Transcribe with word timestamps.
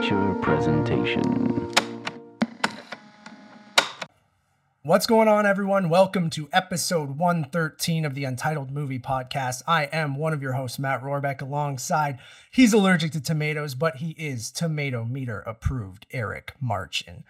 Amateur 0.00 0.34
presentation. 0.36 1.70
What's 4.82 5.06
going 5.06 5.28
on, 5.28 5.44
everyone? 5.44 5.90
Welcome 5.90 6.30
to 6.30 6.48
episode 6.54 7.18
113 7.18 8.06
of 8.06 8.14
the 8.14 8.24
Untitled 8.24 8.70
Movie 8.70 8.98
Podcast. 8.98 9.62
I 9.66 9.90
am 9.92 10.16
one 10.16 10.32
of 10.32 10.40
your 10.40 10.54
hosts, 10.54 10.78
Matt 10.78 11.02
Rohrbeck, 11.02 11.42
alongside 11.42 12.18
he's 12.50 12.72
allergic 12.72 13.12
to 13.12 13.20
tomatoes, 13.20 13.74
but 13.74 13.96
he 13.96 14.12
is 14.12 14.50
tomato 14.50 15.04
meter 15.04 15.40
approved, 15.40 16.06
Eric 16.12 16.54
Marchin. 16.62 17.24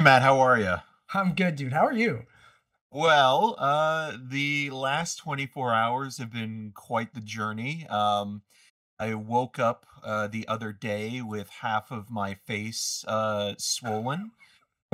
Matt, 0.00 0.22
how 0.22 0.40
are 0.40 0.58
you? 0.58 0.76
I'm 1.12 1.34
good, 1.34 1.56
dude. 1.56 1.74
How 1.74 1.84
are 1.84 1.92
you? 1.92 2.22
Well, 2.90 3.56
uh, 3.58 4.16
the 4.18 4.70
last 4.70 5.16
24 5.16 5.74
hours 5.74 6.16
have 6.16 6.32
been 6.32 6.72
quite 6.74 7.12
the 7.12 7.20
journey. 7.20 7.86
Um, 7.90 8.40
I 9.02 9.14
woke 9.14 9.58
up 9.58 9.84
uh, 10.04 10.28
the 10.28 10.46
other 10.46 10.72
day 10.72 11.22
with 11.22 11.48
half 11.48 11.90
of 11.90 12.08
my 12.08 12.34
face 12.34 13.04
uh, 13.08 13.54
swollen. 13.58 14.30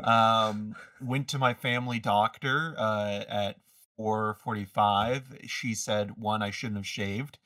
Um, 0.03 0.75
went 0.99 1.29
to 1.29 1.39
my 1.39 1.53
family 1.53 1.99
doctor 1.99 2.75
uh, 2.79 3.25
at 3.29 3.57
4:45. 4.01 5.47
She 5.47 5.75
said 5.75 6.17
one, 6.17 6.43
I 6.43 6.51
shouldn't 6.51 6.79
have 6.79 6.87
shaved 6.87 7.39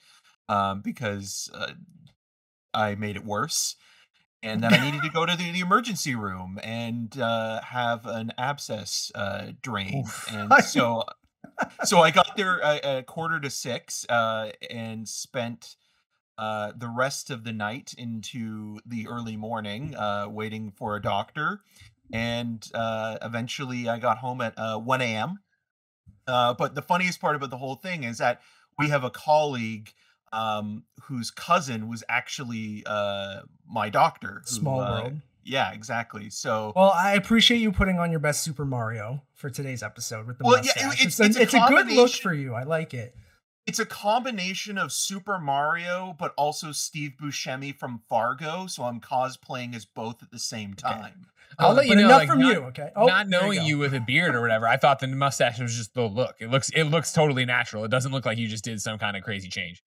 um, 0.49 0.83
because 0.83 1.51
uh, 1.53 1.73
I 2.73 2.95
made 2.95 3.17
it 3.17 3.25
worse, 3.25 3.75
and 4.41 4.63
that 4.63 4.73
I 4.73 4.85
needed 4.85 5.03
to 5.03 5.09
go 5.13 5.27
to 5.27 5.37
the, 5.37 5.51
the 5.51 5.61
emergency 5.61 6.15
room 6.15 6.61
and 6.63 7.19
uh, 7.19 7.61
have 7.63 8.07
an 8.07 8.33
abscess 8.39 9.11
uh, 9.17 9.51
drained. 9.63 10.07
And 10.31 10.53
so, 10.63 11.03
so 11.83 11.99
I 11.99 12.13
got 12.13 12.37
there 12.37 12.61
a, 12.61 12.99
a 12.99 13.03
quarter 13.03 13.41
to 13.41 13.51
six 13.51 14.07
uh, 14.09 14.53
and 14.71 15.09
spent 15.09 15.75
uh, 16.43 16.73
the 16.77 16.89
rest 16.89 17.31
of 17.31 17.45
the 17.45 17.53
night 17.53 17.95
into 17.97 18.79
the 18.87 19.07
early 19.09 19.37
morning 19.37 19.95
uh, 19.95 20.27
waiting 20.29 20.71
for 20.79 20.97
a 20.97 21.03
doctor. 21.03 21.61
And 22.13 22.61
uh, 22.75 23.17
eventually 23.23 23.89
I 23.89 23.99
got 23.99 24.19
home 24.19 24.41
at 24.41 24.55
uh, 24.59 24.79
1 24.79 25.01
a.m. 25.03 25.39
Uh, 26.27 26.53
but 26.55 26.75
the 26.75 26.83
funniest 26.83 27.21
part 27.21 27.37
about 27.37 27.51
the 27.51 27.57
whole 27.59 27.77
thing 27.77 28.05
is 28.05 28.19
that 28.19 28.41
we 28.79 28.89
have 28.89 29.05
a 29.05 29.11
colleague 29.11 29.93
um, 30.33 30.85
whose 31.05 31.31
cousin 31.31 31.89
was 31.89 32.03
actually 32.09 32.83
uh, 32.87 33.41
my 33.69 33.89
doctor. 33.91 34.43
who, 34.45 34.55
Small 34.55 34.79
world. 34.79 35.21
Yeah, 35.45 35.73
exactly. 35.73 36.31
So 36.31 36.73
Well, 36.77 36.93
I 36.95 37.15
appreciate 37.15 37.59
you 37.59 37.73
putting 37.73 37.99
on 37.99 38.11
your 38.11 38.21
best 38.21 38.43
Super 38.43 38.65
Mario 38.65 39.23
for 39.35 39.51
today's 39.51 39.83
episode 39.83 40.27
with 40.27 40.39
the 40.39 40.45
Well, 40.45 40.57
yeah, 40.65 40.73
mustache. 40.87 41.03
it- 41.03 41.07
it's, 41.07 41.21
it's- 41.21 41.37
it's 41.37 41.37
a 41.39 41.43
it's 41.43 41.55
a 41.55 41.69
good 41.69 41.89
look 41.91 42.13
for 42.13 42.33
you. 42.33 42.55
I 42.55 42.63
like 42.65 42.95
it. 42.95 43.15
It's 43.67 43.79
a 43.79 43.87
combination 43.87 44.77
of 44.79 44.93
Super 44.93 45.39
Mario, 45.39 46.17
but 46.19 46.35
also 46.37 46.73
Steve 46.73 47.13
Buscemi 47.21 47.77
from 47.77 48.01
Fargo. 48.09 48.67
So 48.67 48.83
I'm 48.85 49.01
cosplaying 49.01 49.75
as 49.75 49.85
both 49.85 50.23
at 50.23 50.31
the 50.31 50.39
same 50.39 50.75
time. 50.75 51.27
I'll 51.59 51.73
Uh, 51.73 51.75
let 51.75 51.87
you 51.87 51.97
know, 51.97 52.07
enough 52.07 52.19
like, 52.21 52.29
from 52.29 52.41
not- 52.41 52.53
you, 52.55 52.61
okay? 52.65 52.91
Oh, 52.97 53.07
not 53.07 53.29
knowing 53.29 53.59
go. 53.61 53.65
you, 53.67 53.79
with 53.79 53.93
a 53.95 54.01
beard 54.01 54.35
or 54.35 54.41
whatever, 54.41 54.67
I 54.67 54.77
thought 54.79 55.01
the 55.01 55.07
mustache 55.07 55.59
was 55.59 55.77
just 55.77 55.93
the 55.95 56.03
look. 56.09 56.37
It 56.41 56.51
looks 56.51 56.71
it 56.71 56.85
looks 56.85 57.13
totally 57.13 57.45
natural. 57.45 57.85
It 57.85 57.91
doesn't 57.91 58.11
look 58.11 58.25
like 58.25 58.39
you 58.39 58.49
just 58.49 58.65
did 58.65 58.81
some 58.81 58.99
kind 58.99 59.17
of 59.17 59.23
crazy 59.23 59.49
change. 59.49 59.83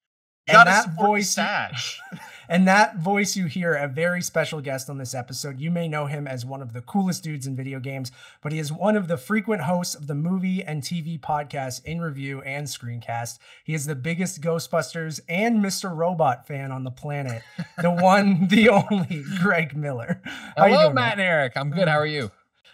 And 0.48 0.68
that 0.68 0.96
voice- 0.96 1.32
stash. 1.32 2.00
And 2.48 2.68
that 2.68 2.98
voice 2.98 3.36
you 3.36 3.46
hear, 3.46 3.74
a 3.74 3.88
very 3.88 4.22
special 4.22 4.62
guest 4.62 4.90
on 4.90 4.98
this 4.98 5.16
episode. 5.16 5.60
You 5.60 5.72
may 5.72 5.88
know 5.88 6.06
him 6.06 6.28
as 6.28 6.46
one 6.46 6.62
of 6.62 6.74
the 6.74 6.82
coolest 6.82 7.24
dudes 7.24 7.48
in 7.48 7.56
video 7.56 7.80
games, 7.80 8.12
but 8.42 8.52
he 8.52 8.60
is 8.60 8.72
one 8.72 8.96
of 8.96 9.08
the 9.08 9.18
frequent 9.18 9.64
hosts 9.64 9.96
of 9.96 10.08
the 10.08 10.14
movie 10.16 10.64
and 10.64 10.84
TV 10.84 11.20
podcast 11.20 11.84
In 11.86 12.02
Review 12.02 12.42
and 12.44 12.68
Screencast. 12.68 13.40
He 13.64 13.74
is 13.74 13.86
the 13.88 13.96
biggest 13.96 14.42
Ghostbusters 14.42 15.20
and 15.28 15.64
Mr. 15.64 15.96
Robot 15.96 16.46
fan 16.46 16.72
on 16.72 16.84
the 16.84 16.92
planet. 16.92 17.42
The 17.82 17.90
one, 18.02 18.48
the 18.48 18.70
only, 18.70 19.24
Greg 19.42 19.76
Miller. 19.76 20.22
How 20.56 20.66
you 20.66 20.74
Hello, 20.74 20.84
doing, 20.84 20.96
Matt 20.96 21.14
and 21.14 21.22
Eric. 21.22 21.54
I'm 21.56 21.72
good. 21.72 21.88
How 21.88 21.98
are 21.98 22.06
you? 22.06 22.30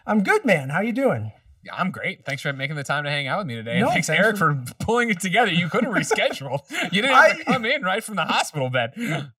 I'm 0.05 0.23
good, 0.23 0.43
man. 0.43 0.69
How 0.69 0.81
you 0.81 0.91
doing? 0.91 1.31
Yeah, 1.63 1.75
I'm 1.75 1.91
great. 1.91 2.25
Thanks 2.25 2.41
for 2.41 2.51
making 2.53 2.75
the 2.75 2.83
time 2.83 3.03
to 3.03 3.09
hang 3.11 3.27
out 3.27 3.39
with 3.39 3.47
me 3.47 3.55
today. 3.55 3.79
No, 3.79 3.89
thanks, 3.89 4.07
thanks 4.07 4.19
Eric, 4.23 4.37
for- 4.37 4.55
for... 4.65 4.73
pulling 4.79 5.09
it 5.11 5.19
together. 5.19 5.51
You 5.53 5.69
could 5.69 5.83
have 5.83 5.93
rescheduled. 5.93 6.61
You 6.91 7.01
didn't 7.01 7.15
have 7.15 7.37
to 7.37 7.43
come 7.45 7.65
in 7.65 7.83
right 7.83 8.03
from 8.03 8.15
the 8.15 8.25
hospital 8.25 8.69
bed. 8.69 8.93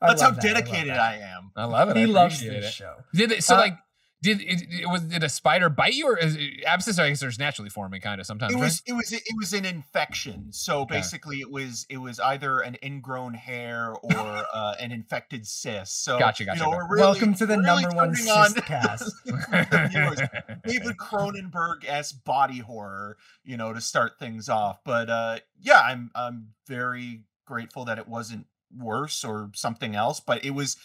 That's 0.00 0.20
how 0.20 0.32
that. 0.32 0.42
Dedicated 0.42 0.90
that. 0.90 0.98
I 1.00 1.16
am. 1.16 1.50
I 1.56 1.64
love 1.64 1.88
it. 1.90 1.96
He 1.96 2.02
I 2.02 2.06
loves 2.06 2.40
this 2.40 2.64
it. 2.66 2.72
show. 2.72 2.94
Did 3.14 3.32
it, 3.32 3.42
so 3.42 3.54
Uh, 3.54 3.58
like 3.58 3.78
did 4.24 4.40
it, 4.40 4.62
it 4.70 4.88
was 4.88 5.02
did 5.02 5.22
a 5.22 5.28
spider 5.28 5.68
bite 5.68 5.92
you 5.92 6.06
or 6.08 6.18
is 6.18 6.34
it, 6.34 6.64
abscess? 6.66 6.98
I 6.98 7.10
guess 7.10 7.20
there's 7.20 7.38
naturally 7.38 7.68
forming 7.68 8.00
kind 8.00 8.20
of 8.20 8.26
sometimes. 8.26 8.52
It 8.52 8.56
right? 8.56 8.62
was 8.62 8.82
it 8.86 8.92
was 8.94 9.12
it 9.12 9.22
was 9.36 9.52
an 9.52 9.64
infection. 9.66 10.46
So 10.50 10.80
Okay. 10.80 10.96
basically, 10.96 11.40
it 11.40 11.50
was 11.50 11.86
it 11.90 11.98
was 11.98 12.18
either 12.18 12.60
an 12.60 12.76
ingrown 12.82 13.34
hair 13.34 13.94
or 14.02 14.44
uh, 14.52 14.74
an 14.80 14.92
infected 14.92 15.46
cyst. 15.46 16.02
So 16.04 16.18
Gotcha, 16.18 16.44
gotcha, 16.46 16.58
You 16.58 16.64
know, 16.64 16.70
gotcha. 16.70 16.86
we're 16.88 16.96
really, 16.96 17.02
Welcome 17.02 17.34
to 17.34 17.46
the 17.46 17.56
we're 17.56 17.62
really 17.62 17.82
number 17.82 17.96
one 17.96 18.14
turning 18.14 18.30
on 18.30 18.50
cyst 18.50 18.66
cast. 18.66 19.12
David 20.66 20.96
Cronenberg 20.96 21.84
s 21.86 22.12
body 22.12 22.58
horror, 22.58 23.16
you 23.44 23.56
know, 23.56 23.72
to 23.72 23.80
start 23.80 24.18
things 24.18 24.48
off. 24.48 24.80
But 24.84 25.10
uh 25.10 25.38
yeah, 25.60 25.80
I'm 25.80 26.10
I'm 26.14 26.54
very 26.66 27.20
grateful 27.46 27.84
that 27.84 27.98
it 27.98 28.08
wasn't 28.08 28.46
worse 28.76 29.24
or 29.24 29.50
something 29.54 29.94
else. 29.94 30.20
But 30.20 30.44
it 30.44 30.50
was 30.50 30.76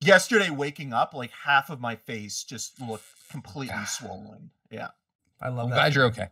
yesterday 0.00 0.50
waking 0.50 0.92
up, 0.92 1.14
like 1.14 1.30
half 1.44 1.70
of 1.70 1.80
my 1.80 1.96
face 1.96 2.44
just 2.44 2.80
looked 2.80 3.04
completely 3.30 3.84
swollen. 3.86 4.50
Yeah. 4.70 4.88
I 5.40 5.48
love 5.48 5.64
I'm 5.64 5.70
that. 5.70 5.76
glad 5.76 5.94
you're 5.94 6.04
okay. 6.06 6.28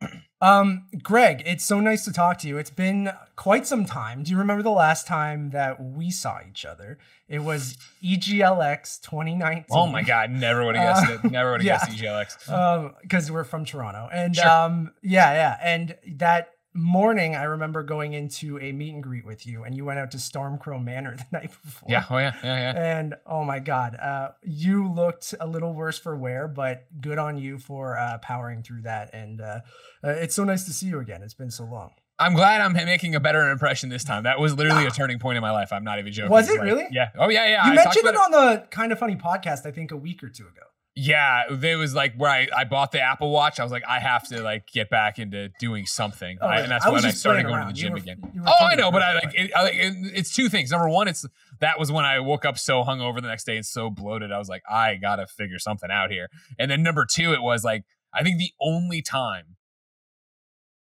Um, 0.40 0.86
Greg, 1.02 1.42
it's 1.46 1.64
so 1.64 1.80
nice 1.80 2.04
to 2.04 2.12
talk 2.12 2.38
to 2.38 2.46
you. 2.46 2.58
It's 2.58 2.70
been 2.70 3.10
quite 3.34 3.66
some 3.66 3.84
time. 3.84 4.22
Do 4.22 4.30
you 4.30 4.38
remember 4.38 4.62
the 4.62 4.70
last 4.70 5.04
time 5.08 5.50
that 5.50 5.82
we 5.82 6.12
saw 6.12 6.38
each 6.48 6.64
other? 6.64 6.96
It 7.26 7.40
was 7.40 7.76
EGLX 8.04 9.00
2019. 9.02 9.64
Oh 9.72 9.88
my 9.88 10.02
god, 10.02 10.30
never 10.30 10.64
would 10.64 10.76
have 10.76 10.94
guessed 10.96 11.10
Uh, 11.24 11.26
it. 11.26 11.32
Never 11.32 11.50
would 11.50 11.62
have 11.62 11.66
yeah. 11.66 11.84
guessed 11.84 12.38
EGLX. 12.46 12.52
Um, 12.52 12.94
because 13.02 13.32
we're 13.32 13.42
from 13.42 13.64
Toronto, 13.64 14.08
and 14.12 14.36
Sure. 14.36 14.48
um, 14.48 14.92
yeah, 15.02 15.32
yeah, 15.32 15.56
and 15.60 15.96
that 16.18 16.50
morning 16.74 17.34
I 17.34 17.44
remember 17.44 17.82
going 17.82 18.12
into 18.12 18.58
a 18.60 18.72
meet 18.72 18.94
and 18.94 19.02
greet 19.02 19.26
with 19.26 19.46
you, 19.46 19.64
and 19.64 19.76
you 19.76 19.84
went 19.84 19.98
out 19.98 20.10
to 20.12 20.16
Stormcrow 20.18 20.82
Manor 20.82 21.16
the 21.16 21.26
night 21.32 21.50
before. 21.62 21.88
Yeah, 21.90 22.04
oh 22.10 22.18
yeah, 22.18 22.34
yeah, 22.42 22.72
yeah. 22.72 22.98
And 22.98 23.14
oh 23.26 23.44
my 23.44 23.58
God, 23.58 23.96
uh, 23.96 24.30
you 24.42 24.92
looked 24.92 25.34
a 25.40 25.46
little 25.46 25.74
worse 25.74 25.98
for 25.98 26.16
wear, 26.16 26.48
but 26.48 26.86
good 27.00 27.18
on 27.18 27.38
you 27.38 27.58
for 27.58 27.98
uh, 27.98 28.18
powering 28.18 28.62
through 28.62 28.82
that. 28.82 29.10
And 29.12 29.40
uh, 29.40 29.60
uh, 30.04 30.10
it's 30.10 30.34
so 30.34 30.44
nice 30.44 30.64
to 30.64 30.72
see 30.72 30.86
you 30.86 31.00
again. 31.00 31.22
It's 31.22 31.34
been 31.34 31.50
so 31.50 31.64
long. 31.64 31.90
I'm 32.20 32.34
glad 32.34 32.60
I'm 32.60 32.72
making 32.72 33.14
a 33.14 33.20
better 33.20 33.48
impression 33.48 33.90
this 33.90 34.02
time. 34.02 34.24
That 34.24 34.40
was 34.40 34.52
literally 34.54 34.86
a 34.86 34.90
turning 34.90 35.20
point 35.20 35.36
in 35.36 35.42
my 35.42 35.52
life. 35.52 35.72
I'm 35.72 35.84
not 35.84 36.00
even 36.00 36.12
joking. 36.12 36.32
Was 36.32 36.48
it 36.50 36.58
Like, 36.58 36.62
really? 36.62 36.84
Yeah. 36.90 37.10
Oh 37.16 37.28
yeah, 37.28 37.46
yeah. 37.46 37.66
you 37.66 37.72
I 37.72 37.74
mentioned 37.76 38.06
it 38.06 38.14
about 38.14 38.24
on 38.24 38.30
the 38.32 38.66
Kinda 38.72 38.96
Funny 38.96 39.14
podcast, 39.14 39.66
I 39.66 39.70
think, 39.70 39.92
a 39.92 39.96
week 39.96 40.24
or 40.24 40.28
two 40.28 40.42
ago. 40.42 40.62
Yeah, 41.00 41.42
there 41.50 41.78
was 41.78 41.94
like 41.94 42.14
where 42.16 42.28
I, 42.30 42.48
I 42.56 42.64
bought 42.64 42.90
the 42.90 43.00
Apple 43.00 43.30
Watch. 43.30 43.60
I 43.60 43.62
was 43.62 43.70
like, 43.70 43.84
I 43.88 44.00
have 44.00 44.26
to 44.30 44.42
like 44.42 44.66
get 44.72 44.90
back 44.90 45.20
into 45.20 45.48
doing 45.60 45.86
something, 45.86 46.38
Oh, 46.40 46.46
I- 46.48 46.60
and 46.62 46.72
that's 46.72 46.84
I 46.84 46.90
when 46.90 47.04
I 47.04 47.10
started 47.10 47.46
going 47.46 47.60
to 47.60 47.68
the 47.68 47.72
gym 47.72 47.92
were- 47.92 47.98
again. 47.98 48.20
Oh, 48.44 48.52
I 48.66 48.74
know, 48.74 48.90
but 48.90 49.02
I 49.02 49.14
like 49.14 49.32
it, 49.32 49.52
I, 49.54 49.62
like, 49.62 49.74
it, 49.74 49.94
it's 50.14 50.34
two 50.34 50.48
things. 50.48 50.72
Number 50.72 50.88
one, 50.88 51.06
it's 51.06 51.24
that 51.60 51.78
was 51.78 51.92
when 51.92 52.04
I 52.04 52.18
woke 52.18 52.44
up 52.44 52.58
so 52.58 52.82
hungover 52.82 53.22
the 53.22 53.28
next 53.28 53.44
day 53.44 53.54
and 53.56 53.64
so 53.64 53.90
bloated. 53.90 54.32
I 54.32 54.38
was 54.38 54.48
like, 54.48 54.62
I 54.68 54.96
gotta 54.96 55.28
figure 55.28 55.60
something 55.60 55.88
out 55.90 56.10
here. 56.10 56.28
And 56.58 56.68
then 56.68 56.82
number 56.82 57.06
two, 57.08 57.32
it 57.32 57.42
was 57.42 57.62
like 57.62 57.84
I 58.12 58.24
think 58.24 58.38
the 58.38 58.50
only 58.60 59.00
time 59.00 59.56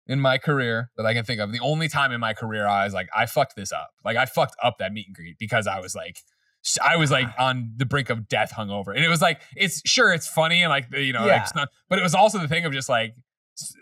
in 0.08 0.20
my 0.20 0.38
career 0.38 0.90
that 0.98 1.06
I 1.06 1.14
can 1.14 1.24
think 1.24 1.40
of, 1.40 1.54
the 1.54 1.60
only 1.62 1.88
time 1.88 2.12
in 2.12 2.20
my 2.20 2.34
career 2.34 2.68
I 2.68 2.84
was 2.84 2.94
like, 2.94 3.08
I 3.16 3.28
fucked 3.28 3.56
this 3.56 3.72
up. 3.72 3.92
Like 4.04 4.18
I 4.18 4.26
fucked 4.26 4.56
up 4.62 4.78
that 4.80 4.92
meet 4.92 5.08
and 5.08 5.16
greet 5.16 5.38
because 5.40 5.68
I 5.68 5.80
was 5.80 5.96
like. 5.96 6.18
S- 6.66 6.78
I 6.84 6.96
was 6.98 7.12
like 7.12 7.28
on 7.40 7.74
the 7.78 7.86
brink 7.86 8.10
of 8.10 8.28
death 8.28 8.52
hungover. 8.56 8.96
And 8.96 9.04
it 9.04 9.10
was 9.10 9.22
like, 9.22 9.42
it's 9.56 9.82
sure 9.88 10.12
it's 10.14 10.28
funny 10.28 10.62
and 10.64 10.70
like, 10.70 10.88
you 10.94 11.14
know, 11.14 11.26
Yeah. 11.26 11.34
like, 11.34 11.42
it's 11.44 11.56
not, 11.56 11.70
but 11.90 12.00
it 12.00 12.04
was 12.04 12.16
also 12.16 12.40
the 12.40 12.48
thing 12.48 12.66
of 12.66 12.74
just 12.74 12.90
like, 12.90 13.14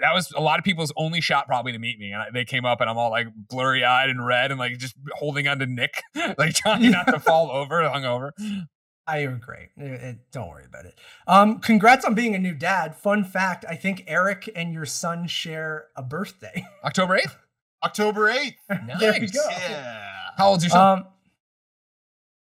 that 0.02 0.14
was 0.14 0.32
a 0.36 0.42
lot 0.42 0.60
of 0.60 0.66
people's 0.66 0.92
only 0.98 1.22
shot 1.22 1.48
probably 1.48 1.72
to 1.72 1.80
meet 1.80 2.00
me. 2.00 2.12
And 2.12 2.22
I, 2.22 2.28
they 2.34 2.44
came 2.44 2.66
up 2.66 2.82
and 2.82 2.90
I'm 2.90 2.98
all 2.98 3.12
like 3.12 3.28
blurry 3.36 3.84
eyed 3.84 4.10
and 4.10 4.26
red 4.26 4.52
and 4.52 4.60
like 4.60 4.78
just 4.78 4.96
holding 5.14 5.48
onto 5.48 5.66
Nick, 5.66 6.02
like 6.38 6.54
trying 6.56 6.90
not 6.92 7.08
to 7.08 7.20
fall 7.20 7.50
over 7.52 7.82
hungover. 7.84 8.32
I 9.08 9.18
agree. 9.20 9.70
It- 9.78 10.02
it- 10.02 10.32
don't 10.32 10.50
worry 10.50 10.66
about 10.66 10.86
it. 10.86 11.00
Um, 11.28 11.60
congrats 11.60 12.04
on 12.06 12.14
being 12.14 12.36
a 12.36 12.40
new 12.40 12.54
dad. 12.54 12.96
Fun 12.96 13.24
fact: 13.24 13.66
I 13.70 13.76
think 13.76 14.04
Eric 14.08 14.50
and 14.56 14.74
your 14.74 14.86
son 14.86 15.28
share 15.28 15.86
a 15.96 16.04
birthday. 16.04 16.64
October 16.84 17.18
8th? 17.18 17.36
October 17.84 18.30
8th. 18.32 18.56
there 19.00 19.14
we 19.14 19.20
Nice. 19.22 19.32
go. 19.32 19.48
Yeah. 19.50 20.04
How 20.38 20.50
old's 20.50 20.64
your 20.64 20.72
son? 20.72 21.00
Um, 21.00 21.06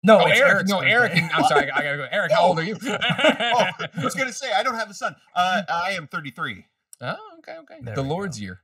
no, 0.03 0.19
oh, 0.19 0.25
Eric. 0.25 0.37
Eric's 0.37 0.69
No, 0.69 0.79
Eric. 0.79 1.13
I'm 1.33 1.43
sorry. 1.47 1.71
I 1.71 1.81
gotta 1.81 1.97
go. 1.97 2.07
Eric, 2.11 2.31
how 2.31 2.43
old 2.43 2.59
are 2.59 2.63
you? 2.63 2.77
oh, 2.83 2.95
I 2.95 3.73
was 4.03 4.15
gonna 4.15 4.33
say 4.33 4.51
I 4.51 4.63
don't 4.63 4.75
have 4.75 4.89
a 4.89 4.93
son. 4.93 5.15
Uh, 5.35 5.63
I 5.69 5.91
am 5.91 6.07
33. 6.07 6.65
oh, 7.01 7.15
okay, 7.39 7.57
okay. 7.59 7.77
There 7.81 7.95
the 7.95 8.03
Lord's 8.03 8.37
go. 8.37 8.43
year. 8.43 8.61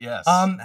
Yes. 0.00 0.26
Um, 0.26 0.60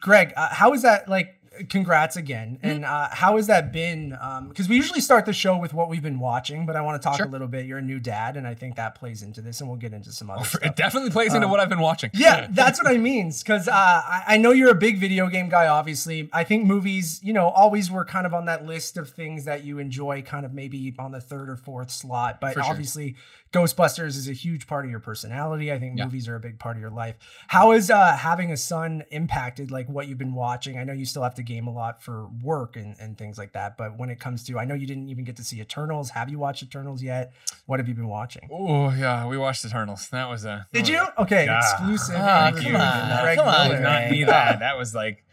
Greg, 0.00 0.32
uh, 0.36 0.48
how 0.52 0.72
is 0.72 0.82
that 0.82 1.08
like? 1.08 1.37
Congrats 1.68 2.16
again. 2.16 2.58
And 2.62 2.84
uh, 2.84 3.08
how 3.10 3.36
has 3.36 3.46
that 3.48 3.72
been? 3.72 4.10
Because 4.48 4.68
we 4.68 4.76
usually 4.76 5.00
start 5.00 5.26
the 5.26 5.32
show 5.32 5.56
with 5.56 5.74
what 5.74 5.88
we've 5.88 6.02
been 6.02 6.18
watching, 6.20 6.66
but 6.66 6.76
I 6.76 6.80
want 6.80 7.00
to 7.00 7.06
talk 7.06 7.16
Sure. 7.16 7.26
a 7.26 7.28
little 7.28 7.48
bit. 7.48 7.66
You're 7.66 7.78
a 7.78 7.82
new 7.82 7.98
dad, 8.00 8.36
and 8.36 8.46
I 8.46 8.54
think 8.54 8.76
that 8.76 8.94
plays 8.94 9.22
into 9.22 9.40
this, 9.40 9.60
and 9.60 9.68
we'll 9.68 9.78
get 9.78 9.92
into 9.92 10.12
some 10.12 10.30
other 10.30 10.40
Oh, 10.40 10.44
stuff. 10.44 10.62
It 10.62 10.76
definitely 10.76 11.10
plays 11.10 11.34
into 11.34 11.46
Um, 11.46 11.50
what 11.50 11.60
I've 11.60 11.68
been 11.68 11.80
watching. 11.80 12.10
Yeah, 12.14 12.46
that's 12.50 12.82
what 12.82 12.90
I 12.92 12.96
mean. 12.98 13.32
Because 13.36 13.68
uh, 13.68 13.72
I, 13.74 14.22
I 14.28 14.36
know 14.36 14.50
you're 14.52 14.70
a 14.70 14.74
big 14.74 14.98
video 14.98 15.26
game 15.28 15.48
guy, 15.48 15.66
obviously. 15.66 16.28
I 16.32 16.44
think 16.44 16.64
movies, 16.66 17.20
you 17.22 17.32
know, 17.32 17.48
always 17.48 17.90
were 17.90 18.04
kind 18.04 18.26
of 18.26 18.34
on 18.34 18.44
that 18.46 18.64
list 18.66 18.96
of 18.96 19.10
things 19.10 19.44
that 19.46 19.64
you 19.64 19.78
enjoy, 19.78 20.22
kind 20.22 20.44
of 20.46 20.52
maybe 20.54 20.94
on 20.98 21.12
the 21.12 21.20
third 21.20 21.48
or 21.48 21.56
fourth 21.56 21.90
slot. 21.90 22.40
But 22.40 22.54
sure. 22.54 22.62
obviously, 22.64 23.16
Ghostbusters 23.52 24.08
is 24.16 24.28
a 24.28 24.32
huge 24.32 24.66
part 24.66 24.84
of 24.84 24.90
your 24.90 25.00
personality. 25.00 25.72
I 25.72 25.78
think 25.78 25.96
Yeah. 25.98 26.04
movies 26.04 26.28
are 26.28 26.36
a 26.36 26.40
big 26.40 26.58
part 26.58 26.76
of 26.76 26.80
your 26.82 26.90
life. 26.90 27.16
How 27.48 27.72
is 27.72 27.90
uh, 27.90 28.16
having 28.16 28.52
a 28.52 28.56
son 28.56 29.04
impacted 29.10 29.70
like 29.70 29.88
what 29.88 30.06
you've 30.06 30.18
been 30.18 30.34
watching? 30.34 30.78
I 30.78 30.84
know 30.84 30.92
you 30.92 31.06
still 31.06 31.22
have 31.22 31.34
to 31.36 31.42
game 31.42 31.66
a 31.66 31.72
lot 31.72 32.02
for 32.02 32.26
work 32.42 32.76
and, 32.76 32.94
and 33.00 33.16
things 33.16 33.38
like 33.38 33.52
that. 33.54 33.76
But 33.78 33.96
when 33.98 34.10
it 34.10 34.20
comes 34.20 34.44
to, 34.44 34.58
I 34.58 34.64
know 34.66 34.74
you 34.74 34.86
didn't 34.86 35.08
even 35.08 35.24
get 35.24 35.36
to 35.36 35.44
see 35.44 35.60
Eternals. 35.60 36.10
Have 36.10 36.28
you 36.28 36.38
watched 36.38 36.62
Eternals 36.62 37.02
yet? 37.02 37.32
What 37.66 37.80
have 37.80 37.88
you 37.88 37.94
been 37.94 38.08
watching? 38.08 38.48
Oh 38.52 38.90
yeah, 38.90 39.26
we 39.26 39.38
watched 39.38 39.64
Eternals. 39.64 40.08
That 40.10 40.28
was 40.28 40.44
a. 40.44 40.66
Did 40.72 40.86
you? 40.88 41.06
Okay, 41.18 41.46
Yeah. 41.46 41.58
exclusive. 41.58 42.16
Ah, 42.18 42.48
interview 42.48 42.72
come 42.72 42.80
on, 42.80 43.22
Greg 43.22 43.38
come 43.38 43.48
on, 43.48 43.82
not 43.82 44.10
me 44.10 44.24
that. 44.24 44.58
That 44.60 44.76
was 44.76 44.94
like 44.94 45.24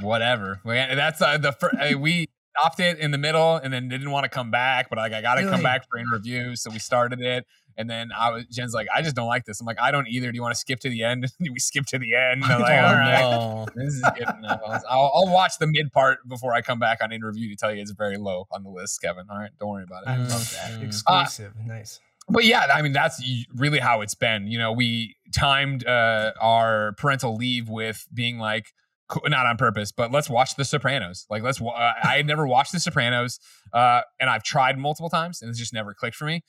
whatever. 0.00 0.60
We- 0.64 0.74
That's 0.74 1.20
uh, 1.22 1.38
the 1.38 1.52
fir- 1.52 1.72
uh, 1.80 1.98
we 1.98 2.28
stopped 2.58 2.80
it 2.80 2.98
in 2.98 3.10
the 3.10 3.18
middle 3.18 3.56
and 3.56 3.72
then 3.72 3.88
didn't 3.88 4.10
want 4.10 4.24
to 4.24 4.28
come 4.30 4.50
back, 4.50 4.88
but 4.88 4.98
like 4.98 5.12
I 5.12 5.20
got 5.22 5.34
to 5.34 5.40
Really? 5.42 5.52
come 5.52 5.62
back 5.62 5.88
for 5.88 5.98
in 5.98 6.06
review, 6.08 6.56
so 6.56 6.70
we 6.70 6.78
started 6.78 7.20
it. 7.20 7.44
And 7.78 7.90
then 7.90 8.08
I 8.18 8.30
was 8.30 8.46
Jen's 8.46 8.72
like, 8.72 8.86
I 8.94 9.02
just 9.02 9.14
don't 9.14 9.26
like 9.28 9.44
this. 9.44 9.60
I'm 9.60 9.66
like, 9.66 9.78
I 9.80 9.90
don't 9.90 10.08
either. 10.08 10.32
Do 10.32 10.36
you 10.36 10.40
want 10.42 10.54
to 10.54 10.58
skip 10.58 10.80
to 10.80 10.88
the 10.88 11.02
end? 11.02 11.26
we 11.40 11.58
skip 11.58 11.84
to 11.86 11.98
the 11.98 12.14
end. 12.14 12.40
Like, 12.40 12.50
Oh, 12.50 12.86
all 12.86 12.94
right. 12.94 13.20
no. 13.20 13.66
This 13.74 13.94
is 13.94 14.02
good 14.16 14.28
enough. 14.38 14.60
I'll, 14.88 15.10
I'll 15.14 15.28
watch 15.30 15.52
the 15.60 15.66
mid 15.66 15.92
part 15.92 16.20
before 16.26 16.54
I 16.54 16.62
come 16.62 16.78
back 16.78 16.98
on 17.02 17.12
in 17.12 17.22
review 17.22 17.50
to 17.50 17.56
tell 17.56 17.74
you 17.74 17.82
it's 17.82 17.90
very 17.90 18.16
low 18.16 18.46
on 18.50 18.62
the 18.62 18.70
list, 18.70 19.02
Kevin. 19.02 19.26
All 19.30 19.36
right, 19.38 19.50
don't 19.60 19.68
worry 19.68 19.84
about 19.84 20.04
it. 20.04 20.08
I 20.08 20.16
love 20.16 20.50
that. 20.54 20.70
Mm. 20.80 20.84
Exclusive. 20.86 21.52
nice. 21.66 22.00
but 22.30 22.44
yeah, 22.44 22.66
I 22.74 22.80
mean 22.80 22.92
that's 22.92 23.22
really 23.54 23.78
how 23.78 24.00
it's 24.00 24.14
been. 24.14 24.46
You 24.46 24.58
know, 24.58 24.72
we 24.72 25.14
timed 25.36 25.86
uh, 25.86 26.32
our 26.40 26.92
parental 26.96 27.36
leave 27.36 27.68
with 27.68 28.06
being 28.14 28.38
like, 28.38 28.72
not 29.26 29.46
on 29.46 29.56
purpose, 29.56 29.92
but 29.92 30.10
let's 30.10 30.28
watch 30.28 30.56
The 30.56 30.64
Sopranos. 30.64 31.26
Like, 31.30 31.42
let's. 31.42 31.60
Uh, 31.60 31.70
I 31.70 32.16
had 32.16 32.26
never 32.26 32.46
watched 32.46 32.72
The 32.72 32.80
Sopranos, 32.80 33.38
uh, 33.72 34.00
and 34.20 34.28
I've 34.28 34.42
tried 34.42 34.78
multiple 34.78 35.10
times, 35.10 35.42
and 35.42 35.48
it's 35.48 35.58
just 35.58 35.72
never 35.72 35.94
clicked 35.94 36.16
for 36.16 36.24
me. 36.24 36.42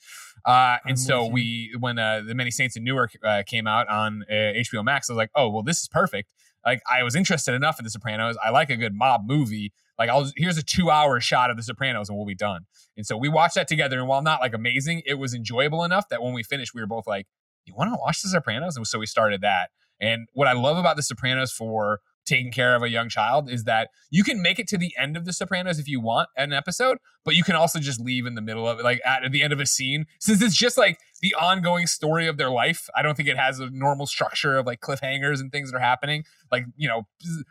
Uh, 0.44 0.78
and 0.86 0.98
so 0.98 1.26
we, 1.26 1.74
when 1.78 1.98
uh, 1.98 2.22
the 2.26 2.34
Many 2.34 2.50
Saints 2.50 2.76
in 2.76 2.84
Newark 2.84 3.16
uh, 3.24 3.42
came 3.46 3.66
out 3.66 3.88
on 3.88 4.24
uh, 4.30 4.32
HBO 4.32 4.84
Max, 4.84 5.08
I 5.08 5.12
was 5.12 5.18
like, 5.18 5.30
oh 5.34 5.48
well, 5.48 5.62
this 5.62 5.80
is 5.80 5.88
perfect. 5.88 6.32
Like, 6.66 6.82
I 6.90 7.02
was 7.02 7.14
interested 7.14 7.54
enough 7.54 7.78
in 7.78 7.84
The 7.84 7.90
Sopranos. 7.90 8.36
I 8.44 8.50
like 8.50 8.70
a 8.70 8.76
good 8.76 8.94
mob 8.94 9.22
movie. 9.26 9.72
Like, 9.98 10.10
I'll 10.10 10.30
here's 10.36 10.58
a 10.58 10.62
two 10.62 10.90
hour 10.90 11.20
shot 11.20 11.50
of 11.50 11.56
The 11.56 11.62
Sopranos, 11.62 12.08
and 12.08 12.16
we'll 12.16 12.26
be 12.26 12.34
done. 12.34 12.66
And 12.96 13.06
so 13.06 13.16
we 13.16 13.28
watched 13.28 13.54
that 13.54 13.68
together. 13.68 13.98
And 13.98 14.08
while 14.08 14.22
not 14.22 14.40
like 14.40 14.54
amazing, 14.54 15.02
it 15.06 15.14
was 15.14 15.34
enjoyable 15.34 15.84
enough 15.84 16.08
that 16.08 16.22
when 16.22 16.32
we 16.34 16.42
finished, 16.42 16.74
we 16.74 16.80
were 16.80 16.86
both 16.86 17.06
like, 17.06 17.26
You 17.64 17.74
want 17.74 17.92
to 17.92 17.98
watch 17.98 18.22
The 18.22 18.28
Sopranos? 18.28 18.76
And 18.76 18.86
so 18.86 18.98
we 18.98 19.06
started 19.06 19.40
that. 19.42 19.70
And 20.00 20.28
what 20.32 20.46
I 20.46 20.52
love 20.52 20.76
about 20.76 20.96
The 20.96 21.02
Sopranos 21.02 21.52
for 21.52 22.00
taking 22.28 22.52
care 22.52 22.76
of 22.76 22.82
a 22.82 22.88
young 22.88 23.08
child 23.08 23.50
is 23.50 23.64
that 23.64 23.88
you 24.10 24.22
can 24.22 24.42
make 24.42 24.58
it 24.58 24.68
to 24.68 24.78
the 24.78 24.94
end 24.98 25.16
of 25.16 25.24
The 25.24 25.32
Sopranos 25.32 25.78
if 25.78 25.88
you 25.88 26.00
want 26.00 26.28
an 26.36 26.52
episode, 26.52 26.98
but 27.24 27.34
you 27.34 27.42
can 27.42 27.56
also 27.56 27.78
just 27.78 28.00
leave 28.00 28.26
in 28.26 28.34
the 28.34 28.40
middle 28.40 28.68
of 28.68 28.78
it, 28.78 28.84
like 28.84 29.00
at 29.04 29.30
the 29.32 29.42
end 29.42 29.52
of 29.52 29.60
a 29.60 29.66
scene. 29.66 30.06
Since 30.20 30.42
it's 30.42 30.56
just 30.56 30.78
like 30.78 30.98
the 31.20 31.34
ongoing 31.34 31.86
story 31.86 32.26
of 32.26 32.36
their 32.36 32.50
life, 32.50 32.88
I 32.96 33.02
don't 33.02 33.16
think 33.16 33.28
it 33.28 33.36
has 33.36 33.58
a 33.58 33.70
normal 33.70 34.06
structure 34.06 34.56
of 34.56 34.66
like 34.66 34.80
cliffhangers 34.80 35.40
and 35.40 35.50
things 35.50 35.70
that 35.70 35.76
are 35.78 35.80
happening. 35.80 36.24
Like, 36.52 36.66
you 36.76 36.88
know, 36.88 37.06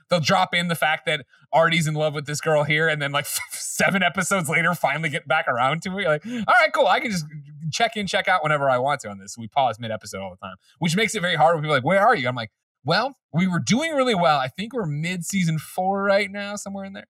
they'll 0.09 0.19
drop 0.19 0.53
in 0.53 0.67
the 0.67 0.75
fact 0.75 1.05
that 1.05 1.25
Artie's 1.51 1.87
in 1.87 1.93
love 1.93 2.13
with 2.13 2.25
this 2.25 2.41
girl 2.41 2.63
here, 2.63 2.87
and 2.87 3.01
then 3.01 3.11
like 3.11 3.25
seven 3.51 4.03
episodes 4.03 4.49
later, 4.49 4.73
finally 4.73 5.09
get 5.09 5.27
back 5.27 5.47
around 5.47 5.81
to 5.83 5.97
it. 5.97 6.01
You're 6.01 6.11
like, 6.11 6.25
all 6.25 6.55
right, 6.59 6.71
cool. 6.73 6.87
I 6.87 6.99
can 6.99 7.11
just 7.11 7.25
check 7.71 7.97
in, 7.97 8.07
check 8.07 8.27
out 8.27 8.43
whenever 8.43 8.69
I 8.69 8.77
want 8.77 9.01
to 9.01 9.09
on 9.09 9.19
this. 9.19 9.37
We 9.37 9.47
pause 9.47 9.79
mid 9.79 9.91
episode 9.91 10.21
all 10.21 10.31
the 10.31 10.37
time, 10.37 10.55
which 10.79 10.95
makes 10.95 11.15
it 11.15 11.21
very 11.21 11.35
hard 11.35 11.55
when 11.55 11.63
people 11.63 11.73
are 11.75 11.77
like, 11.77 11.85
where 11.85 12.05
are 12.05 12.15
you? 12.15 12.27
I'm 12.27 12.35
like, 12.35 12.51
well, 12.87 13.17
we 13.33 13.45
were 13.47 13.59
doing 13.59 13.91
really 13.91 14.15
well. 14.15 14.39
I 14.39 14.47
think 14.47 14.73
we're 14.73 14.85
mid 14.87 15.25
season 15.25 15.59
four 15.59 16.01
right 16.03 16.31
now, 16.31 16.55
somewhere 16.55 16.85
in 16.85 16.93
there. 16.93 17.07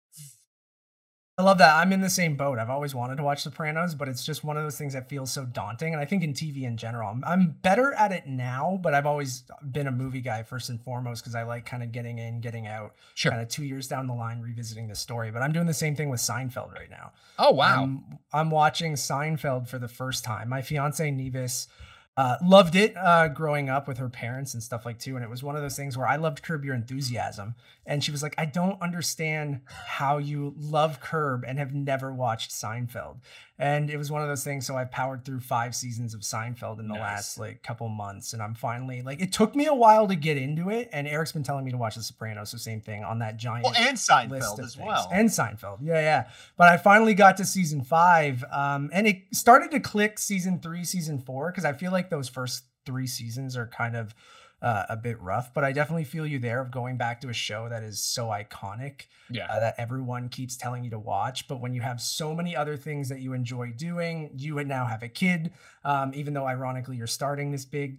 I 1.40 1.44
love 1.44 1.60
that. 1.60 1.76
I'm 1.76 1.94
in 1.94 2.02
the 2.02 2.10
same 2.10 2.36
boat. 2.36 2.58
I've 2.58 2.72
always 2.72 2.96
wanted 2.96 3.18
to 3.18 3.24
watch 3.24 3.44
Sopranos, 3.44 3.94
but 3.94 4.08
it's 4.10 4.26
just 4.26 4.44
one 4.44 4.58
of 4.58 4.64
those 4.64 4.76
things 4.76 4.94
that 4.94 5.08
feels 5.08 5.32
so 5.32 5.46
daunting. 5.46 5.94
And 5.94 6.02
I 6.02 6.06
think 6.06 6.24
in 6.24 6.34
TV 6.34 6.64
in 6.64 6.78
general, 6.78 7.08
I'm, 7.12 7.24
I'm 7.24 7.52
better 7.62 7.94
at 7.94 8.12
it 8.12 8.26
now, 8.26 8.80
but 8.82 8.96
I've 8.96 9.06
always 9.06 9.44
been 9.72 9.86
a 9.86 9.92
movie 9.92 10.20
guy 10.22 10.42
first 10.42 10.70
and 10.70 10.82
foremost 10.82 11.24
because 11.24 11.36
I 11.36 11.44
like 11.44 11.64
kind 11.64 11.84
of 11.84 11.92
getting 11.92 12.18
in, 12.18 12.42
getting 12.42 12.66
out, 12.66 12.96
Sure. 13.14 13.30
kind 13.32 13.44
of 13.44 13.50
two 13.50 13.64
years 13.66 13.88
down 13.88 14.08
the 14.08 14.16
line, 14.16 14.42
revisiting 14.42 14.88
the 14.88 14.96
story. 14.96 15.30
But 15.30 15.44
I'm 15.44 15.52
doing 15.52 15.68
the 15.68 15.76
same 15.76 15.96
thing 15.96 16.10
with 16.10 16.22
Seinfeld 16.22 16.74
right 16.74 16.90
now. 16.90 17.12
Oh 17.38 17.52
wow. 17.52 17.84
I'm, 17.84 18.04
I'm 18.34 18.50
watching 18.50 18.94
Seinfeld 18.94 19.68
for 19.68 19.78
the 19.78 19.88
first 19.88 20.24
time. 20.24 20.50
My 20.50 20.64
fiance 20.64 21.12
Nevis 21.12 21.68
uh, 22.18 22.38
loved 22.44 22.76
it 22.76 22.96
uh, 22.98 23.28
growing 23.28 23.70
up 23.70 23.88
with 23.88 24.00
her 24.00 24.10
parents 24.10 24.54
and 24.54 24.64
stuff 24.64 24.86
like 24.86 24.98
too. 24.98 25.16
And 25.16 25.24
it 25.24 25.30
was 25.30 25.44
one 25.44 25.56
of 25.56 25.62
those 25.62 25.78
things 25.78 25.96
where 25.96 26.08
I 26.08 26.16
loved 26.16 26.42
Curb 26.42 26.66
Your 26.66 26.74
Enthusiasm, 26.74 27.54
and 27.88 28.04
she 28.04 28.12
was 28.12 28.22
like, 28.22 28.36
"I 28.38 28.46
don't 28.46 28.80
understand 28.82 29.62
how 29.66 30.20
you 30.20 30.54
love 30.58 31.00
Curb 31.00 31.44
and 31.48 31.58
have 31.58 31.74
never 31.74 32.14
watched 32.14 32.52
Seinfeld." 32.52 33.18
And 33.58 33.90
it 33.90 33.98
was 33.98 34.12
one 34.12 34.22
of 34.22 34.28
those 34.28 34.44
things. 34.44 34.68
So 34.68 34.78
I 34.78 34.84
powered 34.86 35.26
through 35.26 35.40
five 35.40 35.74
seasons 35.76 36.14
of 36.14 36.22
Seinfeld 36.22 36.80
in 36.80 36.88
the 36.88 36.94
Nice. 36.94 37.02
last 37.02 37.38
like 37.40 37.64
couple 37.64 37.90
months, 37.90 38.34
and 38.34 38.42
I'm 38.44 38.54
finally 38.54 39.02
like, 39.02 39.20
it 39.20 39.32
took 39.34 39.56
me 39.56 39.66
a 39.66 39.74
while 39.74 40.08
to 40.10 40.16
get 40.16 40.38
into 40.38 40.70
it. 40.70 40.90
And 40.94 41.08
Eric's 41.08 41.32
been 41.32 41.42
telling 41.42 41.66
me 41.66 41.72
to 41.72 41.78
watch 41.78 41.96
The 41.96 42.04
Sopranos, 42.04 42.52
so 42.52 42.58
same 42.58 42.82
thing 42.82 43.04
on 43.04 43.18
that 43.20 43.38
giant 43.38 43.64
Well, 43.64 43.74
and 43.76 43.92
list 43.94 44.08
Seinfeld 44.08 44.60
as 44.60 44.76
things. 44.76 44.78
well. 44.78 45.10
And 45.12 45.30
Seinfeld. 45.30 45.80
Yeah, 45.82 46.00
yeah. 46.02 46.30
But 46.56 46.68
I 46.68 46.78
finally 46.78 47.16
got 47.16 47.38
to 47.38 47.46
season 47.46 47.84
five. 47.84 48.44
Um, 48.52 48.92
and 48.94 49.08
it 49.08 49.24
started 49.34 49.72
to 49.72 49.80
click 49.80 50.20
season 50.20 50.60
three, 50.60 50.84
season 50.84 51.18
four, 51.20 51.50
because 51.50 51.66
I 51.66 51.74
feel 51.74 51.92
like 51.92 52.12
those 52.12 52.30
first 52.30 52.66
three 52.86 53.08
seasons 53.08 53.58
are 53.58 53.66
kind 53.68 53.96
of 53.96 54.14
uh, 54.62 54.84
a 54.90 54.98
bit 54.98 55.20
rough. 55.22 55.54
But 55.54 55.64
I 55.64 55.72
definitely 55.72 56.04
feel 56.04 56.26
you 56.26 56.40
there 56.40 56.62
of 56.62 56.72
going 56.72 56.98
back 56.98 57.22
to 57.22 57.30
a 57.30 57.34
show 57.34 57.70
that 57.70 57.84
is 57.84 58.04
so 58.04 58.28
iconic 58.28 59.06
yeah. 59.30 59.48
uh, 59.50 59.60
that 59.60 59.76
everyone 59.78 60.30
keeps 60.30 60.56
telling 60.56 60.84
you 60.84 60.90
to 60.92 61.00
watch. 61.00 61.48
But 61.48 61.62
when 61.62 61.74
you 61.74 61.82
have 61.82 62.02
so 62.02 62.34
many 62.34 62.56
other 62.56 62.78
things 62.78 63.10
that 63.10 63.20
you 63.20 63.34
enjoy 63.34 63.72
doing, 63.72 64.32
you 64.36 64.56
would 64.56 64.68
now 64.68 64.86
have 64.86 65.04
a 65.04 65.10
kid, 65.10 65.54
um, 65.84 66.12
even 66.14 66.34
though 66.34 66.46
ironically 66.46 66.98
you're 66.98 67.08
starting 67.08 67.52
this 67.52 67.66
big 67.66 67.98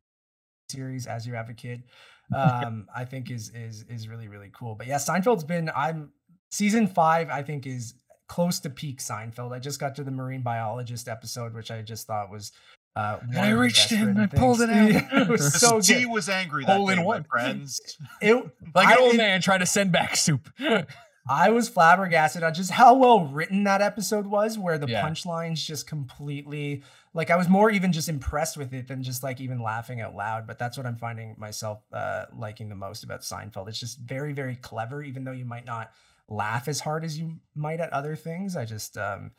series 0.70 1.06
as 1.06 1.26
you 1.26 1.34
have 1.34 1.48
a 1.48 1.54
kid. 1.54 1.84
Um, 2.36 2.88
I 2.94 3.06
think 3.06 3.30
is 3.30 3.50
is 3.54 3.86
is 3.88 4.06
really 4.06 4.28
really 4.28 4.50
cool. 4.52 4.74
But 4.74 4.86
yeah, 4.86 4.96
Seinfeld's 4.96 5.44
been 5.44 5.70
I'm 5.74 6.10
season 6.50 6.86
five. 6.86 7.30
I 7.30 7.42
think 7.42 7.66
is 7.66 7.94
close 8.28 8.60
to 8.60 8.68
peak 8.68 8.98
Seinfeld. 8.98 9.52
I 9.52 9.58
just 9.58 9.80
got 9.80 9.96
to 9.96 10.04
the 10.04 10.10
marine 10.10 10.42
biologist 10.42 11.08
episode, 11.08 11.54
which 11.54 11.70
I 11.70 11.80
just 11.80 12.06
thought 12.06 12.30
was. 12.30 12.52
Uh, 12.98 13.18
And 13.28 13.38
I 13.38 13.50
reached 13.50 13.92
in, 13.92 14.18
I 14.18 14.26
pulled 14.26 14.58
things. 14.58 14.70
it 14.70 14.70
out. 14.70 14.90
Yeah, 15.12 15.22
it 15.22 15.28
was 15.28 15.54
so 15.60 15.80
T 15.80 16.00
good. 16.02 16.06
was 16.10 16.28
angry 16.28 16.64
that 16.64 16.76
Hole 16.76 16.88
in 16.88 17.04
one. 17.04 17.24
friends. 17.24 17.80
It, 18.20 18.34
Like 18.74 18.88
an 18.88 18.98
old 18.98 19.14
it- 19.14 19.18
man 19.18 19.40
trying 19.40 19.60
to 19.60 19.66
send 19.66 19.92
back 19.92 20.16
soup. 20.16 20.48
I 21.30 21.50
was 21.50 21.68
flabbergasted 21.68 22.42
on 22.42 22.54
just 22.54 22.70
how 22.70 22.94
well 22.94 23.26
written 23.26 23.64
that 23.64 23.82
episode 23.82 24.26
was, 24.26 24.58
where 24.58 24.78
the 24.78 24.88
Yeah. 24.88 25.06
punchlines 25.06 25.62
just 25.64 25.86
completely 25.86 26.82
like 27.12 27.30
I 27.30 27.36
was 27.36 27.48
more 27.48 27.70
even 27.70 27.92
just 27.92 28.08
impressed 28.08 28.56
with 28.56 28.72
it 28.72 28.88
than 28.88 29.02
just 29.02 29.22
like 29.22 29.38
even 29.40 29.62
laughing 29.62 30.00
out 30.00 30.14
loud. 30.16 30.46
But 30.46 30.58
that's 30.58 30.76
what 30.78 30.86
I'm 30.86 30.96
finding 30.96 31.34
myself 31.38 31.80
uh, 31.92 32.24
liking 32.34 32.68
the 32.70 32.74
most 32.76 33.04
about 33.04 33.20
Seinfeld. 33.20 33.68
It's 33.68 33.78
just 33.78 33.98
very, 33.98 34.32
very 34.32 34.56
clever, 34.56 35.02
even 35.02 35.24
though 35.24 35.32
you 35.32 35.44
might 35.44 35.66
not 35.66 35.90
laugh 36.28 36.66
as 36.66 36.80
hard 36.80 37.04
as 37.04 37.18
you 37.18 37.36
might 37.54 37.80
at 37.80 37.92
other 37.92 38.16
things. 38.16 38.56
I 38.56 38.64
just 38.64 38.96
um, 38.96 39.32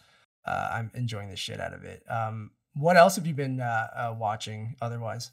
uh, 0.45 0.69
I'm 0.71 0.91
enjoying 0.93 1.29
the 1.29 1.35
shit 1.35 1.59
out 1.59 1.73
of 1.73 1.83
it. 1.85 2.03
Um, 2.09 2.51
what 2.79 2.97
else 2.97 3.15
have 3.17 3.27
you 3.27 3.33
been 3.33 3.59
uh, 3.59 3.87
uh, 3.95 4.15
watching 4.17 4.75
otherwise? 4.81 5.31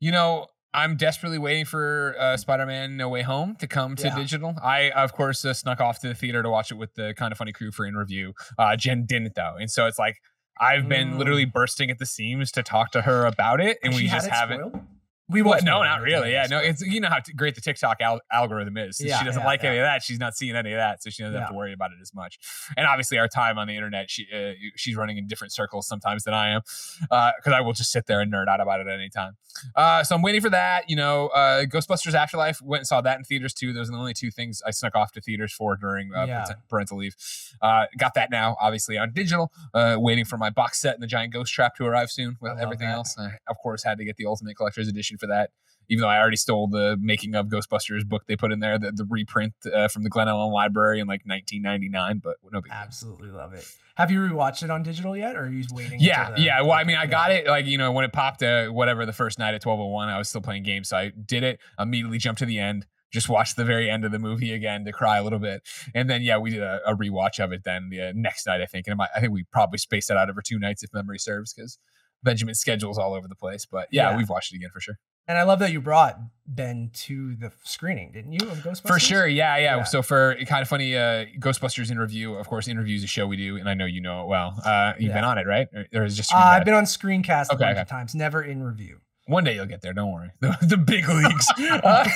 You 0.00 0.12
know, 0.12 0.46
I'm 0.74 0.96
desperately 0.96 1.38
waiting 1.38 1.64
for 1.64 2.14
uh, 2.18 2.36
Spider-Man: 2.36 2.96
No 2.96 3.08
Way 3.08 3.22
Home 3.22 3.56
to 3.56 3.66
come 3.66 3.96
to 3.96 4.08
Yeah. 4.08 4.14
digital. 4.16 4.54
I, 4.62 4.90
of 4.90 5.12
course, 5.14 5.44
uh, 5.44 5.54
snuck 5.54 5.80
off 5.80 6.00
to 6.00 6.08
the 6.08 6.14
theater 6.14 6.42
to 6.42 6.50
watch 6.50 6.70
it 6.70 6.74
with 6.74 6.94
the 6.94 7.14
Kinda 7.18 7.34
Funny 7.36 7.52
crew 7.52 7.72
for 7.72 7.86
in 7.86 7.96
review. 7.96 8.34
Uh, 8.58 8.76
Jen 8.76 9.06
didn't 9.06 9.34
though, 9.34 9.56
and 9.58 9.70
so 9.70 9.86
it's 9.86 9.98
like 9.98 10.16
I've 10.60 10.88
been 10.88 11.18
literally 11.18 11.44
bursting 11.44 11.90
at 11.90 11.98
the 11.98 12.06
seams 12.06 12.52
to 12.52 12.62
talk 12.62 12.90
to 12.92 13.02
her 13.02 13.24
about 13.24 13.60
it, 13.60 13.78
and 13.82 13.94
we 13.94 14.06
just 14.06 14.28
haven't. 14.28 14.58
spoiled? 14.58 14.80
We 15.28 15.42
What? 15.42 15.56
won't 15.56 15.64
No, 15.64 15.82
not 15.82 16.00
really. 16.00 16.32
Yeah, 16.32 16.46
no, 16.48 16.58
it's 16.58 16.80
you 16.80 17.00
know 17.00 17.08
how 17.08 17.18
t- 17.20 17.32
great 17.32 17.54
the 17.54 17.60
TikTok 17.60 18.00
al- 18.00 18.20
algorithm 18.32 18.76
is. 18.76 18.96
Since 18.96 19.10
Yeah, 19.10 19.18
she 19.18 19.24
doesn't 19.26 19.42
yeah, 19.42 19.46
like 19.46 19.62
yeah. 19.62 19.68
any 19.70 19.78
of 19.78 19.84
that. 19.84 20.02
She's 20.02 20.18
not 20.18 20.36
seeing 20.36 20.56
any 20.56 20.72
of 20.72 20.78
that, 20.78 21.02
so 21.02 21.10
she 21.10 21.22
doesn't 21.22 21.38
have 21.38 21.50
to 21.50 21.54
worry 21.54 21.72
about 21.72 21.90
it 21.90 21.98
as 22.00 22.14
much. 22.14 22.38
And 22.76 22.86
obviously, 22.86 23.18
our 23.18 23.28
time 23.28 23.58
on 23.58 23.66
the 23.66 23.74
internet, 23.74 24.10
she 24.10 24.26
uh, 24.34 24.52
she's 24.76 24.96
running 24.96 25.18
in 25.18 25.26
different 25.26 25.52
circles 25.52 25.86
sometimes 25.86 26.24
than 26.24 26.34
I 26.34 26.50
am, 26.50 26.62
because 27.00 27.52
I 27.52 27.60
will 27.60 27.74
just 27.74 27.92
sit 27.92 28.06
there 28.06 28.20
and 28.20 28.32
nerd 28.32 28.48
out 28.48 28.60
about 28.60 28.80
it 28.80 28.86
at 28.86 28.94
any 28.94 29.10
time. 29.10 29.36
Uh, 29.74 30.02
so 30.04 30.14
I'm 30.14 30.22
waiting 30.22 30.40
for 30.40 30.50
that. 30.50 30.88
You 30.88 30.96
know, 30.96 31.28
uh, 31.28 31.64
Ghostbusters 31.64 32.14
Afterlife 32.14 32.62
went 32.62 32.80
and 32.80 32.86
saw 32.86 33.00
that 33.02 33.18
in 33.18 33.24
theaters 33.24 33.52
too. 33.52 33.72
Those 33.72 33.88
are 33.88 33.92
the 33.92 33.98
only 33.98 34.14
two 34.14 34.30
things 34.30 34.62
I 34.66 34.70
snuck 34.70 34.94
off 34.94 35.12
to 35.12 35.20
theaters 35.20 35.52
for 35.52 35.76
during 35.76 36.14
uh, 36.14 36.26
parental 36.68 36.98
leave. 36.98 37.16
Uh, 37.60 37.84
got 37.98 38.14
that 38.14 38.30
now, 38.30 38.56
obviously 38.60 38.96
on 38.96 39.12
digital. 39.12 39.52
Uh, 39.74 39.96
waiting 39.98 40.24
for 40.24 40.38
my 40.38 40.48
box 40.50 40.80
set 40.80 40.94
and 40.94 41.02
the 41.02 41.06
giant 41.06 41.32
ghost 41.32 41.52
trap 41.52 41.74
to 41.76 41.84
arrive 41.84 42.10
soon 42.10 42.36
with 42.40 42.52
everything 42.58 42.88
that. 42.88 42.96
else. 42.96 43.16
I, 43.18 43.32
of 43.48 43.58
course, 43.58 43.82
had 43.84 43.98
to 43.98 44.04
get 44.04 44.16
the 44.16 44.26
Ultimate 44.26 44.56
Collector's 44.56 44.88
Edition 44.88 45.17
for 45.18 45.26
that. 45.26 45.50
Even 45.90 46.02
though 46.02 46.08
I 46.08 46.18
already 46.18 46.36
stole 46.36 46.68
the 46.68 46.98
making 47.00 47.34
of 47.34 47.46
Ghostbusters 47.46 48.06
book 48.06 48.24
they 48.26 48.36
put 48.36 48.52
in 48.52 48.60
there, 48.60 48.78
the, 48.78 48.92
the 48.92 49.06
reprint 49.08 49.54
uh, 49.74 49.88
from 49.88 50.02
the 50.02 50.10
Glen 50.10 50.28
Ellyn 50.28 50.52
Library 50.52 51.00
in 51.00 51.06
like 51.06 51.22
1999, 51.24 52.20
but 52.22 52.36
no 52.52 52.60
big. 52.60 52.70
Absolutely 52.70 53.30
love 53.30 53.54
it. 53.54 53.64
Have 53.94 54.10
you 54.10 54.20
rewatched 54.20 54.62
it 54.62 54.70
on 54.70 54.82
digital 54.82 55.16
yet, 55.16 55.34
or 55.34 55.44
are 55.44 55.48
you 55.48 55.64
waiting? 55.72 55.98
Yeah, 55.98 56.30
the- 56.32 56.42
yeah. 56.42 56.60
Well, 56.60 56.72
I 56.72 56.84
mean, 56.84 56.96
I 56.96 57.06
got 57.06 57.32
it 57.32 57.46
like 57.46 57.66
you 57.66 57.78
know 57.78 57.90
when 57.90 58.04
it 58.04 58.12
popped, 58.12 58.42
uh, 58.42 58.66
whatever 58.68 59.06
the 59.06 59.12
first 59.12 59.38
night 59.38 59.54
at 59.54 59.62
twelve 59.62 59.80
oh 59.80 59.86
one, 59.86 60.08
I 60.08 60.18
was 60.18 60.28
still 60.28 60.40
playing 60.42 60.62
games, 60.62 60.90
so 60.90 60.96
I 60.98 61.08
did 61.08 61.42
it. 61.42 61.58
Immediately 61.78 62.18
jumped 62.18 62.38
to 62.40 62.46
the 62.46 62.58
end, 62.60 62.86
just 63.10 63.28
watched 63.28 63.56
the 63.56 63.64
very 63.64 63.90
end 63.90 64.04
of 64.04 64.12
the 64.12 64.20
movie 64.20 64.52
again 64.52 64.84
to 64.84 64.92
cry 64.92 65.16
a 65.16 65.24
little 65.24 65.40
bit, 65.40 65.62
and 65.94 66.08
then 66.08 66.22
yeah, 66.22 66.38
we 66.38 66.50
did 66.50 66.62
a, 66.62 66.80
a 66.86 66.94
rewatch 66.94 67.42
of 67.42 67.50
it 67.52 67.64
then 67.64 67.88
the 67.90 68.00
uh, 68.02 68.12
next 68.14 68.46
night 68.46 68.60
I 68.60 68.66
think, 68.66 68.86
and 68.86 69.00
I 69.00 69.20
think 69.20 69.32
we 69.32 69.44
probably 69.50 69.78
spaced 69.78 70.10
it 70.10 70.16
out 70.16 70.30
over 70.30 70.42
two 70.42 70.60
nights 70.60 70.84
if 70.84 70.92
memory 70.94 71.18
serves 71.18 71.52
because 71.52 71.78
Benjamin's 72.22 72.60
schedule's 72.60 72.98
all 72.98 73.14
over 73.14 73.28
the 73.28 73.34
place. 73.36 73.66
But 73.66 73.88
yeah, 73.90 74.10
Yeah. 74.10 74.16
we've 74.16 74.28
watched 74.28 74.52
it 74.52 74.56
again 74.56 74.70
for 74.72 74.80
sure. 74.80 74.96
And 75.26 75.36
I 75.36 75.42
love 75.42 75.58
that 75.58 75.72
you 75.72 75.80
brought 75.82 76.18
Ben 76.46 76.88
to 76.94 77.34
the 77.36 77.52
screening, 77.62 78.12
didn't 78.12 78.32
you? 78.32 78.48
Of 78.48 78.58
Ghostbusters. 78.60 78.86
For 78.88 78.98
sure, 78.98 79.26
yeah, 79.26 79.58
yeah, 79.58 79.76
Yeah. 79.76 79.82
So 79.84 80.00
for 80.00 80.34
Kinda 80.36 80.64
Funny, 80.64 80.96
uh, 80.96 81.26
Ghostbusters 81.38 81.90
interview. 81.90 82.32
Of 82.32 82.48
course, 82.48 82.66
interviews 82.66 83.04
a 83.04 83.06
show 83.06 83.26
we 83.26 83.36
do, 83.36 83.56
and 83.58 83.68
I 83.68 83.74
know 83.74 83.84
you 83.84 84.00
know 84.00 84.22
it 84.22 84.26
well. 84.28 84.58
Uh, 84.64 84.94
you've 84.98 85.12
been 85.12 85.24
on 85.24 85.36
it, 85.36 85.46
right? 85.46 85.68
Or, 85.74 85.86
or 86.00 86.04
is 86.04 86.16
just 86.16 86.32
Uh, 86.32 86.38
I've 86.38 86.64
been 86.64 86.72
on 86.72 86.84
screencast 86.84 87.50
a 87.50 87.54
Okay, 87.54 87.64
bunch 87.64 87.72
okay. 87.72 87.80
of 87.82 87.88
times, 87.88 88.14
never 88.14 88.42
in 88.42 88.62
review. 88.62 89.00
One 89.26 89.44
day 89.44 89.54
you'll 89.54 89.66
get 89.66 89.82
there. 89.82 89.92
Don't 89.92 90.10
worry. 90.10 90.30
The, 90.40 90.56
the 90.62 90.76
big 90.78 91.06
leagues. 91.10 91.46
uh, 91.58 92.08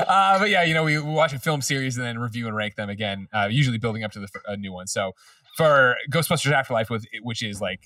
uh, 0.07 0.39
but 0.39 0.51
yeah, 0.51 0.63
you 0.63 0.75
know, 0.75 0.85
we, 0.85 0.99
we 0.99 1.13
watch 1.13 1.33
a 1.33 1.39
film 1.39 1.63
series 1.63 1.97
and 1.97 2.07
then 2.07 2.19
review 2.19 2.47
and 2.47 2.55
rank 2.57 2.77
them 2.77 2.89
again, 2.91 3.27
uh, 3.33 3.49
usually 3.51 3.79
building 3.79 4.05
up 4.05 4.13
to 4.13 4.21
the 4.21 4.29
a 4.47 4.57
new 4.57 4.73
one. 4.73 4.87
So 4.87 5.13
for 5.57 5.97
Ghostbusters 6.11 6.53
Afterlife, 6.53 6.91
with 6.91 7.05
which 7.23 7.43
is 7.43 7.61
like 7.61 7.81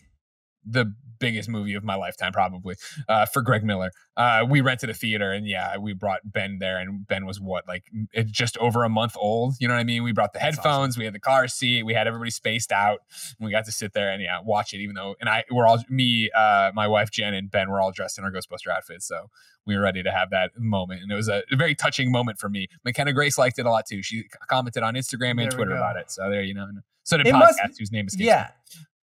the 0.66 0.92
biggest 1.18 1.48
movie 1.48 1.72
of 1.72 1.82
my 1.82 1.94
lifetime, 1.94 2.30
probably 2.30 2.74
uh, 3.08 3.24
for 3.24 3.40
Greg 3.40 3.64
Miller. 3.64 3.90
Uh, 4.18 4.44
we 4.46 4.60
rented 4.60 4.90
a 4.90 4.94
theater 4.94 5.32
and 5.32 5.46
yeah, 5.46 5.78
we 5.78 5.94
brought 5.94 6.20
Ben 6.24 6.58
there, 6.58 6.78
and 6.78 7.06
Ben 7.06 7.24
was 7.24 7.40
what 7.40 7.66
like 7.66 7.84
m- 7.94 8.08
just 8.30 8.58
over 8.58 8.84
a 8.84 8.88
month 8.90 9.16
old. 9.18 9.54
You 9.58 9.66
know 9.68 9.74
what 9.74 9.80
I 9.80 9.84
mean? 9.84 10.02
We 10.02 10.12
brought 10.12 10.34
the 10.34 10.38
That's 10.40 10.58
awesome. 10.58 10.70
headphones, 10.70 10.98
we 10.98 11.04
had 11.04 11.14
the 11.14 11.20
car 11.20 11.48
seat, 11.48 11.84
we 11.84 11.94
had 11.94 12.06
everybody 12.06 12.30
spaced 12.30 12.70
out, 12.70 13.00
and 13.38 13.46
we 13.46 13.50
got 13.50 13.64
to 13.64 13.72
sit 13.72 13.94
there 13.94 14.10
and 14.12 14.22
yeah, 14.22 14.40
watch 14.44 14.74
it. 14.74 14.78
Even 14.80 14.94
though, 14.94 15.14
and 15.20 15.28
I, 15.30 15.44
we're 15.50 15.66
all 15.66 15.82
me, 15.88 16.30
uh, 16.36 16.72
my 16.74 16.86
wife 16.86 17.10
Jen, 17.10 17.32
and 17.32 17.50
Ben 17.50 17.70
were 17.70 17.80
all 17.80 17.92
dressed 17.92 18.18
in 18.18 18.24
our 18.24 18.30
Ghostbuster 18.30 18.68
outfits, 18.74 19.06
so 19.06 19.30
we 19.64 19.74
were 19.74 19.82
ready 19.82 20.02
to 20.02 20.10
have 20.12 20.30
that 20.30 20.50
moment, 20.58 21.02
and 21.02 21.10
it 21.10 21.14
was 21.14 21.28
a, 21.28 21.42
very 21.52 21.74
touching 21.74 22.12
moment 22.12 22.38
for 22.38 22.48
me. 22.48 22.68
McKenna 22.84 23.12
Grace 23.12 23.38
liked 23.38 23.58
it 23.58 23.64
a 23.66 23.70
lot 23.70 23.86
too. 23.86 24.02
She 24.02 24.24
commented 24.48 24.82
on 24.82 24.94
Instagram 24.94 25.30
and 25.30 25.40
we 25.40 25.46
Twitter 25.48 25.74
about 25.74 25.96
it. 25.96 26.10
So 26.10 26.28
there, 26.30 26.42
you 26.42 26.52
know. 26.54 26.68
So 27.04 27.16
did 27.16 27.26
It 27.26 27.34
podcast, 27.34 27.38
must- 27.40 27.78
whose 27.78 27.90
name 27.92 28.06
escapes 28.06 28.20
me. 28.20 28.26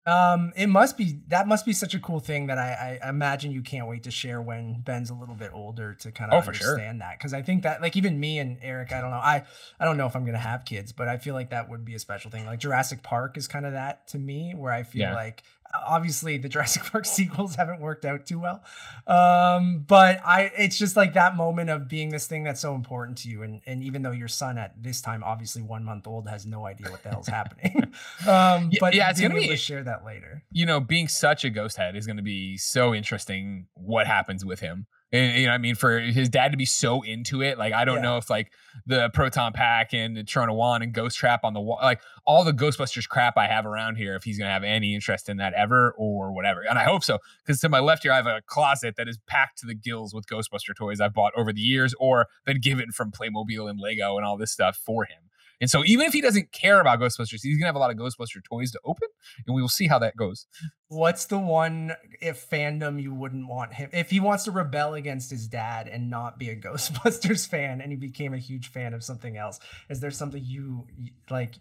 Um, 0.07 0.55
it 0.57 0.69
must 0.69 0.97
be 0.97 1.21
that 1.28 1.47
must 1.47 1.67
be 1.67 1.75
such 1.75 1.93
a 1.93 1.99
cool 2.00 2.19
thing 2.19 2.47
that 2.47 2.57
I, 2.57 2.99
I 3.02 3.09
imagine 3.11 3.52
you 3.52 3.61
can't 3.61 3.87
wait 3.87 4.05
to 4.05 4.11
share 4.11 4.40
when 4.40 4.81
Ben's 4.81 5.11
a 5.11 5.14
little 5.14 5.35
bit 5.35 5.50
older 5.52 5.93
to 5.97 6.11
kind 6.12 6.33
of 6.33 6.38
Oh, 6.38 6.40
for 6.40 6.55
sure. 6.55 6.71
understand 6.71 7.02
that. 7.02 7.19
Because 7.19 7.35
I 7.35 7.43
think 7.43 7.62
that 7.64 7.83
like 7.83 7.95
even 7.95 8.19
me 8.19 8.38
and 8.38 8.57
Eric, 8.62 8.90
I 8.90 9.02
don't 9.02 9.11
know, 9.11 9.19
I 9.19 9.45
I 9.78 9.85
don't 9.85 9.99
know 9.99 10.07
if 10.07 10.17
I'm 10.17 10.25
gonna 10.25 10.38
have 10.38 10.64
kids, 10.64 10.93
but 10.93 11.09
I 11.09 11.19
feel 11.19 11.35
like 11.35 11.50
that 11.50 11.69
would 11.69 11.85
be 11.85 11.95
a 11.95 11.99
special 11.99 12.31
thing. 12.31 12.47
Like 12.47 12.59
Jurassic 12.59 13.02
Park 13.02 13.37
is 13.37 13.47
kind 13.49 13.67
of 13.67 13.73
that 13.73 14.09
to 14.09 14.19
me, 14.19 14.55
where 14.57 14.73
I 14.73 14.83
feel 14.83 15.02
Yeah. 15.02 15.14
like 15.14 15.43
obviously 15.87 16.38
the 16.38 16.48
Jurassic 16.48 16.84
Park 16.84 17.04
sequels 17.06 17.54
haven't 17.54 17.80
worked 17.80 18.04
out 18.04 18.26
too 18.26 18.38
well. 18.38 18.62
Um, 19.06 19.84
but 19.87 20.20
I 20.25 20.52
it's 20.56 20.78
just 20.78 20.96
like 20.96 21.14
that 21.14 21.37
moment 21.37 21.70
of 21.70 21.88
being 21.88 22.10
this 22.10 22.26
thing 22.26 22.44
that's 22.44 22.60
so 22.60 22.75
important 22.75 23.18
to 23.18 23.28
you. 23.28 23.42
And 23.42 23.60
and 23.66 23.82
even 23.82 24.02
though 24.02 24.12
your 24.12 24.28
son 24.28 24.58
at 24.58 24.82
this 24.82 25.00
time, 25.00 25.22
obviously 25.25 25.62
one 25.62 25.84
month 25.84 26.06
old, 26.06 26.28
has 26.28 26.46
no 26.46 26.66
idea 26.66 26.90
what 26.90 27.02
the 27.02 27.10
hell's 27.10 27.28
happening. 27.28 27.92
um, 28.28 28.70
but 28.80 28.94
yeah, 28.94 29.10
it's 29.10 29.20
gonna 29.20 29.34
be- 29.34 29.48
to 29.48 29.56
share 29.56 29.84
that 29.84 30.04
later. 30.04 30.42
you 30.52 30.66
know, 30.66 30.80
being 30.80 31.08
such 31.08 31.44
a 31.44 31.50
ghost 31.50 31.76
head 31.76 31.96
is 31.96 32.06
going 32.06 32.16
to 32.16 32.22
be 32.22 32.56
so 32.56 32.94
interesting. 32.94 33.66
What 33.75 34.06
happens 34.06 34.44
with 34.44 34.60
him? 34.60 34.87
And, 35.11 35.41
you 35.41 35.47
know, 35.47 35.53
I 35.53 35.59
mean, 35.59 35.75
for 35.75 35.99
his 36.00 36.29
dad 36.29 36.50
to 36.53 36.59
be 36.59 36.67
so 36.67 37.03
into 37.03 37.41
it, 37.41 37.57
like 37.57 37.73
I 37.73 37.87
don't 37.87 37.97
Yeah. 37.97 38.03
know 38.03 38.17
if 38.19 38.29
like 38.29 38.53
the 38.85 39.09
proton 39.15 39.55
pack 39.55 39.95
and 39.95 40.15
the 40.15 40.23
Trona 40.23 40.55
One 40.55 40.83
and 40.83 40.93
Ghost 40.93 41.17
Trap 41.17 41.45
on 41.45 41.55
the 41.55 41.61
wall, 41.61 41.79
like 41.81 42.00
all 42.27 42.45
the 42.45 42.53
Ghostbusters 42.53 43.09
crap 43.09 43.38
I 43.38 43.47
have 43.47 43.65
around 43.65 43.97
here, 43.97 44.15
if 44.17 44.25
he's 44.25 44.37
going 44.37 44.49
to 44.49 44.53
have 44.53 44.65
any 44.65 44.95
interest 44.95 45.31
in 45.31 45.38
that 45.38 45.55
ever 45.55 45.93
or 45.97 46.33
whatever. 46.33 46.61
And 46.61 46.79
I 46.79 46.85
hope 46.85 47.05
so, 47.05 47.19
because 47.38 47.59
to 47.61 47.71
my 47.71 47.81
left 47.81 48.03
here, 48.03 48.12
I 48.12 48.17
have 48.17 48.27
a 48.27 48.43
closet 48.47 48.97
that 48.97 49.09
is 49.09 49.19
packed 49.27 49.59
to 49.61 49.67
the 49.67 49.75
gills 49.75 50.12
with 50.12 50.27
Ghostbuster 50.27 50.75
toys 50.77 51.00
I've 51.00 51.15
bought 51.15 51.33
over 51.35 51.55
the 51.55 51.62
years 51.62 51.95
or 51.99 52.27
been 52.45 52.61
given 52.61 52.93
from 52.93 53.11
Playmobil 53.11 53.69
and 53.69 53.81
Lego 53.81 54.19
and 54.19 54.27
all 54.27 54.37
this 54.37 54.53
stuff 54.53 54.77
for 54.77 55.05
him. 55.07 55.23
And 55.61 55.71
so 55.71 55.83
even 55.85 56.07
if 56.07 56.12
he 56.12 56.21
doesn't 56.21 56.53
care 56.53 56.81
about 56.81 57.00
Ghostbusters, 57.00 57.41
he's 57.43 57.59
gonna 57.59 57.67
have 57.67 57.75
a 57.75 57.81
lot 57.81 57.91
of 57.91 57.97
Ghostbuster 57.97 58.43
toys 58.49 58.71
to 58.73 58.81
open, 58.85 59.09
and 59.47 59.55
we 59.55 59.61
will 59.61 59.69
see 59.69 59.88
how 59.88 59.99
that 59.99 60.17
goes. 60.17 60.47
What's 60.88 61.27
the 61.27 61.38
one 61.38 61.95
if 62.21 62.49
fandom 62.49 63.03
you 63.03 63.12
wouldn't 63.12 63.49
want 63.49 63.75
him 63.75 63.91
if 63.93 64.11
he 64.11 64.21
wants 64.21 64.45
to 64.45 64.50
rebel 64.50 64.95
against 64.95 65.31
his 65.31 65.49
dad 65.49 65.88
and 65.88 66.09
not 66.09 66.38
be 66.38 66.50
a 66.50 66.57
Ghostbusters 66.61 67.49
fan 67.49 67.81
and 67.81 67.91
he 67.91 67.97
became 67.97 68.35
a 68.35 68.38
huge 68.38 68.69
fan 68.69 68.95
of 68.95 69.03
something 69.03 69.37
else? 69.37 69.59
Is 69.91 70.00
there 70.00 70.11
something 70.11 70.43
you 70.45 70.87
like 71.31 71.55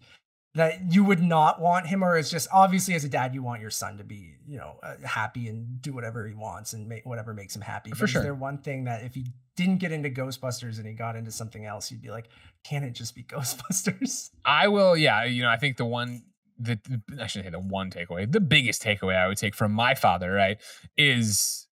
that 0.53 0.91
you 0.91 1.03
would 1.03 1.21
not 1.21 1.61
want 1.61 1.87
him, 1.87 2.03
or 2.03 2.17
is 2.17 2.31
just 2.31 2.47
obviously 2.51 2.93
as 2.93 3.03
a 3.03 3.09
dad 3.09 3.33
you 3.33 3.43
want 3.43 3.61
your 3.61 3.69
son 3.69 3.97
to 3.97 4.03
be 4.03 4.35
you 4.47 4.57
know 4.57 4.79
uh, 4.83 4.95
happy 5.03 5.47
and 5.47 5.81
do 5.81 5.93
whatever 5.93 6.27
he 6.27 6.33
wants 6.33 6.73
and 6.73 6.87
make 6.87 7.05
whatever 7.05 7.33
makes 7.33 7.55
him 7.55 7.61
happy? 7.61 7.91
For 7.91 8.07
sure. 8.07 8.21
Is 8.21 8.25
there 8.25 8.35
one 8.35 8.59
thing 8.59 8.85
that 8.85 9.03
if 9.03 9.15
he 9.15 9.27
didn't 9.57 9.79
get 9.79 9.91
into 9.91 10.09
Ghostbusters 10.09 10.77
and 10.77 10.87
he 10.87 10.93
got 10.93 11.17
into 11.17 11.31
something 11.31 11.65
else, 11.65 11.91
you'd 11.91 12.01
be 12.01 12.09
like, 12.11 12.29
can 12.63 12.83
it 12.83 12.91
just 12.91 13.13
be 13.15 13.23
Ghostbusters? 13.35 14.29
I 14.45 14.69
will, 14.69 14.95
yeah. 14.95 15.25
You 15.25 15.41
know, 15.43 15.49
I 15.49 15.57
think 15.57 15.75
the 15.75 15.85
one, 15.85 16.23
the- 16.57 16.79
I 17.19 17.27
shouldn't 17.27 17.47
say 17.47 17.51
the 17.51 17.59
one 17.59 17.91
takeaway, 17.91 18.31
the 18.31 18.39
biggest 18.39 18.81
takeaway 18.81 19.17
I 19.17 19.27
would 19.27 19.37
take 19.37 19.55
from 19.55 19.73
my 19.73 19.93
father, 19.95 20.31
right, 20.31 20.57
is 20.95 21.66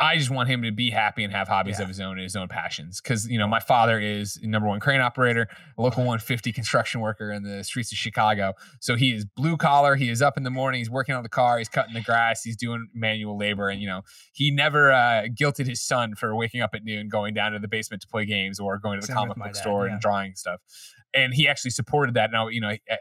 I 0.00 0.16
just 0.16 0.30
want 0.30 0.48
him 0.48 0.62
to 0.62 0.70
be 0.70 0.90
happy 0.90 1.24
and 1.24 1.32
have 1.32 1.48
hobbies 1.48 1.78
Yeah. 1.78 1.82
of 1.82 1.88
his 1.88 1.98
own 1.98 2.12
and 2.12 2.22
his 2.22 2.36
own 2.36 2.46
passions. 2.46 3.00
Because 3.00 3.28
you 3.28 3.36
know, 3.38 3.48
my 3.48 3.58
father 3.58 3.98
is 3.98 4.38
number 4.42 4.68
one 4.68 4.78
crane 4.78 5.00
operator, 5.00 5.48
a 5.76 5.82
local 5.82 6.04
150 6.04 6.52
construction 6.52 7.00
worker 7.00 7.32
in 7.32 7.42
the 7.42 7.64
streets 7.64 7.90
of 7.90 7.98
Chicago. 7.98 8.52
So 8.80 8.94
he 8.94 9.12
is 9.12 9.24
blue 9.24 9.56
collar. 9.56 9.96
He 9.96 10.08
is 10.08 10.22
up 10.22 10.36
in 10.36 10.44
the 10.44 10.50
morning. 10.50 10.78
He's 10.78 10.90
working 10.90 11.14
on 11.16 11.24
the 11.24 11.28
car. 11.28 11.58
He's 11.58 11.68
cutting 11.68 11.94
the 11.94 12.00
grass. 12.00 12.44
He's 12.44 12.56
doing 12.56 12.88
manual 12.94 13.36
labor. 13.36 13.68
And 13.68 13.80
you 13.80 13.88
know, 13.88 14.02
he 14.32 14.50
never 14.52 14.92
uh, 14.92 15.24
guilted 15.34 15.66
his 15.66 15.82
son 15.82 16.14
for 16.14 16.34
waking 16.36 16.60
up 16.60 16.70
at 16.74 16.84
noon, 16.84 17.08
going 17.08 17.34
down 17.34 17.52
to 17.52 17.58
the 17.58 17.68
basement 17.68 18.02
to 18.02 18.08
play 18.08 18.24
games 18.24 18.60
or 18.60 18.78
going 18.78 19.00
to 19.00 19.00
the 19.00 19.08
Same 19.08 19.16
comic 19.16 19.36
book 19.36 19.46
dad, 19.46 19.56
store 19.56 19.86
yeah. 19.86 19.92
and 19.94 20.00
drawing 20.00 20.34
stuff. 20.36 20.60
And 21.14 21.32
he 21.32 21.48
actually 21.48 21.70
supported 21.70 22.14
that. 22.16 22.30
Now, 22.30 22.48
you 22.48 22.60
know, 22.60 22.68
eh, 22.68 22.96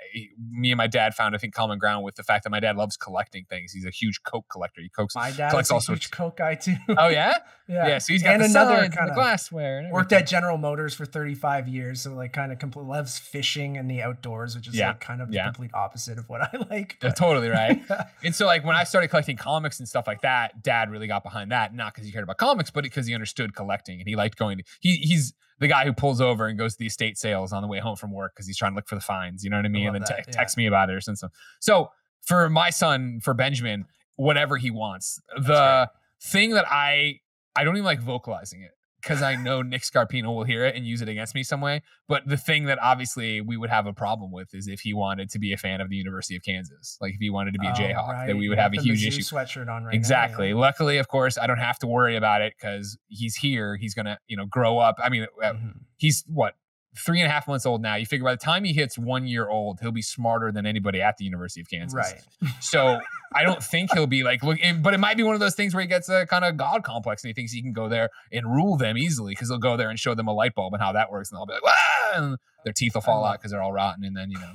me 0.50 0.72
and 0.72 0.78
my 0.78 0.88
dad 0.88 1.14
found, 1.14 1.36
I 1.36 1.40
think, 1.40 1.54
common 1.54 1.78
ground 1.78 2.06
with 2.06 2.16
the 2.16 2.24
fact 2.24 2.46
that 2.46 2.52
my 2.52 2.62
dad 2.62 2.78
loves 2.78 2.96
collecting 2.96 3.44
things. 3.50 3.74
He's 3.74 3.86
a 3.86 3.90
huge 3.90 4.24
Coke 4.24 4.46
collector. 4.50 4.80
He 4.82 4.88
cokes. 4.90 5.14
My 5.14 5.30
dad 5.32 5.50
Collects 5.50 5.68
is 5.68 5.72
a 5.72 5.74
all 5.74 5.80
huge 5.82 5.86
sorts- 6.04 6.08
Coke 6.08 6.38
guy 6.38 6.56
too. 6.56 6.76
Oh 6.98 7.10
yeah, 7.10 7.38
yeah. 7.68 7.88
yeah. 7.88 7.98
So 7.98 8.14
he's 8.14 8.24
got 8.24 8.36
And 8.36 8.42
the 8.44 8.46
another 8.46 8.88
kinda 8.88 9.12
glassware. 9.14 9.80
And 9.80 9.92
worked 9.92 10.14
at 10.14 10.26
General 10.26 10.58
Motors 10.58 10.94
for 10.94 11.06
35 11.06 11.68
years, 11.68 12.02
so 12.02 12.14
like 12.14 12.32
kind 12.32 12.54
of 12.54 12.60
complete 12.60 12.86
loves 12.86 13.18
fishing 13.20 13.76
and 13.78 13.92
the 13.92 14.02
outdoors, 14.02 14.56
which 14.56 14.68
is 14.70 14.76
Yeah, 14.76 14.90
like 14.90 15.02
kind 15.02 15.22
of 15.22 15.32
yeah. 15.34 15.44
the 15.44 15.52
complete 15.52 15.72
opposite 15.74 16.18
of 16.18 16.30
what 16.30 16.42
I 16.42 16.50
like. 16.70 16.98
Uh, 17.02 17.10
but- 17.10 17.18
totally 17.18 17.50
right. 17.50 17.82
And 18.24 18.34
so, 18.34 18.46
like, 18.46 18.64
when 18.64 18.78
I 18.78 18.86
started 18.86 19.10
collecting 19.10 19.36
comics 19.36 19.80
and 19.80 19.88
stuff 19.88 20.08
like 20.08 20.22
that, 20.22 20.64
Dad 20.64 20.90
really 20.90 21.08
got 21.08 21.24
behind 21.24 21.52
that. 21.52 21.74
Not 21.76 21.94
because 21.94 22.06
he 22.06 22.14
cared 22.14 22.24
about 22.24 22.38
comics, 22.38 22.70
but 22.72 22.84
because 22.86 23.06
he 23.06 23.14
understood 23.14 23.54
collecting 23.54 24.00
and 24.00 24.08
he 24.08 24.16
liked 24.16 24.38
going 24.38 24.60
to. 24.60 24.64
He 24.80 24.96
he's 24.98 25.34
the 25.60 25.68
guy 25.68 25.86
who 25.86 25.94
pulls 25.94 26.22
over 26.22 26.48
and 26.48 26.58
goes 26.58 26.74
to 26.74 26.80
the 26.80 26.86
estate 26.86 27.18
sales 27.18 27.52
on 27.52 27.62
the 27.62 27.68
way 27.68 27.80
home 27.80 27.96
from 27.96 28.12
work 28.12 28.34
because 28.36 28.46
he's 28.46 28.58
trying 28.58 28.74
to 28.74 28.76
look 28.76 28.88
for 28.88 28.96
the 28.96 29.02
finds. 29.02 29.44
You 29.44 29.50
know 29.50 29.58
what 29.58 29.66
I 29.66 29.70
mean? 29.70 29.86
love 29.86 29.96
and 29.96 30.06
then 30.06 30.18
te- 30.18 30.24
yeah. 30.28 30.32
text 30.32 30.58
me 30.58 30.68
about 30.68 30.90
it 30.90 30.94
or 30.94 31.02
something. 31.02 31.30
So 31.60 31.92
for 32.22 32.50
my 32.50 32.70
son, 32.70 33.20
for 33.22 33.34
Benjamin, 33.34 33.86
whatever 34.16 34.58
he 34.58 34.70
wants, 34.72 35.20
the 35.36 35.90
thing 36.22 36.52
that 36.52 36.66
I 36.70 37.20
I 37.56 37.64
don't 37.64 37.76
even 37.76 37.86
like 37.86 38.02
vocalizing 38.02 38.62
it 38.62 38.72
because 39.02 39.22
I 39.22 39.36
know 39.36 39.62
Nick 39.62 39.84
Scarpino 39.84 40.36
will 40.36 40.44
hear 40.44 40.66
it 40.66 40.76
and 40.76 40.86
use 40.86 41.02
it 41.02 41.08
against 41.10 41.36
me 41.36 41.44
some 41.44 41.62
way. 41.62 41.82
But 42.08 42.28
the 42.28 42.38
thing 42.38 42.66
that 42.66 42.80
obviously 42.82 43.42
we 43.42 43.56
would 43.58 43.70
have 43.70 43.86
a 43.88 43.94
problem 43.94 44.32
with 44.32 44.54
is 44.54 44.68
if 44.68 44.80
he 44.82 44.94
wanted 44.94 45.30
to 45.32 45.40
be 45.40 45.54
a 45.54 45.58
fan 45.58 45.82
of 45.82 45.90
the 45.90 45.96
University 45.96 46.36
of 46.36 46.44
Kansas, 46.44 46.98
like 47.00 47.14
if 47.14 47.20
he 47.20 47.30
wanted 47.30 47.54
to 47.54 47.60
be 47.60 47.68
a 47.68 47.72
Oh, 47.72 47.74
Jayhawk, 47.74 48.08
right, 48.14 48.28
that 48.28 48.36
we 48.38 48.50
would 48.50 48.58
you 48.58 48.62
have 48.62 48.74
a 48.74 48.82
huge 48.82 49.04
Mizzou 49.04 49.08
issue. 49.08 49.22
Sweatshirt 49.22 49.70
on 49.70 49.84
right 49.86 49.94
now, 49.94 49.98
exactly. 49.98 50.50
yeah. 50.50 50.56
Luckily, 50.56 50.98
of 50.98 51.08
course, 51.08 51.38
I 51.38 51.48
don't 51.48 51.60
have 51.60 51.78
to 51.80 51.88
worry 51.88 52.16
about 52.16 52.42
it 52.42 52.54
because 52.60 52.98
he's 53.08 53.36
here. 53.36 53.76
He's 53.78 53.94
gonna, 53.94 54.18
you 54.28 54.36
know, 54.38 54.46
grow 54.46 54.78
up. 54.80 54.96
I 55.04 55.10
mean, 55.10 55.28
uh, 55.44 55.54
Mhm. 55.54 55.74
he's 55.98 56.24
what 56.28 56.56
three 56.98 57.20
and 57.20 57.28
a 57.28 57.32
half 57.32 57.48
months 57.48 57.66
old 57.66 57.82
now. 57.82 57.96
You 57.96 58.06
figure 58.06 58.24
by 58.24 58.34
the 58.34 58.44
time 58.44 58.64
he 58.64 58.74
hits 58.74 58.98
one 58.98 59.28
year 59.28 59.50
old, 59.50 59.80
he'll 59.80 59.92
be 59.92 60.02
smarter 60.02 60.52
than 60.52 60.66
anybody 60.66 61.02
at 61.02 61.18
the 61.18 61.26
University 61.26 61.62
of 61.62 61.70
Kansas. 61.70 61.96
Right. 61.96 62.22
So 62.60 63.00
I 63.34 63.44
don't 63.44 63.64
think 63.64 63.94
he'll 63.94 64.08
be 64.08 64.24
like 64.24 64.44
look, 64.44 64.58
but 64.82 64.94
it 64.94 65.00
might 65.00 65.18
be 65.18 65.24
one 65.24 65.34
of 65.34 65.40
those 65.40 65.56
things 65.56 65.74
where 65.74 65.82
he 65.82 65.88
gets 65.88 66.10
a 66.10 66.26
kind 66.26 66.44
of 66.44 66.58
god 66.58 66.84
complex 66.84 67.24
and 67.24 67.30
he 67.30 67.34
thinks 67.34 67.52
he 67.52 67.62
can 67.62 67.74
go 67.74 67.88
there 67.88 68.10
and 68.32 68.46
rule 68.46 68.78
them 68.78 68.98
easily 68.98 69.34
because 69.34 69.50
he'll 69.50 69.58
go 69.58 69.78
there 69.78 69.90
and 69.90 70.00
show 70.00 70.14
them 70.16 70.28
a 70.28 70.34
light 70.34 70.56
bulb 70.56 70.74
and 70.74 70.82
how 70.82 70.92
that 70.94 71.12
works, 71.12 71.32
and 71.32 71.38
they'll 71.38 71.46
be 71.46 71.54
like, 71.54 71.62
ah, 71.66 72.12
and 72.16 72.38
their 72.64 72.74
teeth 72.74 72.96
will 72.96 73.02
fall 73.02 73.24
out 73.24 73.40
because 73.40 73.52
they're 73.52 73.62
all 73.62 73.74
rotten, 73.74 74.04
and 74.04 74.16
then 74.16 74.30
you 74.32 74.40
know. 74.40 74.54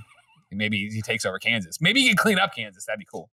Maybe 0.54 0.90
he 0.90 1.00
takes 1.00 1.24
over 1.24 1.38
Kansas. 1.38 1.80
Maybe 1.80 2.02
he 2.02 2.08
can 2.08 2.16
clean 2.18 2.38
up 2.38 2.54
Kansas. 2.54 2.84
That'd 2.84 2.98
be 2.98 3.06
cool. 3.10 3.30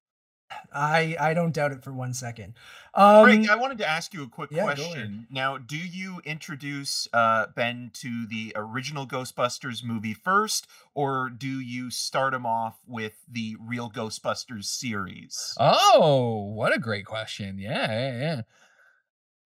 I 0.73 1.15
I 1.19 1.33
don't 1.33 1.53
doubt 1.53 1.71
it 1.71 1.83
for 1.83 1.93
one 1.93 2.13
second. 2.13 2.53
Um, 2.93 3.23
Greg, 3.23 3.49
I 3.49 3.55
wanted 3.55 3.77
to 3.79 3.87
ask 3.87 4.13
you 4.13 4.23
a 4.23 4.27
quick 4.27 4.49
yeah, 4.51 4.63
question. 4.63 5.27
Now, 5.29 5.57
do 5.57 5.77
you 5.77 6.21
introduce 6.25 7.07
uh, 7.13 7.47
Ben 7.55 7.91
to 7.95 8.25
the 8.27 8.53
original 8.55 9.05
Ghostbusters 9.05 9.83
movie 9.83 10.13
first, 10.13 10.67
or 10.95 11.29
do 11.29 11.59
you 11.59 11.91
start 11.91 12.33
him 12.33 12.45
off 12.45 12.79
with 12.87 13.13
the 13.29 13.57
real 13.59 13.89
Ghostbusters 13.89 14.65
series? 14.65 15.53
Oh, 15.59 16.51
what 16.53 16.73
a 16.73 16.79
great 16.79 17.05
question. 17.05 17.59
Yeah, 17.59 17.91
yeah, 17.91 18.19
yeah. 18.19 18.41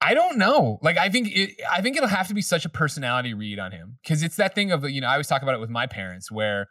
I 0.02 0.14
don't 0.14 0.38
know. 0.38 0.80
Like 0.82 0.98
I 0.98 1.10
think 1.10 1.30
it 1.36 1.62
I 1.70 1.82
think 1.82 1.96
it'll 1.96 2.10
have 2.10 2.28
to 2.28 2.34
be 2.34 2.42
such 2.42 2.66
a 2.66 2.70
personality 2.70 3.34
read 3.34 3.60
on 3.60 3.72
him 3.72 3.98
cuz 4.06 4.22
it's 4.22 4.36
that 4.36 4.54
thing 4.54 4.72
of 4.72 4.90
you 4.90 5.00
know 5.00 5.08
I 5.08 5.14
always 5.14 5.28
talk 5.28 5.42
about 5.42 5.56
it 5.56 5.62
with 5.62 5.70
my 5.70 5.88
parents 5.88 6.30
where 6.30 6.68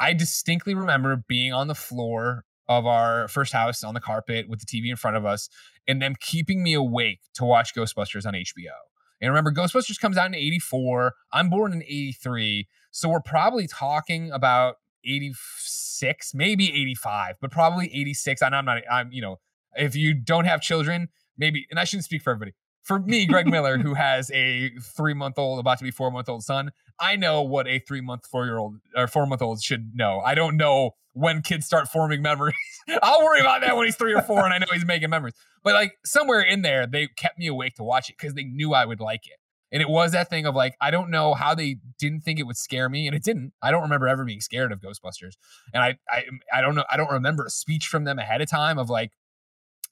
I 0.00 0.12
distinctly 0.12 0.74
remember 0.74 1.24
being 1.28 1.52
on 1.52 1.68
the 1.68 1.74
floor 1.76 2.44
of 2.68 2.86
our 2.86 3.28
first 3.28 3.52
house 3.52 3.84
on 3.84 3.94
the 3.94 4.00
carpet 4.00 4.48
with 4.48 4.60
the 4.60 4.66
TV 4.66 4.90
in 4.90 4.96
front 4.96 5.16
of 5.16 5.24
us 5.24 5.48
and 5.86 6.02
them 6.02 6.14
keeping 6.20 6.62
me 6.62 6.74
awake 6.74 7.20
to 7.34 7.44
watch 7.44 7.74
Ghostbusters 7.74 8.26
on 8.26 8.34
HBO. 8.34 8.74
And 9.20 9.30
remember 9.30 9.52
Ghostbusters 9.52 9.98
comes 9.98 10.16
out 10.16 10.26
in 10.26 10.34
84, 10.34 11.14
I'm 11.32 11.48
born 11.48 11.72
in 11.72 11.82
83, 11.82 12.68
so 12.90 13.08
we're 13.08 13.20
probably 13.20 13.66
talking 13.66 14.30
about 14.30 14.76
86, 15.04 16.34
maybe 16.34 16.68
85, 16.68 17.36
but 17.40 17.50
probably 17.50 17.86
86. 17.94 18.42
And 18.42 18.54
I'm 18.54 18.64
not 18.64 18.82
I'm 18.90 19.10
you 19.12 19.22
know, 19.22 19.38
if 19.76 19.94
you 19.94 20.14
don't 20.14 20.44
have 20.44 20.60
children, 20.60 21.08
maybe, 21.38 21.66
and 21.70 21.78
I 21.78 21.84
shouldn't 21.84 22.04
speak 22.04 22.22
for 22.22 22.30
everybody. 22.30 22.52
For 22.86 23.00
me, 23.00 23.26
Greg 23.26 23.48
Miller, 23.48 23.78
who 23.78 23.94
has 24.06 24.30
a 24.30 24.70
three 24.80 25.14
month 25.14 25.38
old, 25.38 25.58
about 25.58 25.78
to 25.78 25.84
be 25.84 25.90
four 25.90 26.10
month 26.10 26.28
old 26.28 26.44
son, 26.44 26.70
I 27.00 27.16
know 27.16 27.42
what 27.42 27.66
a 27.66 27.80
three 27.80 28.00
month, 28.00 28.26
four 28.26 28.44
year 28.44 28.58
old 28.58 28.76
or 28.94 29.08
four 29.08 29.26
month 29.26 29.42
old 29.42 29.60
should 29.60 29.90
know. 29.94 30.20
I 30.24 30.34
don't 30.34 30.56
know 30.56 30.92
when 31.12 31.42
kids 31.42 31.66
start 31.66 31.88
forming 31.88 32.22
memories. 32.22 32.54
I'll 33.02 33.24
worry 33.24 33.40
about 33.40 33.62
that 33.62 33.76
when 33.76 33.86
he's 33.86 33.96
three 33.96 34.14
or 34.14 34.22
four 34.22 34.44
and 34.44 34.54
I 34.54 34.58
know 34.58 34.66
he's 34.72 34.84
making 34.84 35.10
memories. 35.10 35.34
But 35.64 35.74
like 35.74 35.94
somewhere 36.04 36.42
in 36.42 36.62
there, 36.62 36.86
they 36.86 37.08
kept 37.16 37.38
me 37.38 37.48
awake 37.48 37.74
to 37.76 37.82
watch 37.82 38.08
it 38.08 38.16
because 38.18 38.34
they 38.34 38.44
knew 38.44 38.72
I 38.72 38.84
would 38.84 39.00
like 39.00 39.26
it. 39.26 39.38
And 39.72 39.82
it 39.82 39.88
was 39.88 40.12
that 40.12 40.30
thing 40.30 40.46
of 40.46 40.54
like, 40.54 40.76
I 40.80 40.92
don't 40.92 41.10
know 41.10 41.34
how 41.34 41.54
they 41.54 41.78
didn't 41.98 42.20
think 42.20 42.38
it 42.38 42.44
would 42.44 42.56
scare 42.56 42.88
me, 42.88 43.08
and 43.08 43.16
it 43.16 43.24
didn't. 43.24 43.52
I 43.60 43.72
don't 43.72 43.82
remember 43.82 44.06
ever 44.06 44.24
being 44.24 44.40
scared 44.40 44.70
of 44.70 44.80
Ghostbusters. 44.80 45.32
And 45.74 45.82
I 45.82 45.98
I 46.08 46.24
I 46.54 46.60
don't 46.60 46.76
know, 46.76 46.84
I 46.88 46.96
don't 46.96 47.10
remember 47.10 47.44
a 47.44 47.50
speech 47.50 47.86
from 47.88 48.04
them 48.04 48.18
ahead 48.18 48.40
of 48.40 48.48
time 48.48 48.78
of 48.78 48.88
like, 48.88 49.10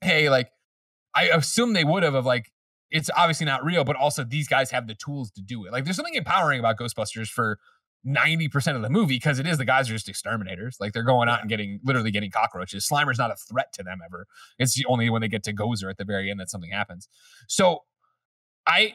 hey, 0.00 0.30
like 0.30 0.50
I 1.14 1.24
assume 1.24 1.72
they 1.72 1.84
would 1.84 2.04
have 2.04 2.14
of 2.14 2.24
like 2.24 2.52
it's 2.90 3.10
obviously 3.16 3.46
not 3.46 3.64
real, 3.64 3.84
but 3.84 3.96
also 3.96 4.24
these 4.24 4.48
guys 4.48 4.70
have 4.70 4.86
the 4.86 4.94
tools 4.94 5.30
to 5.32 5.42
do 5.42 5.64
it. 5.64 5.72
Like 5.72 5.84
there's 5.84 5.96
something 5.96 6.14
empowering 6.14 6.60
about 6.60 6.78
Ghostbusters 6.78 7.28
for 7.28 7.58
90% 8.06 8.76
of 8.76 8.82
the 8.82 8.90
movie 8.90 9.16
because 9.16 9.38
it 9.38 9.46
is 9.46 9.58
the 9.58 9.64
guys 9.64 9.88
are 9.88 9.94
just 9.94 10.08
exterminators. 10.08 10.76
Like 10.78 10.92
they're 10.92 11.02
going 11.02 11.28
out 11.28 11.40
and 11.40 11.48
getting 11.48 11.80
literally 11.84 12.10
getting 12.10 12.30
cockroaches. 12.30 12.86
Slimer's 12.86 13.18
not 13.18 13.30
a 13.30 13.36
threat 13.36 13.72
to 13.74 13.82
them 13.82 14.00
ever. 14.04 14.26
It's 14.58 14.80
only 14.86 15.08
when 15.08 15.22
they 15.22 15.28
get 15.28 15.42
to 15.44 15.54
Gozer 15.54 15.90
at 15.90 15.96
the 15.96 16.04
very 16.04 16.30
end 16.30 16.40
that 16.40 16.50
something 16.50 16.70
happens. 16.70 17.08
So 17.48 17.80
I 18.66 18.94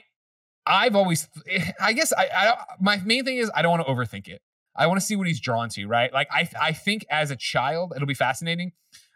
I've 0.66 0.96
always 0.96 1.28
eh, 1.50 1.72
I 1.82 1.94
guess 1.94 2.14
I, 2.14 2.30
I 2.34 2.64
my 2.80 2.98
main 2.98 3.26
thing 3.26 3.38
is 3.38 3.52
I 3.56 3.62
don't 3.62 3.72
want 3.72 3.86
to 3.86 3.92
overthink 3.92 4.28
it. 4.28 4.42
I 4.76 4.88
want 4.88 5.00
to 5.00 5.06
see 5.06 5.16
what 5.16 5.28
he's 5.28 5.40
drawn 5.40 5.70
to, 5.70 5.88
right? 5.88 6.14
Like 6.14 6.28
I 6.32 6.48
I 6.62 6.74
think 6.74 7.06
as 7.10 7.32
a 7.32 7.36
child 7.36 7.94
it'll 7.96 8.08
be 8.08 8.14
fascinating. 8.14 8.74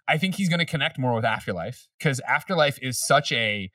I 0.08 0.18
think 0.18 0.36
he's 0.36 0.50
going 0.50 0.60
to 0.60 0.66
connect 0.66 1.00
more 1.00 1.14
with 1.14 1.24
Afterlife 1.24 1.88
because 1.98 2.20
Afterlife 2.28 2.78
is 2.82 3.02
such 3.06 3.32
a 3.32 3.72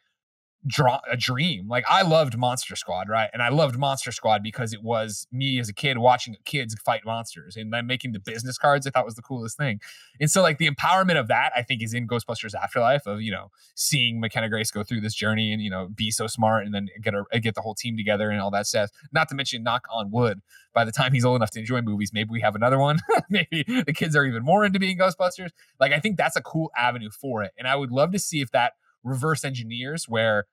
draw 0.66 1.00
a 1.10 1.16
dream. 1.16 1.68
Like 1.68 1.84
I 1.88 2.02
loved 2.02 2.36
Monster 2.36 2.74
Squad, 2.74 3.08
right? 3.08 3.30
And 3.32 3.42
I 3.42 3.48
loved 3.48 3.78
Monster 3.78 4.10
Squad 4.10 4.42
because 4.42 4.72
it 4.72 4.82
was 4.82 5.26
me 5.30 5.58
as 5.60 5.68
a 5.68 5.72
kid 5.72 5.98
watching 5.98 6.36
kids 6.44 6.74
fight 6.84 7.02
monsters 7.04 7.56
and 7.56 7.72
then 7.72 7.86
making 7.86 8.12
the 8.12 8.18
business 8.18 8.58
cards. 8.58 8.86
I 8.86 8.90
thought 8.90 9.04
was 9.04 9.14
the 9.14 9.22
coolest 9.22 9.56
thing. 9.56 9.80
And 10.20 10.30
so 10.30 10.42
like 10.42 10.58
the 10.58 10.68
empowerment 10.68 11.18
of 11.18 11.28
that, 11.28 11.52
I 11.54 11.62
think, 11.62 11.82
is 11.82 11.94
in 11.94 12.08
Ghostbusters 12.08 12.54
Afterlife 12.54 13.06
of 13.06 13.22
you 13.22 13.30
know 13.30 13.50
seeing 13.76 14.20
McKenna 14.20 14.48
Grace 14.48 14.70
go 14.70 14.82
through 14.82 15.00
this 15.00 15.14
journey 15.14 15.52
and 15.52 15.62
you 15.62 15.70
know 15.70 15.88
be 15.94 16.10
so 16.10 16.26
smart 16.26 16.66
and 16.66 16.74
then 16.74 16.88
get 17.02 17.14
a, 17.14 17.40
get 17.40 17.54
the 17.54 17.60
whole 17.60 17.74
team 17.74 17.96
together 17.96 18.30
and 18.30 18.40
all 18.40 18.50
that 18.50 18.66
stuff. 18.66 18.90
Not 19.12 19.28
to 19.28 19.34
mention, 19.34 19.62
knock 19.62 19.86
on 19.92 20.10
wood, 20.10 20.40
by 20.74 20.84
the 20.84 20.92
time 20.92 21.12
he's 21.12 21.24
old 21.24 21.36
enough 21.36 21.50
to 21.52 21.60
enjoy 21.60 21.82
movies, 21.82 22.10
maybe 22.12 22.30
we 22.30 22.40
have 22.40 22.56
another 22.56 22.78
one. 22.78 22.98
maybe 23.30 23.64
the 23.86 23.92
kids 23.94 24.16
are 24.16 24.24
even 24.24 24.42
more 24.42 24.64
into 24.64 24.78
being 24.78 24.98
Ghostbusters. 24.98 25.50
Like 25.78 25.92
I 25.92 26.00
think 26.00 26.16
that's 26.16 26.36
a 26.36 26.42
cool 26.42 26.70
avenue 26.76 27.10
for 27.10 27.44
it, 27.44 27.52
and 27.56 27.68
I 27.68 27.76
would 27.76 27.92
love 27.92 28.10
to 28.12 28.18
see 28.18 28.40
if 28.40 28.50
that 28.50 28.72
reverse 29.04 29.44
engineers 29.44 30.06
where 30.08 30.46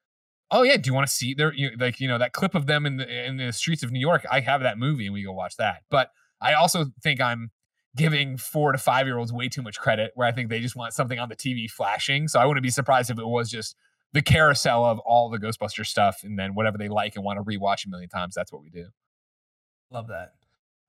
oh 0.51 0.63
yeah 0.63 0.77
do 0.77 0.87
you 0.89 0.93
want 0.93 1.07
to 1.07 1.13
see 1.13 1.33
there 1.33 1.53
you, 1.53 1.71
like 1.79 1.99
you 1.99 2.07
know 2.07 2.17
that 2.17 2.33
clip 2.33 2.55
of 2.55 2.65
them 2.67 2.85
in 2.85 2.97
the 2.97 3.25
in 3.25 3.37
the 3.37 3.51
streets 3.51 3.83
of 3.83 3.91
new 3.91 3.99
york? 3.99 4.25
I 4.31 4.39
have 4.41 4.61
that 4.61 4.77
movie 4.77 5.05
and 5.05 5.13
we 5.13 5.23
go 5.23 5.31
watch 5.31 5.57
that. 5.57 5.83
But 5.89 6.09
i 6.41 6.53
also 6.53 6.85
think 7.01 7.21
i'm 7.21 7.51
giving 7.95 8.37
four 8.37 8.73
to 8.73 8.77
five 8.77 9.07
year 9.07 9.17
olds 9.17 9.31
way 9.31 9.47
too 9.47 9.61
much 9.61 9.79
credit 9.79 10.11
where 10.15 10.27
i 10.27 10.31
think 10.31 10.49
they 10.49 10.59
just 10.59 10.75
want 10.75 10.93
something 10.93 11.19
on 11.19 11.29
the 11.29 11.35
tv 11.35 11.69
flashing. 11.69 12.27
So 12.27 12.39
i 12.39 12.45
wouldn't 12.45 12.63
be 12.63 12.69
surprised 12.69 13.09
if 13.09 13.19
it 13.19 13.27
was 13.27 13.49
just 13.49 13.75
the 14.13 14.21
carousel 14.21 14.85
of 14.85 14.99
all 14.99 15.29
the 15.29 15.37
ghostbuster 15.37 15.85
stuff 15.85 16.21
and 16.23 16.39
then 16.39 16.55
whatever 16.55 16.77
they 16.77 16.87
like 16.87 17.15
and 17.15 17.25
want 17.25 17.37
to 17.37 17.43
rewatch 17.43 17.85
a 17.85 17.89
million 17.89 18.09
times 18.09 18.33
that's 18.33 18.51
what 18.51 18.61
we 18.61 18.69
do. 18.69 18.87
Love 19.91 20.07
that. 20.07 20.31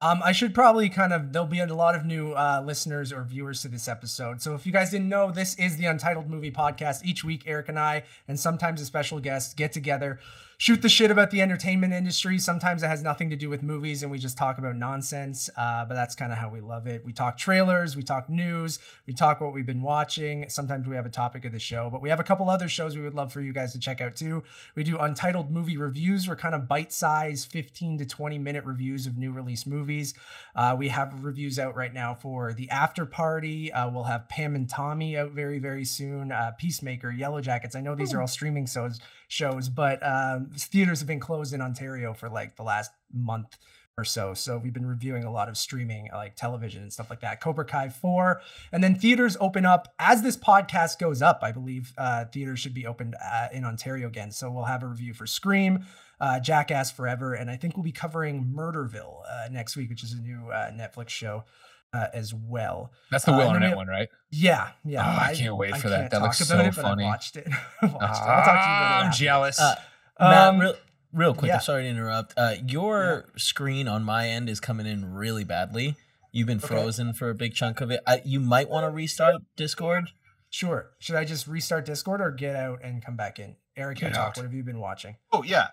Um, 0.02 0.20
I 0.22 0.32
should 0.32 0.54
probably 0.54 0.90
kind 0.90 1.14
of 1.14 1.32
there'll 1.32 1.48
be 1.48 1.60
a 1.60 1.66
lot 1.66 1.94
of 1.94 2.04
new 2.04 2.32
uh, 2.32 2.62
listeners 2.64 3.12
or 3.12 3.24
viewers 3.24 3.62
to 3.62 3.68
this 3.68 3.88
episode. 3.88 4.42
So 4.42 4.54
if 4.54 4.66
you 4.66 4.72
guys 4.72 4.90
didn't 4.90 5.08
know, 5.08 5.30
this 5.30 5.54
is 5.54 5.78
the 5.78 5.86
Untitled 5.86 6.28
Movie 6.28 6.50
Podcast. 6.50 7.02
Each 7.02 7.24
week, 7.24 7.44
Eric 7.46 7.70
and 7.70 7.78
I, 7.78 8.02
and 8.28 8.38
sometimes 8.38 8.82
a 8.82 8.84
special 8.84 9.20
guest, 9.20 9.56
get 9.56 9.72
together, 9.72 10.20
shoot 10.58 10.80
the 10.80 10.88
shit 10.88 11.10
about 11.10 11.30
the 11.30 11.42
entertainment 11.42 11.92
industry. 11.92 12.38
Sometimes 12.38 12.82
it 12.82 12.86
has 12.86 13.02
nothing 13.02 13.28
to 13.30 13.36
do 13.36 13.50
with 13.50 13.62
movies, 13.62 14.02
and 14.02 14.10
we 14.10 14.18
just 14.18 14.38
talk 14.38 14.56
about 14.56 14.76
nonsense. 14.76 15.50
Uh, 15.56 15.84
but 15.84 15.94
that's 15.94 16.14
kind 16.14 16.32
of 16.32 16.38
how 16.38 16.48
we 16.48 16.60
love 16.60 16.86
it. 16.86 17.04
We 17.04 17.12
talk 17.12 17.36
trailers, 17.36 17.94
we 17.94 18.02
talk 18.02 18.30
news, 18.30 18.78
we 19.06 19.12
talk 19.12 19.40
what 19.40 19.52
we've 19.52 19.66
been 19.66 19.82
watching. 19.82 20.48
Sometimes 20.48 20.86
we 20.86 20.96
have 20.96 21.04
a 21.04 21.10
topic 21.10 21.44
of 21.44 21.52
the 21.52 21.58
show, 21.58 21.90
but 21.90 22.00
we 22.00 22.08
have 22.08 22.20
a 22.20 22.24
couple 22.24 22.48
other 22.48 22.68
shows 22.68 22.96
we 22.96 23.02
would 23.02 23.14
love 23.14 23.32
for 23.32 23.42
you 23.42 23.52
guys 23.52 23.72
to 23.72 23.78
check 23.78 24.00
out 24.00 24.16
too. 24.16 24.42
We 24.74 24.82
do 24.82 24.96
Untitled 24.96 25.50
Movie 25.50 25.76
Reviews. 25.76 26.26
We're 26.26 26.36
kind 26.36 26.54
of 26.54 26.66
bite-sized, 26.66 27.50
15 27.50 27.98
to 27.98 28.06
20 28.06 28.38
minute 28.38 28.64
reviews 28.64 29.06
of 29.06 29.18
new 29.18 29.32
release 29.32 29.66
movies. 29.66 30.14
Uh, 30.54 30.74
we 30.78 30.88
have 30.88 31.22
reviews 31.22 31.58
out 31.58 31.76
right 31.76 31.92
now 31.92 32.14
for 32.14 32.54
The 32.54 32.70
After 32.70 33.04
Party. 33.04 33.70
Uh, 33.72 33.90
we'll 33.90 34.04
have 34.04 34.26
Pam 34.28 34.54
and 34.54 34.68
Tommy 34.68 35.18
out 35.18 35.32
very, 35.32 35.58
very 35.58 35.84
soon. 35.84 36.32
Uh, 36.32 36.52
Peacemaker, 36.58 37.10
Yellow 37.10 37.42
Jackets. 37.42 37.76
I 37.76 37.82
know 37.82 37.94
these 37.94 38.14
are 38.14 38.20
all 38.22 38.26
streaming 38.26 38.66
shows, 38.66 39.00
shows 39.28 39.68
but 39.68 39.98
um, 40.02 40.50
theaters 40.54 41.00
have 41.00 41.08
been 41.08 41.20
closed 41.20 41.52
in 41.52 41.60
Ontario 41.60 42.12
for 42.14 42.28
like 42.28 42.56
the 42.56 42.62
last 42.62 42.90
month 43.12 43.56
or 43.98 44.04
so. 44.04 44.34
So 44.34 44.58
we've 44.58 44.74
been 44.74 44.84
reviewing 44.84 45.24
a 45.24 45.32
lot 45.32 45.48
of 45.48 45.56
streaming, 45.56 46.10
like 46.12 46.36
television 46.36 46.82
and 46.82 46.92
stuff 46.92 47.08
like 47.08 47.20
that. 47.20 47.40
Cobra 47.40 47.64
Kai 47.64 47.88
4. 47.88 48.42
And 48.70 48.84
then 48.84 48.94
theaters 48.94 49.38
open 49.40 49.64
up 49.64 49.94
as 49.98 50.20
this 50.20 50.36
podcast 50.36 50.98
goes 50.98 51.22
up. 51.22 51.38
I 51.42 51.50
believe 51.50 51.94
uh, 51.96 52.26
theaters 52.26 52.58
should 52.58 52.74
be 52.74 52.86
opened 52.86 53.16
uh, 53.24 53.48
in 53.54 53.64
Ontario 53.64 54.06
again. 54.08 54.30
So 54.32 54.50
we'll 54.50 54.64
have 54.64 54.82
a 54.82 54.86
review 54.86 55.14
for 55.14 55.26
Scream 55.26 55.86
uh, 56.20 56.40
Jackass 56.40 56.90
Forever, 56.90 57.34
and 57.34 57.50
I 57.50 57.56
think 57.56 57.76
we'll 57.76 57.84
be 57.84 57.92
covering 57.92 58.52
Murderville 58.56 59.20
uh, 59.28 59.48
next 59.50 59.76
week, 59.76 59.90
which 59.90 60.02
is 60.02 60.12
a 60.12 60.20
new 60.20 60.50
uh, 60.50 60.70
Netflix 60.70 61.10
show. 61.10 61.44
Uh, 61.92 62.08
as 62.12 62.34
well. 62.34 62.90
That's 63.10 63.24
the 63.24 63.32
Will 63.32 63.48
uh, 63.48 63.54
Arnett 63.54 63.74
one, 63.76 63.86
right? 63.86 64.08
Yeah, 64.30 64.70
yeah. 64.84 65.02
Oh, 65.02 65.24
I 65.30 65.34
can't 65.34 65.56
wait 65.56 65.76
for 65.76 65.88
that. 65.88 66.10
That 66.10 66.20
looks 66.20 66.40
about 66.40 66.60
so 66.60 66.68
it, 66.68 66.74
but 66.76 66.84
I 66.84 66.88
funny. 66.90 67.04
watched 67.04 67.36
it. 67.36 67.46
I 67.82 67.86
watched 67.86 67.94
it. 67.94 68.02
I'll 68.02 68.44
talk 68.44 68.44
to 68.44 68.50
you 68.50 68.52
about 68.52 68.52
it 68.52 68.58
Ah, 68.60 69.02
I'm 69.06 69.12
jealous. 69.12 69.58
Uh, 69.60 69.74
Matt, 70.20 70.48
Um, 70.48 70.58
real, 70.60 70.74
real 71.12 71.34
quick, 71.34 71.48
yeah. 71.48 71.54
I'm 71.54 71.60
sorry 71.62 71.84
to 71.84 71.88
interrupt. 71.88 72.34
Uh, 72.36 72.56
your 72.66 73.26
screen 73.36 73.88
on 73.88 74.02
my 74.04 74.28
end 74.28 74.50
is 74.50 74.60
coming 74.60 74.84
in 74.86 75.14
really 75.14 75.44
badly. 75.44 75.96
You've 76.32 76.48
been 76.48 76.58
Okay. 76.58 76.66
frozen 76.66 77.14
for 77.14 77.30
a 77.30 77.34
big 77.34 77.54
chunk 77.54 77.80
of 77.80 77.90
it. 77.90 78.00
I, 78.06 78.20
you 78.26 78.40
might 78.40 78.68
want 78.68 78.84
to 78.84 78.90
restart 78.90 79.36
Discord. 79.56 80.10
Sure. 80.50 80.90
Should 80.98 81.16
I 81.16 81.24
just 81.24 81.46
restart 81.46 81.86
Discord 81.86 82.20
or 82.20 82.30
get 82.30 82.56
out 82.56 82.80
and 82.82 83.02
come 83.02 83.16
back 83.16 83.38
in? 83.38 83.56
Eric, 83.74 84.02
you 84.02 84.10
talk. 84.10 84.36
What 84.36 84.42
have 84.42 84.52
you 84.52 84.62
been 84.64 84.80
watching? 84.80 85.16
Oh 85.32 85.42
yeah. 85.42 85.68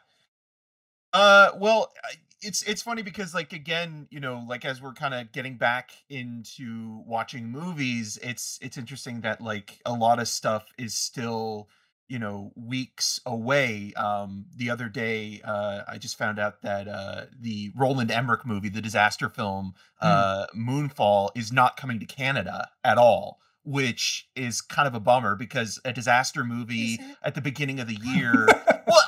Uh, 1.12 1.52
well, 1.58 1.92
I- 2.04 2.16
it's 2.44 2.62
it's 2.64 2.82
funny 2.82 3.02
because 3.02 3.34
like 3.34 3.54
again, 3.54 4.08
you 4.10 4.20
know, 4.20 4.44
like 4.48 4.66
as 4.66 4.82
we're 4.82 4.94
kind 4.94 5.14
of 5.14 5.32
getting 5.32 5.58
back 5.58 5.92
into 6.10 7.02
watching 7.06 7.50
movies, 7.50 8.20
it's 8.22 8.60
it's 8.62 8.78
interesting 8.78 9.22
that 9.22 9.42
like 9.42 9.80
a 9.86 9.94
lot 9.94 10.20
of 10.20 10.28
stuff 10.28 10.66
is 10.78 10.94
still 10.94 11.70
you 12.08 12.20
know 12.20 12.52
weeks 12.56 13.20
away. 13.26 13.94
Um, 13.96 14.46
the 14.56 14.70
other 14.70 14.90
day, 14.90 15.42
uh, 15.44 15.82
I 15.88 15.98
just 15.98 16.18
found 16.18 16.40
out 16.40 16.62
that 16.62 16.88
uh, 16.88 17.26
the 17.40 17.72
Roland 17.76 18.12
Emmerich 18.12 18.46
movie, 18.46 18.70
the 18.70 18.82
disaster 18.82 19.30
film, 19.30 19.74
uh, 20.02 20.46
Moonfall, 20.56 21.30
is 21.36 21.52
not 21.52 21.78
coming 21.78 22.00
to 22.00 22.06
Canada 22.06 22.70
at 22.84 22.98
all. 22.98 23.40
Which 23.66 24.28
is 24.36 24.60
kind 24.60 24.90
of 24.90 24.94
a 24.94 25.00
bummer 25.00 25.38
because 25.38 25.80
a 25.86 25.94
disaster 25.94 26.44
movie 26.44 27.00
at 27.24 27.34
the 27.34 27.40
beginning 27.40 27.80
of 27.80 27.88
the 27.88 27.98
year 28.04 28.50
well, 28.86 29.03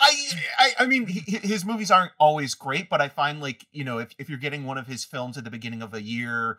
I, 0.57 0.71
I, 0.79 0.85
mean, 0.85 1.05
he, 1.07 1.19
his 1.37 1.65
movies 1.65 1.91
aren't 1.91 2.11
always 2.19 2.55
great, 2.55 2.89
but 2.89 3.01
I 3.01 3.09
find 3.09 3.41
like 3.41 3.65
you 3.71 3.83
know, 3.83 3.99
if, 3.99 4.09
if 4.17 4.29
you're 4.29 4.37
getting 4.39 4.65
one 4.65 4.77
of 4.77 4.87
his 4.87 5.03
films 5.05 5.37
at 5.37 5.43
the 5.43 5.51
beginning 5.51 5.81
of 5.81 5.93
a 5.93 6.01
year, 6.01 6.57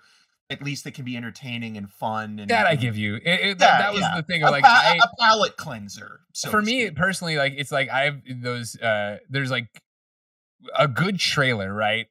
at 0.50 0.62
least 0.62 0.86
it 0.86 0.92
can 0.92 1.04
be 1.04 1.16
entertaining 1.16 1.76
and 1.76 1.90
fun. 1.90 2.38
And 2.38 2.50
that 2.50 2.66
I 2.66 2.76
give 2.76 2.96
you. 2.96 3.16
It, 3.16 3.22
it- 3.24 3.40
Yeah, 3.46 3.54
that, 3.54 3.78
that 3.78 3.92
was 3.92 4.02
yeah. 4.02 4.16
the 4.16 4.22
thing 4.22 4.42
a, 4.42 4.46
of 4.46 4.52
like 4.52 4.64
pa- 4.64 4.82
I, 4.84 4.96
a 5.02 5.08
palate 5.20 5.56
cleanser. 5.56 6.20
so 6.32 6.50
for 6.50 6.62
me 6.62 6.86
speak. 6.86 6.96
personally, 6.96 7.36
like 7.36 7.54
it's 7.56 7.72
like 7.72 7.88
I 7.88 8.04
have 8.04 8.20
those. 8.42 8.76
uh 8.80 9.18
There's 9.28 9.50
like 9.50 9.68
a 10.78 10.88
good 10.88 11.18
trailer, 11.18 11.72
right? 11.72 12.06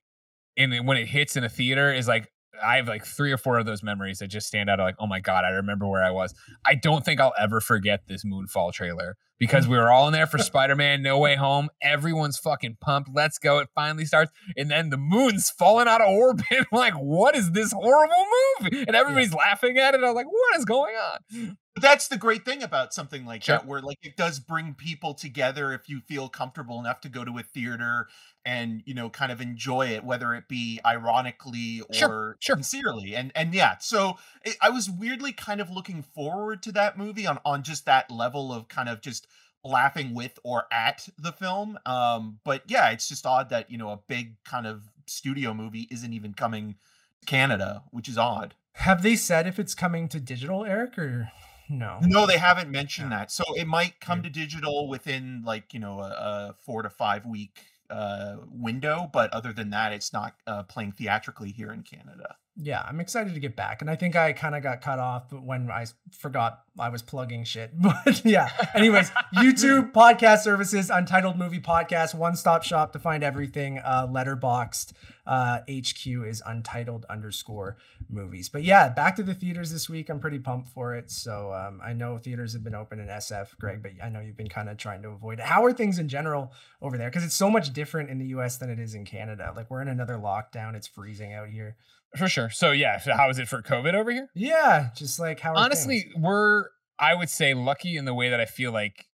And 0.58 0.88
when 0.88 0.98
it 0.98 1.08
hits 1.08 1.36
in 1.36 1.44
a 1.44 1.50
theater, 1.50 1.92
is 1.94 2.08
like 2.08 2.32
I 2.64 2.78
have 2.78 2.88
like 2.88 3.06
three 3.06 3.32
or 3.32 3.38
four 3.38 3.58
of 3.58 3.66
those 3.66 3.84
memories 3.84 4.20
that 4.20 4.28
just 4.28 4.48
stand 4.48 4.70
out. 4.70 4.80
Like, 4.80 4.96
oh 5.00 5.08
my 5.08 5.20
god, 5.20 5.46
I 5.46 5.50
remember 5.50 5.88
where 5.88 6.04
I 6.04 6.12
was. 6.12 6.34
I 6.66 6.76
don't 6.76 7.04
think 7.04 7.20
I'll 7.20 7.34
ever 7.40 7.62
forget 7.62 8.08
this 8.08 8.24
Moonfall 8.24 8.74
trailer 8.74 9.18
because 9.38 9.66
mm. 9.66 9.70
we 9.70 9.78
were 9.78 9.92
all 9.92 10.08
in 10.08 10.14
there 10.14 10.28
for 10.28 10.38
Spider-Man: 10.38 11.02
No 11.02 11.18
Way 11.20 11.36
Home. 11.36 11.70
Everyone's 11.82 12.38
fucking 12.38 12.78
pumped. 12.82 13.10
Let's 13.14 13.38
go! 13.38 13.60
It 13.60 13.70
finally 13.76 14.06
starts, 14.06 14.32
and 14.58 14.70
then 14.70 14.90
the 14.90 14.98
moon's 14.98 15.50
falling 15.50 15.88
out 15.88 16.02
of 16.02 16.10
orbit. 16.10 16.46
I'm 16.52 16.66
like, 16.72 16.94
what 16.96 17.36
is 17.36 17.52
this 17.52 17.72
horrible 17.72 18.26
movie? 18.62 18.86
And 18.88 18.96
everybody's 18.96 19.34
laughing 19.34 19.78
at 19.78 19.94
it. 19.94 20.04
I'm 20.04 20.16
like, 20.16 20.28
what 20.28 20.58
is 20.58 20.66
going 20.66 20.96
on? 20.96 21.58
That's 21.86 22.08
the 22.08 22.18
great 22.18 22.44
thing 22.46 22.64
about 22.64 22.94
something 22.94 23.26
like 23.26 23.44
Sure. 23.44 23.58
that, 23.58 23.68
where 23.68 23.82
like 23.82 24.00
it 24.02 24.18
does 24.18 24.40
bring 24.40 24.74
people 24.74 25.14
together 25.14 25.72
if 25.72 25.88
you 25.88 26.02
feel 26.02 26.30
comfortable 26.30 26.80
enough 26.80 27.00
to 27.02 27.10
go 27.10 27.24
to 27.24 27.38
a 27.38 27.44
theater 27.44 28.08
and 28.44 28.82
you 28.86 28.94
know 28.94 29.10
kind 29.10 29.32
of 29.32 29.40
enjoy 29.40 29.88
it, 29.88 30.04
whether 30.04 30.34
it 30.34 30.48
be 30.48 30.80
ironically 30.86 31.82
Sure, 31.92 32.10
or 32.10 32.38
sure. 32.40 32.56
sincerely. 32.56 33.16
And 33.16 33.32
and 33.36 33.54
yeah, 33.54 33.78
so 33.80 34.18
it, 34.44 34.56
I 34.62 34.70
was 34.70 34.90
weirdly 34.90 35.32
kind 35.32 35.62
of 35.62 35.70
looking 35.70 36.02
forward 36.02 36.64
to 36.64 36.72
that 36.72 36.98
movie 36.98 37.28
on 37.28 37.40
on 37.46 37.64
just 37.64 37.86
that 37.86 38.10
level 38.10 38.52
of 38.52 38.68
kind 38.68 38.90
of 38.90 39.02
just 39.02 39.28
laughing 39.64 40.14
with 40.14 40.38
or 40.44 40.66
at 40.72 41.08
the 41.18 41.32
film. 41.32 41.78
Um, 41.86 42.40
but 42.44 42.64
yeah, 42.68 42.90
it's 42.92 43.08
just 43.08 43.26
odd 43.26 43.50
that 43.50 43.70
you 43.70 43.78
know 43.78 43.90
a 43.92 44.00
big 44.08 44.44
kind 44.44 44.66
of 44.66 44.84
studio 45.06 45.54
movie 45.54 45.88
isn't 45.92 46.14
even 46.14 46.34
coming 46.34 46.76
to 47.22 47.26
Canada, 47.28 47.84
which 47.92 48.10
is 48.10 48.18
odd. 48.18 48.56
Have 48.74 49.04
they 49.04 49.16
said 49.16 49.48
if 49.48 49.60
it's 49.60 49.76
coming 49.76 50.08
to 50.10 50.20
digital, 50.20 50.66
Eric, 50.66 50.98
or 50.98 51.32
no? 51.70 52.00
No, 52.02 52.26
they 52.26 52.38
haven't 52.38 52.70
mentioned 52.70 53.12
that. 53.12 53.32
So 53.32 53.44
it 53.56 53.68
might 53.68 54.00
come 54.00 54.24
to 54.24 54.30
digital 54.30 54.88
within 54.88 55.44
like, 55.46 55.74
you 55.74 55.80
know, 55.80 56.00
a, 56.00 56.10
a 56.10 56.56
four 56.66 56.82
to 56.82 56.90
five 56.90 57.26
week 57.26 57.60
uh 57.90 58.38
window, 58.52 59.10
but 59.14 59.32
other 59.32 59.54
than 59.54 59.70
that, 59.70 59.94
it's 59.94 60.12
not 60.12 60.36
uh, 60.48 60.64
playing 60.64 60.92
theatrically 60.92 61.52
here 61.52 61.72
in 61.72 61.84
Canada. 61.84 62.36
Yeah, 62.58 62.82
I'm 62.88 63.02
excited 63.02 63.34
to 63.34 63.40
get 63.42 63.58
back. 63.58 63.82
And 63.82 63.90
I 63.90 63.98
think 63.98 64.16
I 64.16 64.32
kind 64.32 64.56
of 64.56 64.64
got 64.64 64.82
cut 64.82 64.98
off 64.98 65.34
when 65.34 65.70
I 65.70 65.88
forgot 66.12 66.62
I 66.80 66.88
was 66.88 67.02
plugging 67.02 67.44
shit. 67.44 67.72
But 68.06 68.24
yeah, 68.24 68.50
anyways, 68.74 69.12
YouTube 69.36 69.92
podcast 69.92 70.40
services, 70.40 70.90
Untitled 70.90 71.38
Movie 71.38 71.60
Podcast, 71.60 72.16
one 72.16 72.36
stop 72.36 72.64
shop 72.64 72.94
to 72.94 73.00
find 73.00 73.24
everything. 73.24 73.80
Uh, 73.80 74.08
Letterboxd 74.08 74.94
uh, 75.28 75.60
HQ 75.70 76.08
is 76.26 76.42
Untitled 76.46 77.06
underscore 77.10 77.78
movies. 78.10 78.48
But 78.48 78.64
yeah, 78.64 78.88
back 78.90 79.18
to 79.18 79.24
the 79.24 79.34
theaters 79.34 79.72
this 79.72 79.90
week. 79.90 80.10
I'm 80.10 80.20
pretty 80.20 80.40
pumped 80.40 80.70
for 80.70 80.96
it. 80.96 81.12
So 81.12 81.52
um, 81.54 81.82
I 81.84 81.92
know 81.94 82.18
theaters 82.18 82.54
have 82.54 82.64
been 82.64 82.76
open 82.76 83.00
in 83.00 83.08
SF, 83.08 83.58
Greg, 83.60 83.82
but 83.82 83.92
I 84.04 84.10
know 84.10 84.22
you've 84.22 84.38
been 84.38 84.48
kind 84.50 84.70
of 84.70 84.78
trying 84.78 85.02
to 85.02 85.10
avoid 85.10 85.40
it. 85.40 85.46
How 85.46 85.66
are 85.66 85.74
things 85.74 86.00
in 86.00 86.08
general 86.08 86.54
over 86.82 86.98
there? 86.98 87.10
Because 87.10 87.26
it's 87.26 87.36
so 87.36 87.50
much 87.50 87.74
different 87.74 88.10
in 88.10 88.18
the 88.18 88.28
US 88.28 88.58
than 88.58 88.70
it 88.70 88.80
is 88.80 88.96
in 88.96 89.04
Canada. 89.04 89.52
Like 89.56 89.70
we're 89.70 89.82
in 89.82 89.90
another 89.90 90.16
lockdown, 90.16 90.76
it's 90.76 90.88
freezing 90.88 91.34
out 91.34 91.50
here. 91.50 91.76
For 92.18 92.30
sure. 92.30 92.50
So 92.50 92.72
yeah, 92.72 93.00
so 93.00 93.14
how 93.14 93.30
is 93.30 93.40
it 93.40 93.48
for 93.48 93.62
COVID 93.62 93.94
over 93.94 94.12
here? 94.12 94.30
Yeah, 94.36 94.90
just 94.96 95.20
like 95.20 95.40
how 95.40 95.54
honestly 95.56 96.02
things? 96.02 96.16
we're 96.18 96.66
i 97.00 97.14
would 97.14 97.30
say 97.30 97.54
lucky 97.54 97.98
in 97.98 98.06
the 98.06 98.14
way 98.14 98.30
that 98.30 98.40
i 98.40 98.46
feel 98.46 98.72
like 98.72 99.06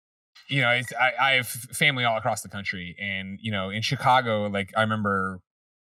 you 0.48 0.62
know 0.62 0.68
I, 0.68 0.84
I 1.20 1.32
have 1.32 1.48
family 1.48 2.04
all 2.04 2.18
across 2.18 2.42
the 2.42 2.50
country 2.50 2.96
and 3.00 3.40
you 3.42 3.52
know 3.52 3.70
in 3.70 3.82
chicago 3.82 4.48
like 4.48 4.72
i 4.78 4.82
remember 4.82 5.40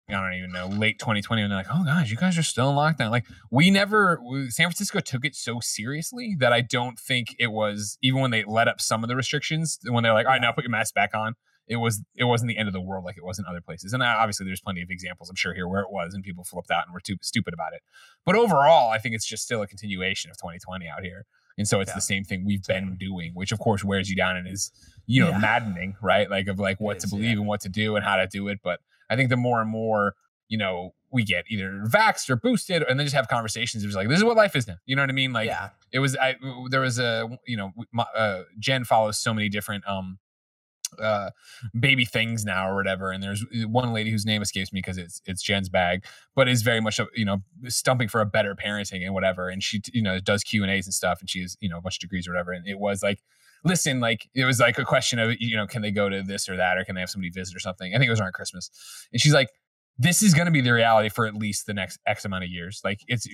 i 0.09 0.13
don't 0.13 0.35
even 0.35 0.53
know 0.53 0.67
late 0.67 0.99
2020 0.99 1.43
and 1.43 1.51
they're 1.51 1.59
like 1.59 1.67
oh 1.73 1.85
gosh 1.85 2.11
you 2.11 2.17
guys 2.17 2.37
are 2.37 2.43
still 2.43 2.71
in 2.71 2.77
lockdown 2.77 3.11
like 3.11 3.25
we 3.51 3.71
never 3.71 4.21
we- 4.23 4.51
san 4.51 4.67
francisco 4.67 5.01
took 5.01 5.25
it 5.25 5.35
so 5.35 5.59
seriously 5.61 6.37
that 6.39 6.53
i 6.53 6.61
don't 6.61 6.99
think 6.99 7.35
it 7.39 7.49
was 7.49 7.99
even 8.03 8.21
when 8.21 8.31
they 8.31 8.45
let 8.45 8.69
up 8.69 8.81
some 8.81 9.03
of 9.03 9.09
the 9.09 9.17
restrictions 9.17 9.79
when 9.89 10.03
they're 10.03 10.13
like 10.13 10.27
all 10.27 10.33
right 10.33 10.43
now 10.43 10.53
put 10.53 10.65
your 10.65 10.71
mask 10.71 10.95
back 10.95 11.15
on 11.15 11.35
it 11.69 11.77
was 11.77 12.03
it 12.15 12.25
wasn't 12.25 12.49
the 12.49 12.57
end 12.59 12.69
of 12.69 12.73
the 12.73 12.81
world 12.81 13.05
like 13.05 13.17
it 13.17 13.25
was 13.25 13.39
in 13.39 13.45
other 13.49 13.61
places. 13.61 13.93
And 13.93 14.03
uh, 14.03 14.07
obviously 14.19 14.47
there's 14.47 14.61
plenty 14.61 14.83
of 14.83 14.91
examples 14.91 15.29
i'm 15.31 15.37
sure 15.37 15.53
here 15.55 15.67
where 15.67 15.81
it 15.83 15.91
was 15.91 16.15
and 16.15 16.23
people 16.23 16.45
flipped 16.45 16.71
out 16.71 16.85
and 16.87 16.95
were 16.95 17.01
too 17.01 17.17
stupid 17.23 17.53
about 17.55 17.73
it. 17.73 17.83
But 18.25 18.37
overall 18.37 18.91
i 18.91 18.99
think 18.99 19.15
it's 19.15 19.27
just 19.27 19.43
still 19.43 19.63
a 19.63 19.67
continuation 19.67 20.31
of 20.31 20.37
2020 20.39 20.87
out 20.89 21.03
here. 21.03 21.25
And 21.59 21.67
so 21.67 21.81
it's 21.81 21.91
Yeah. 21.91 21.95
the 21.97 22.01
same 22.03 22.25
thing 22.25 22.45
we've 22.45 22.63
been 22.65 22.97
doing 22.97 23.33
which 23.35 23.53
of 23.53 23.59
course 23.59 23.83
wears 23.85 24.09
you 24.11 24.17
down 24.17 24.37
and 24.37 24.47
is 24.47 24.71
you 25.07 25.23
know 25.23 25.31
Yeah. 25.31 25.39
maddening 25.39 25.97
right? 26.03 26.31
Like 26.31 26.47
of 26.49 26.59
like 26.59 26.81
what 26.81 27.01
to 27.01 27.07
is, 27.07 27.13
yeah. 27.13 27.19
believe 27.19 27.39
and 27.39 27.47
what 27.47 27.61
to 27.63 27.69
do 27.69 27.97
and 27.97 28.05
how 28.05 28.17
to 28.17 28.27
do 28.27 28.49
it. 28.49 28.61
But 28.63 28.81
i 29.11 29.17
think 29.17 29.31
the 29.31 29.37
more 29.37 29.61
and 29.61 29.71
more 29.71 30.15
you 30.49 30.59
know 30.59 30.95
we 31.13 31.25
get 31.25 31.45
either 31.49 31.83
vaxxed 31.87 32.29
or 32.29 32.37
boosted 32.37 32.83
and 32.83 32.99
then 32.99 33.07
just 33.07 33.15
have 33.17 33.27
conversations 33.29 33.83
it 33.83 33.87
was 33.87 33.97
like 33.97 34.09
this 34.09 34.19
is 34.19 34.25
what 34.25 34.37
life 34.37 34.55
is 34.55 34.67
now. 34.69 34.75
You 34.87 34.95
know 34.97 35.03
what 35.03 35.09
i 35.11 35.15
mean? 35.15 35.33
Like 35.33 35.47
yeah, 35.47 35.71
it 35.93 35.99
was 36.01 36.17
I, 36.17 36.37
there 36.71 36.81
was 36.81 36.99
a 36.99 37.29
you 37.47 37.57
know 37.57 37.73
my, 37.93 38.05
uh, 38.15 38.43
Jen 38.59 38.85
follows 38.85 39.19
so 39.19 39.33
many 39.35 39.49
different 39.49 39.87
um 39.89 40.19
uh 41.01 41.31
baby 41.79 42.05
things 42.05 42.45
now 42.45 42.69
or 42.69 42.75
whatever 42.75 43.11
and 43.11 43.23
there's 43.23 43.43
uh, 43.43 43.69
one 43.69 43.93
lady 43.93 44.11
whose 44.11 44.27
name 44.27 44.43
escapes 44.43 44.73
me 44.73 44.79
because 44.79 44.99
it's 44.99 45.21
it's 45.27 45.43
Jen's 45.43 45.69
bag 45.69 46.05
but 46.35 46.49
is 46.49 46.63
very 46.63 46.81
much 46.81 46.99
a, 46.99 47.07
you 47.15 47.25
know 47.25 47.39
stumping 47.69 48.09
for 48.09 48.21
a 48.21 48.27
better 48.27 48.55
parenting 48.55 49.05
and 49.05 49.15
whatever 49.15 49.49
and 49.49 49.63
she 49.63 49.81
you 49.93 50.03
know 50.03 50.19
does 50.21 50.43
Q 50.43 50.63
and 50.63 50.71
A's 50.71 50.87
and 50.87 50.95
stuff 50.95 51.21
and 51.21 51.29
she 51.29 51.41
has 51.41 51.57
you 51.61 51.69
know 51.69 51.79
a 51.79 51.81
bunch 51.81 51.97
of 51.97 52.01
degrees 52.01 52.27
or 52.27 52.33
whatever 52.33 52.53
and 52.53 52.67
it 52.67 52.79
was 52.79 53.03
like 53.03 53.21
listen 53.65 54.01
like 54.01 54.29
it 54.35 54.45
was 54.45 54.61
like 54.61 54.79
a 54.79 54.85
question 54.85 55.19
of 55.19 55.33
you 55.39 55.57
know 55.57 55.67
can 55.67 55.83
they 55.83 55.91
go 55.91 56.09
to 56.09 56.23
this 56.23 56.49
or 56.49 56.57
that 56.57 56.79
or 56.79 56.85
can 56.85 56.95
they 56.95 57.01
have 57.01 57.11
somebody 57.11 57.31
visit 57.31 57.55
or 57.55 57.61
something? 57.61 57.95
I 57.95 57.99
think 57.99 58.09
it 58.09 58.11
was 58.11 58.21
around 58.21 58.35
Christmas 58.35 58.71
and 59.13 59.21
she's 59.21 59.35
like 59.35 59.49
this 59.99 60.23
is 60.23 60.35
going 60.35 60.47
to 60.47 60.53
be 60.53 60.61
the 60.61 60.73
reality 60.73 61.09
for 61.09 61.27
at 61.27 61.35
least 61.35 61.67
the 61.67 61.73
next 61.73 61.99
X 62.07 62.25
amount 62.25 62.45
of 62.45 62.51
years. 62.51 62.81
Like 62.85 63.01
it's 63.09 63.27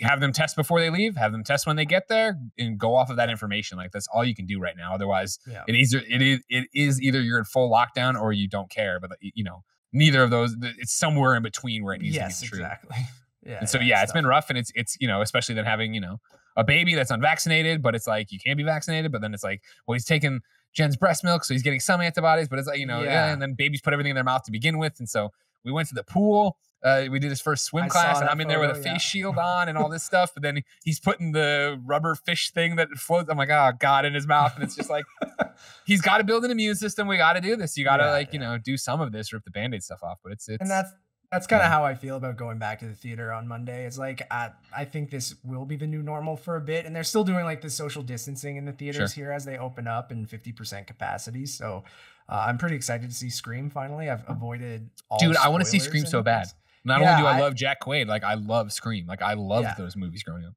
have 0.00 0.20
them 0.20 0.32
test 0.32 0.54
before 0.54 0.80
they 0.80 0.90
leave, 0.90 1.16
have 1.16 1.32
them 1.32 1.42
test 1.44 1.66
when 1.66 1.76
they 1.76 1.86
get 1.86 2.08
there, 2.08 2.36
and 2.58 2.78
go 2.78 2.94
off 2.94 3.08
of 3.10 3.16
that 3.16 3.30
information. 3.30 3.78
Like 3.78 3.90
that's 3.92 4.06
all 4.12 4.24
you 4.24 4.34
can 4.34 4.46
do 4.46 4.60
right 4.60 4.76
now. 4.76 4.94
Otherwise, 4.94 5.38
yeah. 5.48 5.62
it 5.66 5.74
either 5.74 6.02
it 6.08 6.20
is 6.20 6.40
it 6.48 6.66
is 6.74 7.00
either 7.00 7.22
you're 7.22 7.38
in 7.38 7.44
full 7.44 7.70
lockdown 7.70 8.20
or 8.20 8.32
you 8.32 8.48
don't 8.48 8.70
care. 8.70 9.00
But 9.00 9.12
you 9.20 9.44
know, 9.44 9.64
neither 9.92 10.22
of 10.22 10.30
those. 10.30 10.54
It's 10.78 10.92
somewhere 10.92 11.34
in 11.34 11.42
between 11.42 11.84
where 11.84 11.94
it 11.94 12.02
needs 12.02 12.16
yes, 12.16 12.40
to 12.40 12.46
be 12.46 12.48
true. 12.48 12.58
exactly. 12.58 12.96
Yeah, 13.42 13.60
And 13.60 13.70
so 13.70 13.78
yeah, 13.80 14.02
it's 14.02 14.10
tough. 14.12 14.16
been 14.16 14.26
rough, 14.26 14.50
and 14.50 14.58
it's 14.58 14.70
it's 14.74 14.98
you 15.00 15.08
know 15.08 15.22
especially 15.22 15.54
then 15.54 15.64
having 15.64 15.94
you 15.94 16.00
know 16.02 16.20
a 16.58 16.62
baby 16.62 16.94
that's 16.94 17.10
unvaccinated, 17.10 17.80
but 17.82 17.94
it's 17.94 18.06
like 18.06 18.30
you 18.32 18.38
can't 18.38 18.58
be 18.58 18.64
vaccinated, 18.64 19.10
but 19.12 19.22
then 19.22 19.32
it's 19.32 19.42
like 19.42 19.62
well 19.86 19.94
he's 19.94 20.04
taking 20.04 20.40
Jen's 20.74 20.94
breast 20.94 21.24
milk, 21.24 21.44
so 21.44 21.54
he's 21.54 21.62
getting 21.62 21.80
some 21.80 22.02
antibodies, 22.02 22.48
but 22.48 22.58
it's 22.58 22.68
like 22.68 22.78
you 22.78 22.84
know 22.86 22.98
yeah, 23.00 23.28
Yeah. 23.28 23.32
and 23.32 23.40
then 23.40 23.54
babies 23.54 23.80
put 23.80 23.94
everything 23.94 24.10
in 24.10 24.14
their 24.14 24.24
mouth 24.24 24.42
to 24.42 24.52
begin 24.52 24.76
with, 24.76 24.96
and 24.98 25.08
so 25.08 25.30
we 25.64 25.72
went 25.72 25.88
to 25.88 25.94
the 25.94 26.04
pool. 26.04 26.56
Uh, 26.82 27.04
we 27.10 27.18
did 27.18 27.28
his 27.28 27.42
first 27.42 27.64
swim 27.64 27.84
I 27.84 27.88
class, 27.88 28.20
and 28.20 28.28
I'm 28.28 28.40
in 28.40 28.48
there 28.48 28.58
with 28.58 28.70
a 28.70 28.74
face 28.74 28.86
yeah. 28.86 28.98
shield 28.98 29.38
on 29.38 29.68
and 29.68 29.76
all 29.76 29.90
this 29.90 30.02
stuff. 30.02 30.32
But 30.32 30.42
then 30.42 30.62
he's 30.82 30.98
putting 30.98 31.32
the 31.32 31.78
rubber 31.84 32.14
fish 32.14 32.50
thing 32.50 32.76
that 32.76 32.88
floats. 32.96 33.28
I'm 33.28 33.36
like, 33.36 33.50
oh 33.50 33.72
god, 33.78 34.06
in 34.06 34.14
his 34.14 34.26
mouth, 34.26 34.54
and 34.54 34.64
it's 34.64 34.76
just 34.76 34.88
like 34.88 35.04
he's 35.84 36.00
got 36.00 36.18
to 36.18 36.24
build 36.24 36.44
an 36.44 36.50
immune 36.50 36.76
system. 36.76 37.06
We 37.06 37.18
got 37.18 37.34
to 37.34 37.40
do 37.40 37.54
this. 37.54 37.76
You 37.76 37.84
got 37.84 37.98
to 37.98 38.04
Yeah, 38.04 38.10
like 38.12 38.32
you 38.32 38.38
know 38.38 38.56
do 38.56 38.76
some 38.78 39.00
of 39.00 39.12
this, 39.12 39.32
rip 39.32 39.44
the 39.44 39.50
band-aid 39.50 39.82
stuff 39.82 40.02
off. 40.02 40.18
But 40.22 40.32
it's 40.32 40.48
it's 40.48 40.60
and 40.62 40.70
that's 40.70 40.90
that's 41.30 41.46
kind 41.46 41.62
of 41.62 41.68
how 41.68 41.84
I 41.84 41.94
feel 41.94 42.16
about 42.16 42.36
going 42.36 42.58
back 42.58 42.80
to 42.80 42.86
the 42.86 42.94
theater 42.94 43.32
on 43.32 43.46
Monday. 43.46 43.86
It's 43.86 43.98
like 43.98 44.22
I, 44.30 44.50
I 44.76 44.84
think 44.84 45.10
this 45.10 45.36
will 45.44 45.64
be 45.64 45.76
the 45.76 45.86
new 45.86 46.02
normal 46.02 46.36
for 46.36 46.56
a 46.56 46.60
bit, 46.60 46.86
and 46.86 46.94
they're 46.94 47.04
still 47.04 47.24
doing 47.24 47.44
like 47.44 47.60
the 47.60 47.70
social 47.70 48.02
distancing 48.02 48.56
in 48.56 48.64
the 48.64 48.72
theaters 48.72 49.12
here 49.12 49.30
as 49.30 49.44
they 49.44 49.56
open 49.58 49.86
up 49.86 50.10
in 50.10 50.26
fifty 50.26 50.52
percent 50.52 50.86
capacity. 50.86 51.46
So 51.46 51.84
uh, 52.28 52.44
I'm 52.48 52.58
pretty 52.58 52.76
excited 52.76 53.08
to 53.08 53.14
see 53.14 53.30
Scream 53.30 53.70
finally. 53.70 54.10
I've 54.10 54.24
avoided 54.28 54.90
all 55.08 55.18
Dude, 55.18 55.36
I 55.36 55.48
wanna 55.48 55.64
see 55.64 55.78
Scream 55.78 56.04
so 56.06 56.22
bad. 56.22 56.48
Not 56.84 57.00
Yeah, 57.00 57.10
only 57.12 57.22
do 57.22 57.26
I, 57.28 57.36
I- 57.36 57.40
love 57.40 57.54
Jack 57.54 57.80
Quaid, 57.80 58.06
like 58.08 58.24
I 58.24 58.34
love 58.34 58.72
Scream. 58.72 59.06
Like 59.06 59.22
I 59.22 59.34
loved 59.34 59.64
Yeah. 59.66 59.74
those 59.78 59.96
movies 59.96 60.22
growing 60.22 60.44
up. 60.46 60.54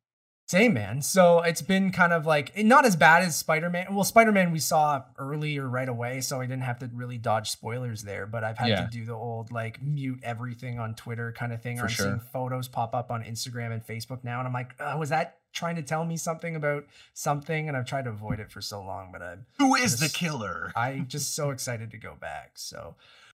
Same 0.53 0.75
man. 0.75 1.01
So 1.01 1.39
it's 1.41 1.63
been 1.63 1.91
kind 1.91 2.13
of 2.13 2.27
like 2.27 2.51
eh, 2.55 2.61
not 2.61 2.85
as 2.85 2.95
bad 2.95 3.23
as 3.23 3.35
Spider 3.35 3.71
Man. 3.71 3.95
Well, 3.95 4.03
Spider 4.03 4.31
Man 4.31 4.51
we 4.51 4.59
saw 4.59 5.01
early 5.17 5.57
or 5.57 5.67
right 5.67 5.89
away, 5.89 6.21
so 6.21 6.39
I 6.39 6.45
didn't 6.45 6.61
have 6.61 6.77
to 6.79 6.91
really 6.93 7.17
dodge 7.17 7.49
spoilers 7.49 8.03
there. 8.03 8.27
But 8.27 8.43
I've 8.43 8.59
had 8.59 8.69
Yeah. 8.69 8.85
to 8.85 8.87
do 8.91 9.03
the 9.03 9.13
old 9.15 9.51
like 9.51 9.81
mute 9.81 10.19
everything 10.21 10.77
on 10.77 10.93
Twitter 10.93 11.31
kind 11.31 11.53
of 11.53 11.61
thing. 11.63 11.77
For 11.77 11.85
I'm 11.85 11.89
seeing 11.89 12.19
photos 12.19 12.67
pop 12.67 12.93
up 12.93 13.09
on 13.09 13.23
Instagram 13.23 13.71
and 13.73 13.83
Facebook 13.83 14.23
now, 14.23 14.37
and 14.37 14.47
I'm 14.47 14.53
like, 14.53 14.75
oh, 14.79 14.97
was 14.99 15.09
that 15.09 15.39
trying 15.53 15.75
to 15.77 15.81
tell 15.81 16.05
me 16.05 16.17
something 16.17 16.55
about 16.55 16.85
something? 17.15 17.67
And 17.67 17.75
I've 17.75 17.87
tried 17.87 18.03
to 18.05 18.11
avoid 18.11 18.39
it 18.39 18.51
for 18.51 18.61
so 18.61 18.79
long, 18.79 19.09
but 19.11 19.23
I'm 19.23 19.47
Who 19.57 19.73
is 19.73 19.99
the 19.99 20.09
killer? 20.09 20.71
I'm 20.75 21.07
just 21.07 21.33
so 21.33 21.49
excited 21.49 21.89
to 21.91 21.97
go 21.97 22.13
back. 22.19 22.51
So, 22.59 22.95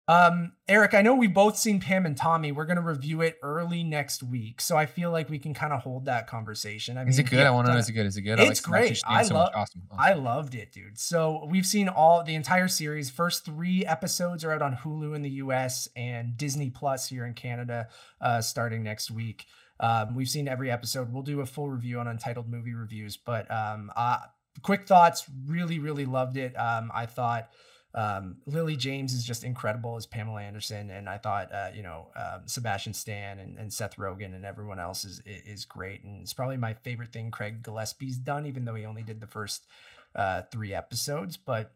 um, 0.08 0.52
Eric, 0.68 0.94
I 0.94 1.02
know 1.02 1.14
we've 1.16 1.34
both 1.34 1.56
seen 1.58 1.80
Pam 1.80 2.06
and 2.06 2.16
Tommy. 2.16 2.52
We're 2.52 2.64
gonna 2.66 2.80
review 2.80 3.22
it 3.22 3.38
early 3.42 3.82
next 3.82 4.22
week, 4.22 4.60
so 4.60 4.76
I 4.76 4.86
feel 4.86 5.10
like 5.10 5.28
we 5.28 5.38
can 5.40 5.52
kind 5.52 5.72
of 5.72 5.82
hold 5.82 6.04
that 6.04 6.28
conversation. 6.28 6.96
I 6.96 7.00
mean, 7.00 7.08
Is 7.08 7.18
it 7.18 7.24
good? 7.28 7.44
I 7.44 7.50
want 7.50 7.66
to 7.66 7.72
know. 7.72 7.78
Is 7.78 7.88
it 7.88 7.92
good? 7.92 8.06
Is 8.06 8.16
it 8.16 8.22
good? 8.22 8.38
It's 8.38 8.66
I 8.66 8.70
like 8.70 8.80
great. 8.82 9.02
I 9.06 9.22
so 9.24 9.34
love- 9.34 9.50
Awesome. 9.54 9.82
awesome. 9.90 10.00
I 10.00 10.12
loved 10.12 10.54
it, 10.54 10.70
dude. 10.72 10.96
So 10.98 11.46
we've 11.50 11.66
seen 11.66 11.88
all 11.88 12.22
the 12.22 12.36
entire 12.36 12.68
series. 12.68 13.10
First 13.10 13.44
three 13.44 13.84
episodes 13.84 14.44
are 14.44 14.52
out 14.52 14.62
on 14.62 14.76
Hulu 14.76 15.16
in 15.16 15.22
the 15.22 15.30
US 15.30 15.88
and 15.96 16.36
Disney 16.36 16.70
Plus 16.70 17.08
here 17.08 17.26
in 17.26 17.34
Canada, 17.34 17.88
uh, 18.20 18.40
starting 18.40 18.84
next 18.84 19.10
week. 19.10 19.46
Um, 19.80 20.14
we've 20.14 20.28
seen 20.28 20.46
every 20.46 20.70
episode. 20.70 21.12
We'll 21.12 21.22
do 21.24 21.40
a 21.40 21.46
full 21.46 21.68
review 21.68 21.98
on 21.98 22.06
Untitled 22.06 22.48
Movie 22.48 22.74
Reviews, 22.74 23.16
but 23.16 23.50
um, 23.50 23.90
uh, 23.96 24.18
quick 24.62 24.86
thoughts. 24.86 25.26
Really, 25.46 25.78
really 25.80 26.06
loved 26.06 26.36
it. 26.36 26.54
Um, 26.54 26.90
I 26.94 27.06
thought 27.06 27.50
um, 27.96 28.36
Lily 28.44 28.76
James 28.76 29.14
is 29.14 29.24
just 29.24 29.42
incredible 29.42 29.96
as 29.96 30.04
Pamela 30.04 30.42
Anderson, 30.42 30.90
and 30.90 31.08
I 31.08 31.16
thought 31.16 31.50
uh, 31.52 31.70
you 31.74 31.82
know 31.82 32.08
um, 32.14 32.42
Sebastian 32.46 32.92
Stan 32.92 33.38
and, 33.38 33.58
and 33.58 33.72
Seth 33.72 33.96
Rogen 33.96 34.34
and 34.34 34.44
everyone 34.44 34.78
else 34.78 35.04
is 35.04 35.22
is 35.24 35.64
great, 35.64 36.04
and 36.04 36.20
it's 36.20 36.34
probably 36.34 36.58
my 36.58 36.74
favorite 36.74 37.12
thing 37.12 37.30
Craig 37.30 37.62
Gillespie's 37.62 38.18
done, 38.18 38.44
even 38.46 38.66
though 38.66 38.74
he 38.74 38.84
only 38.84 39.02
did 39.02 39.20
the 39.20 39.26
first 39.26 39.66
uh, 40.14 40.42
three 40.52 40.74
episodes. 40.74 41.38
But 41.38 41.72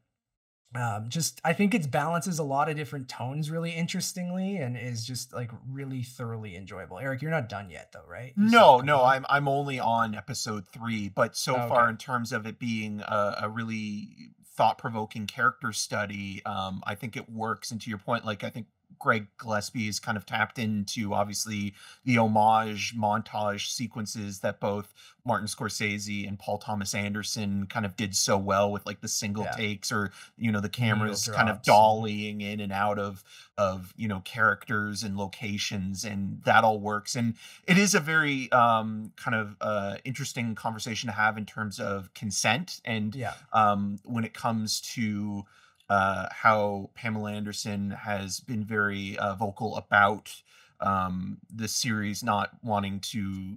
um, 0.74 1.09
just 1.09 1.40
I 1.42 1.54
think 1.54 1.74
it 1.74 1.90
balances 1.90 2.38
a 2.38 2.44
lot 2.44 2.68
of 2.68 2.76
different 2.76 3.09
tones 3.09 3.50
really 3.50 3.72
interestingly, 3.72 4.59
and 4.59 4.76
is 4.76 5.06
just 5.06 5.33
like 5.33 5.50
really 5.68 6.02
thoroughly 6.02 6.54
enjoyable. 6.54 6.98
Eric, 6.98 7.22
you're 7.22 7.30
not 7.30 7.48
done 7.48 7.70
yet, 7.70 7.92
though, 7.92 8.04
right? 8.06 8.35
You 8.37 8.50
No, 8.50 8.78
no, 8.80 9.02
I'm 9.02 9.24
I'm 9.30 9.48
only 9.48 9.80
on 9.80 10.14
episode 10.14 10.68
three, 10.68 11.09
but 11.09 11.35
so 11.35 11.56
Oh, 11.56 11.68
far 11.68 11.88
in 11.88 11.96
terms 11.96 12.30
of 12.30 12.46
it 12.46 12.59
being 12.59 13.00
a, 13.00 13.37
a 13.42 13.48
really 13.48 14.33
thought-provoking 14.61 15.27
character 15.27 15.73
study, 15.73 16.44
um, 16.44 16.83
I 16.87 16.94
think 16.94 17.16
it 17.16 17.31
works. 17.31 17.70
And 17.70 17.81
to 17.81 17.88
your 17.88 17.99
point, 17.99 18.27
like 18.27 18.44
I 18.44 18.51
think 18.51 18.66
Craig 19.01 19.27
Gillespie 19.39 19.87
has 19.87 19.99
kind 19.99 20.17
of 20.17 20.25
tapped 20.27 20.59
into 20.59 21.13
obviously 21.15 21.75
the 22.05 22.19
homage 22.19 22.95
montage 22.97 23.69
sequences 23.73 24.41
that 24.41 24.61
both 24.61 24.93
Martin 25.25 25.47
Scorsese 25.49 26.29
and 26.29 26.39
Paul 26.39 26.59
Thomas 26.59 26.95
Anderson 26.95 27.67
kind 27.67 27.85
of 27.85 27.97
did 27.97 28.15
so 28.15 28.39
well 28.39 28.71
with 28.71 28.87
like 28.87 29.01
the 29.01 29.09
single 29.09 29.45
Yeah. 29.45 29.53
takes 29.53 29.91
or 29.91 30.13
you 30.39 30.53
know 30.53 30.61
the 30.61 30.69
cameras 30.69 31.29
kind 31.29 31.49
of 31.49 31.63
dollying 31.63 32.43
in 32.43 32.61
and 32.61 32.73
out 32.73 32.99
of 32.99 33.25
of 33.59 33.93
you 33.97 34.07
know 34.09 34.21
characters 34.21 35.03
and 35.03 35.17
locations 35.17 36.05
and 36.05 36.43
that 36.45 36.63
all 36.65 36.79
works 36.81 37.17
and 37.17 37.35
it 37.67 37.77
is 37.79 37.95
a 37.95 38.01
very 38.01 38.51
um 38.53 39.13
kind 39.17 39.35
of 39.35 39.57
uh 39.61 39.97
interesting 40.05 40.55
conversation 40.55 41.07
to 41.09 41.13
have 41.13 41.37
in 41.39 41.47
terms 41.47 41.81
of 41.81 42.13
consent 42.15 42.81
and 42.85 43.15
Yeah. 43.15 43.33
um, 43.53 43.99
when 44.05 44.25
it 44.25 44.35
comes 44.35 44.81
to 44.95 45.45
uh, 45.90 46.29
how 46.31 46.88
Pamela 46.94 47.33
Anderson 47.33 47.90
has 47.90 48.40
been 48.40 48.64
very 48.64 49.18
uh, 49.18 49.35
vocal 49.35 49.76
about 49.76 50.33
um, 50.81 51.37
the 51.55 51.68
series 51.68 52.22
not 52.22 52.50
wanting 52.62 53.00
to 53.00 53.57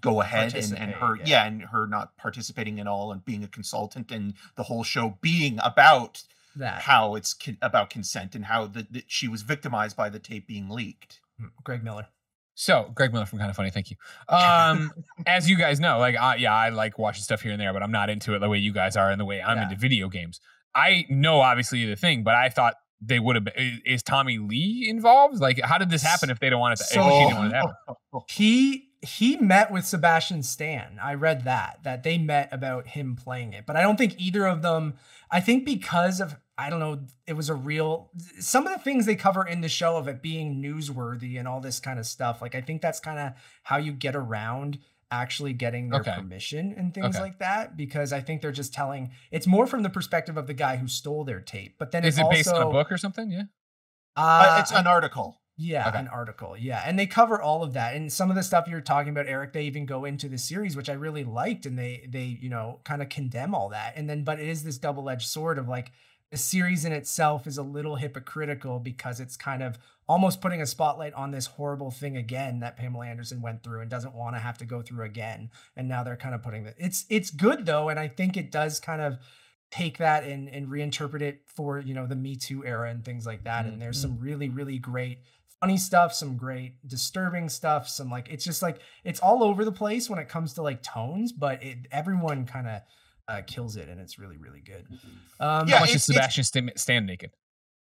go 0.00 0.20
ahead 0.20 0.54
and, 0.54 0.78
and 0.78 0.92
her 0.92 1.16
yeah. 1.16 1.24
yeah. 1.24 1.46
and 1.46 1.62
her 1.62 1.86
not 1.88 2.16
participating 2.18 2.78
at 2.78 2.86
all 2.86 3.10
and 3.10 3.24
being 3.24 3.42
a 3.42 3.48
consultant 3.48 4.12
and 4.12 4.34
the 4.56 4.62
whole 4.62 4.84
show 4.84 5.18
being 5.22 5.58
about 5.64 6.22
That. 6.54 6.82
how 6.82 7.16
it's 7.16 7.34
con- 7.34 7.58
about 7.62 7.90
consent 7.90 8.36
and 8.36 8.44
how 8.44 8.66
the, 8.66 8.86
that 8.92 9.04
she 9.08 9.26
was 9.26 9.42
victimized 9.42 9.96
by 9.96 10.08
the 10.08 10.20
tape 10.20 10.46
being 10.46 10.68
leaked. 10.68 11.20
Hmm, 11.40 11.46
Greg 11.64 11.82
Miller. 11.82 12.06
So, 12.54 12.90
Greg 12.94 13.12
Miller 13.12 13.26
from 13.26 13.38
Kinda 13.38 13.52
Funny, 13.54 13.70
thank 13.70 13.90
you. 13.90 13.96
Um, 14.28 14.92
as 15.26 15.50
you 15.50 15.56
guys 15.56 15.80
know, 15.80 15.98
like, 15.98 16.16
I, 16.16 16.36
yeah, 16.36 16.54
I 16.54 16.68
like 16.68 16.98
watching 16.98 17.22
stuff 17.22 17.42
here 17.42 17.52
and 17.52 17.60
there, 17.60 17.72
but 17.72 17.82
I'm 17.82 17.90
not 17.92 18.08
into 18.08 18.34
it 18.34 18.38
the 18.38 18.48
way 18.48 18.58
you 18.58 18.72
guys 18.72 18.96
are 18.96 19.10
and 19.10 19.20
the 19.20 19.24
way 19.26 19.42
I'm 19.42 19.56
Yeah. 19.56 19.64
into 19.64 19.76
video 19.76 20.08
games. 20.08 20.40
I 20.76 21.06
know 21.08 21.40
obviously 21.40 21.86
the 21.86 21.96
thing, 21.96 22.22
but 22.22 22.34
I 22.34 22.50
thought 22.50 22.74
they 23.00 23.18
would 23.18 23.36
have. 23.36 23.44
been 23.44 23.54
Is, 23.56 23.80
is 23.86 24.02
Tommy 24.02 24.38
Lee 24.38 24.86
involved? 24.88 25.40
Like, 25.40 25.60
how 25.62 25.78
did 25.78 25.90
this 25.90 26.02
happen 26.02 26.28
if 26.30 26.38
they 26.38 26.50
don't 26.50 26.60
want 26.60 26.78
it 26.78 26.84
to? 26.84 26.94
didn't 26.94 27.06
want 27.06 27.46
it 27.46 27.50
to 27.50 27.56
happen? 27.56 27.74
He 28.28 28.90
he 29.02 29.36
met 29.36 29.70
with 29.70 29.86
Sebastian 29.86 30.42
Stan. 30.42 30.98
I 31.02 31.14
read 31.14 31.44
that 31.44 31.80
that 31.84 32.02
they 32.02 32.18
met 32.18 32.48
about 32.52 32.88
him 32.88 33.16
playing 33.16 33.52
it, 33.52 33.64
but 33.66 33.76
I 33.76 33.82
don't 33.82 33.96
think 33.96 34.14
either 34.18 34.46
of 34.46 34.62
them. 34.62 34.94
I 35.30 35.40
think 35.40 35.64
because 35.64 36.20
of 36.20 36.36
I 36.58 36.70
don't 36.70 36.80
know, 36.80 37.00
it 37.26 37.34
was 37.34 37.50
a 37.50 37.54
real 37.54 38.10
some 38.40 38.66
of 38.66 38.72
the 38.72 38.78
things 38.78 39.06
they 39.06 39.16
cover 39.16 39.46
in 39.46 39.60
the 39.60 39.68
show 39.68 39.96
of 39.96 40.08
it 40.08 40.22
being 40.22 40.62
newsworthy 40.62 41.38
and 41.38 41.46
all 41.46 41.60
this 41.60 41.78
kind 41.78 41.98
of 41.98 42.06
stuff. 42.06 42.40
Like 42.40 42.54
I 42.54 42.60
think 42.60 42.82
that's 42.82 43.00
kind 43.00 43.18
of 43.18 43.32
how 43.62 43.76
you 43.76 43.92
get 43.92 44.16
around 44.16 44.78
actually 45.10 45.52
getting 45.52 45.88
their 45.90 46.00
Okay. 46.00 46.14
permission 46.14 46.74
and 46.76 46.92
things 46.92 47.16
Okay. 47.16 47.20
like 47.20 47.38
that 47.38 47.76
because 47.76 48.12
I 48.12 48.20
think 48.20 48.42
they're 48.42 48.52
just 48.52 48.74
telling 48.74 49.10
it's 49.30 49.46
more 49.46 49.66
from 49.66 49.82
the 49.82 49.90
perspective 49.90 50.36
of 50.36 50.46
the 50.46 50.54
guy 50.54 50.76
who 50.76 50.88
stole 50.88 51.24
their 51.24 51.40
tape. 51.40 51.76
But 51.78 51.92
then 51.92 52.04
Is 52.04 52.18
it's 52.18 52.26
it 52.26 52.30
based 52.30 52.48
on 52.48 52.62
a 52.62 52.70
book 52.70 52.90
or 52.90 52.98
something? 52.98 53.30
Yeah. 53.30 53.44
Uh, 54.16 54.20
Uh, 54.56 54.60
it's 54.60 54.72
an 54.72 54.86
article. 54.86 55.40
yeah, 55.56 55.88
Okay. 55.88 55.98
an 55.98 56.08
article. 56.08 56.56
Yeah. 56.56 56.82
And 56.84 56.98
they 56.98 57.06
cover 57.06 57.40
all 57.40 57.62
of 57.62 57.72
that. 57.74 57.94
And 57.94 58.12
some 58.12 58.30
of 58.30 58.36
the 58.36 58.42
stuff 58.42 58.66
you're 58.66 58.80
talking 58.80 59.10
about, 59.10 59.26
Eric, 59.26 59.52
they 59.52 59.64
even 59.64 59.86
go 59.86 60.04
into 60.04 60.28
the 60.28 60.38
series, 60.38 60.76
which 60.76 60.88
I 60.88 60.94
really 60.94 61.24
liked. 61.24 61.66
And 61.66 61.78
they 61.78 62.06
they, 62.08 62.24
you 62.24 62.48
know, 62.48 62.80
kind 62.84 63.00
of 63.02 63.08
condemn 63.08 63.54
all 63.54 63.68
that. 63.70 63.94
And 63.96 64.08
then 64.10 64.24
but 64.24 64.40
it 64.40 64.48
is 64.48 64.64
this 64.64 64.78
double-edged 64.78 65.26
sword 65.28 65.58
of 65.58 65.68
like 65.68 65.92
the 66.30 66.36
series 66.36 66.84
in 66.84 66.92
itself 66.92 67.46
is 67.46 67.56
a 67.58 67.62
little 67.62 67.96
hypocritical 67.96 68.80
because 68.80 69.20
it's 69.20 69.36
kind 69.36 69.62
of 69.62 69.78
almost 70.08 70.40
putting 70.40 70.62
a 70.62 70.66
spotlight 70.66 71.12
on 71.14 71.30
this 71.32 71.46
horrible 71.46 71.90
thing 71.90 72.16
again 72.16 72.60
that 72.60 72.76
Pamela 72.76 73.06
Anderson 73.06 73.42
went 73.42 73.62
through 73.62 73.80
and 73.80 73.90
doesn't 73.90 74.14
want 74.14 74.36
to 74.36 74.40
have 74.40 74.56
to 74.58 74.64
go 74.64 74.80
through 74.82 75.04
again. 75.04 75.50
And 75.76 75.88
now 75.88 76.04
they're 76.04 76.16
kind 76.16 76.34
of 76.34 76.42
putting 76.42 76.64
that 76.64 76.74
it's 76.78 77.04
it's 77.10 77.30
good 77.30 77.66
though, 77.66 77.88
and 77.88 77.98
I 77.98 78.08
think 78.08 78.36
it 78.36 78.50
does 78.52 78.78
kind 78.80 79.02
of 79.02 79.18
take 79.70 79.98
that 79.98 80.22
and 80.24 80.48
and 80.48 80.68
reinterpret 80.68 81.22
it 81.22 81.42
for 81.46 81.80
you 81.80 81.92
know 81.94 82.06
the 82.06 82.14
Me 82.16 82.36
Too 82.36 82.64
era 82.64 82.88
and 82.90 83.04
things 83.04 83.26
like 83.26 83.44
that. 83.44 83.66
And 83.66 83.82
there's 83.82 84.00
some 84.00 84.18
really 84.20 84.48
really 84.48 84.78
great 84.78 85.18
funny 85.60 85.76
stuff, 85.78 86.12
some 86.14 86.36
great 86.36 86.74
disturbing 86.86 87.48
stuff, 87.48 87.88
some 87.88 88.08
like 88.10 88.28
it's 88.30 88.44
just 88.44 88.62
like 88.62 88.78
it's 89.04 89.18
all 89.20 89.42
over 89.42 89.64
the 89.64 89.72
place 89.72 90.08
when 90.08 90.18
it 90.20 90.28
comes 90.28 90.52
to 90.54 90.62
like 90.62 90.82
tones, 90.82 91.32
but 91.32 91.62
it 91.64 91.78
everyone 91.90 92.46
kind 92.46 92.68
of 92.68 92.82
uh, 93.28 93.42
kills 93.44 93.74
it 93.76 93.88
and 93.88 94.00
it's 94.00 94.20
really 94.20 94.36
really 94.36 94.60
good. 94.60 94.86
Um, 95.40 95.66
Yeah, 95.66 95.76
How 95.76 95.80
much 95.80 95.88
it's- 95.90 95.94
is 95.96 96.04
Sebastian 96.04 96.44
Stan, 96.44 96.70
Stan 96.76 97.06
naked? 97.06 97.32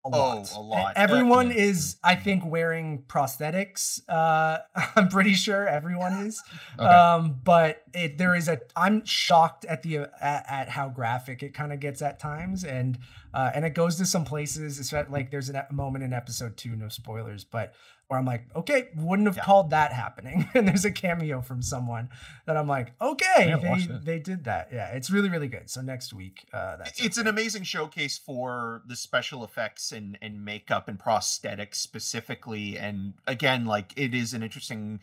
A 0.05 0.09
Oh, 0.09 0.11
lot. 0.11 0.53
a 0.55 0.61
lot. 0.61 0.93
Everyone 0.97 1.49
Yeah. 1.51 1.57
is, 1.69 1.97
I 2.03 2.17
think, 2.17 2.45
wearing 2.45 3.05
prosthetics. 3.09 4.01
Uh, 4.09 4.59
I'm 4.97 5.09
pretty 5.09 5.35
sure 5.35 5.69
everyone 5.69 6.12
is. 6.27 6.43
Okay. 6.79 6.85
Um, 6.87 7.38
but 7.45 7.83
it, 7.95 8.17
there 8.19 8.35
is 8.35 8.49
a. 8.49 8.61
I'm 8.75 9.05
shocked 9.05 9.65
at 9.67 9.83
the 9.83 9.99
uh, 9.99 10.07
at, 10.21 10.47
at 10.49 10.69
how 10.71 10.88
graphic 10.88 11.43
it 11.43 11.53
kind 11.55 11.73
of 11.73 11.81
gets 11.81 12.01
at 12.03 12.19
times, 12.19 12.65
and 12.65 12.99
uh, 13.35 13.51
and 13.55 13.65
it 13.65 13.75
goes 13.75 13.97
to 13.97 14.07
some 14.07 14.25
places. 14.25 14.81
It's 14.81 14.93
like 15.11 15.31
there's 15.31 15.51
a 15.51 15.67
moment 15.71 16.03
in 16.05 16.12
episode 16.12 16.57
two, 16.57 16.75
no 16.77 16.88
spoilers, 16.88 17.45
but 17.45 17.75
where 18.12 18.18
I'm 18.18 18.27
like, 18.27 18.44
okay, 18.55 18.88
wouldn't 18.94 19.27
have 19.27 19.38
Yeah. 19.38 19.44
called 19.44 19.70
that 19.70 19.90
happening. 19.90 20.46
and 20.55 20.68
there's 20.68 20.85
a 20.85 20.90
cameo 20.90 21.40
from 21.40 21.62
someone 21.62 22.11
that 22.44 22.59
I'm 22.59 22.68
like, 22.68 22.92
okay, 23.01 23.55
they 23.62 23.87
they 24.05 24.18
did 24.18 24.44
that. 24.44 24.68
Yeah, 24.70 24.88
it's 24.88 25.11
really 25.11 25.31
really 25.31 25.48
good. 25.48 25.70
So 25.70 25.81
next 25.81 26.12
week, 26.12 26.44
uh, 26.53 26.77
that's 26.77 27.03
it's 27.03 27.16
an 27.16 27.27
amazing 27.27 27.62
showcase 27.62 28.18
for 28.18 28.83
the 28.87 28.96
special 28.96 29.44
effects 29.44 29.92
and 29.92 30.18
and 30.20 30.44
makeup 30.44 30.88
and 30.88 30.98
prosthetics 30.98 31.77
specifically 31.77 32.77
and 32.77 33.14
again 33.27 33.64
like 33.64 33.94
it 33.96 34.12
is 34.14 34.35
an 34.35 34.42
interesting 34.42 35.01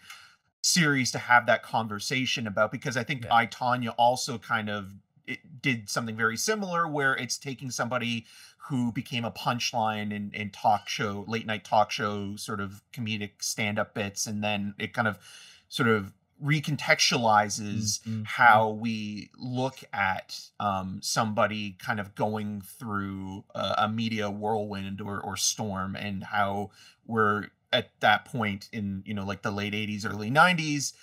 series 0.62 1.10
to 1.12 1.18
have 1.18 1.48
that 1.48 1.64
conversation 1.64 2.46
about 2.46 2.72
because 2.72 2.96
i 2.98 3.04
think 3.04 3.24
Yeah. 3.24 3.34
i 3.34 3.48
Tonya 3.48 3.94
also 3.98 4.38
kind 4.38 4.70
of 4.70 4.94
it 5.26 5.62
did 5.62 5.90
something 5.90 6.16
very 6.18 6.36
similar 6.38 6.88
where 6.88 7.16
it's 7.16 7.38
taking 7.38 7.72
somebody 7.72 8.26
who 8.70 8.92
became 8.92 9.26
a 9.26 9.32
punchline 9.32 10.14
in, 10.14 10.32
in 10.34 10.50
talk 10.52 10.88
show 10.88 11.26
late 11.28 11.46
night 11.46 11.64
talk 11.66 11.92
show 11.92 12.36
sort 12.36 12.60
of 12.62 12.82
comedic 12.94 13.32
stand-up 13.42 13.94
bits 13.94 14.28
and 14.28 14.44
then 14.44 14.74
it 14.78 14.94
kind 14.94 15.08
of 15.08 15.18
sort 15.68 15.90
of 15.90 16.14
recontextualizes 16.44 18.00
Mhm. 18.02 18.26
how 18.26 18.70
we 18.70 19.30
look 19.38 19.80
at 19.92 20.40
um, 20.60 21.00
somebody 21.02 21.74
kind 21.80 22.00
of 22.00 22.16
going 22.16 22.62
through 22.62 23.44
a, 23.54 23.76
a 23.80 23.90
media 23.90 24.30
whirlwind 24.30 25.02
or, 25.02 25.20
or 25.20 25.36
storm 25.36 25.96
and 25.96 26.24
how 26.26 26.72
we're 27.06 27.48
at 27.72 27.90
that 28.00 28.26
point 28.26 28.70
in 28.72 29.04
you 29.06 29.14
know 29.14 29.26
like 29.26 29.42
the 29.42 29.52
late 29.52 29.74
80s 29.74 30.06
early 30.06 30.32
90s 30.32 30.94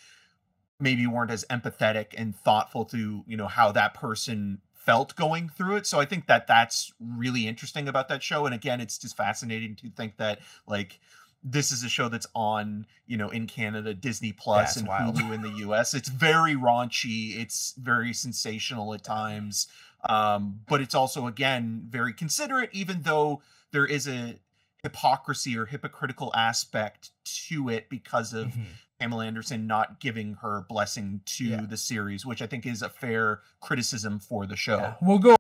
maybe 0.80 1.06
weren't 1.06 1.30
as 1.30 1.44
empathetic 1.50 2.06
and 2.16 2.34
thoughtful 2.36 2.84
to 2.86 3.22
you 3.26 3.36
know 3.36 3.46
how 3.46 3.72
that 3.72 3.94
person 3.94 4.60
felt 4.86 5.16
going 5.16 5.48
through 5.48 5.76
it. 5.76 5.86
So 5.86 5.98
i 6.00 6.06
think 6.06 6.26
that 6.28 6.46
that's 6.46 6.92
really 7.00 7.46
interesting 7.46 7.88
about 7.88 8.08
that 8.08 8.22
show. 8.22 8.46
And 8.46 8.54
again 8.54 8.80
it's 8.80 8.96
just 8.96 9.16
fascinating 9.16 9.74
to 9.76 9.90
think 9.90 10.16
that 10.16 10.38
like 10.66 11.00
this 11.44 11.70
is 11.70 11.84
a 11.84 11.88
show 11.88 12.08
that's 12.08 12.26
on 12.34 12.86
you 13.06 13.16
know 13.16 13.28
in 13.30 13.46
canada 13.46 13.92
disney 13.94 14.32
plus 14.32 14.76
and 14.76 14.88
wild. 14.88 15.16
hulu 15.16 15.34
in 15.34 15.42
the 15.42 15.50
us 15.50 15.92
it's 15.92 16.08
very 16.08 16.54
raunchy. 16.54 17.36
It's 17.36 17.74
very 17.76 18.12
sensational 18.14 18.94
at 18.94 19.04
times. 19.04 19.66
Um, 20.08 20.60
but 20.68 20.80
it's 20.80 20.94
also 20.94 21.26
again 21.26 21.86
very 21.90 22.12
considerate 22.12 22.70
even 22.72 23.02
though 23.02 23.42
there 23.72 23.86
is 23.86 24.06
a 24.06 24.36
hypocrisy 24.84 25.58
or 25.58 25.66
hypocritical 25.66 26.30
aspect 26.34 27.10
to 27.24 27.68
it 27.68 27.88
because 27.88 28.32
of 28.32 28.48
Mhm. 28.48 28.66
Pamela 28.98 29.26
Anderson 29.26 29.66
not 29.66 30.00
giving 30.00 30.34
her 30.34 30.64
blessing 30.68 31.20
to 31.26 31.44
Yeah. 31.44 31.60
the 31.68 31.76
series, 31.76 32.24
which 32.24 32.40
I 32.40 32.46
think 32.46 32.64
is 32.66 32.82
a 32.82 32.88
fair 32.88 33.40
criticism 33.60 34.18
for 34.18 34.46
the 34.46 34.56
show. 34.56 34.78
Yeah, 34.78 34.94
we'll 35.02 35.18
go 35.18 35.36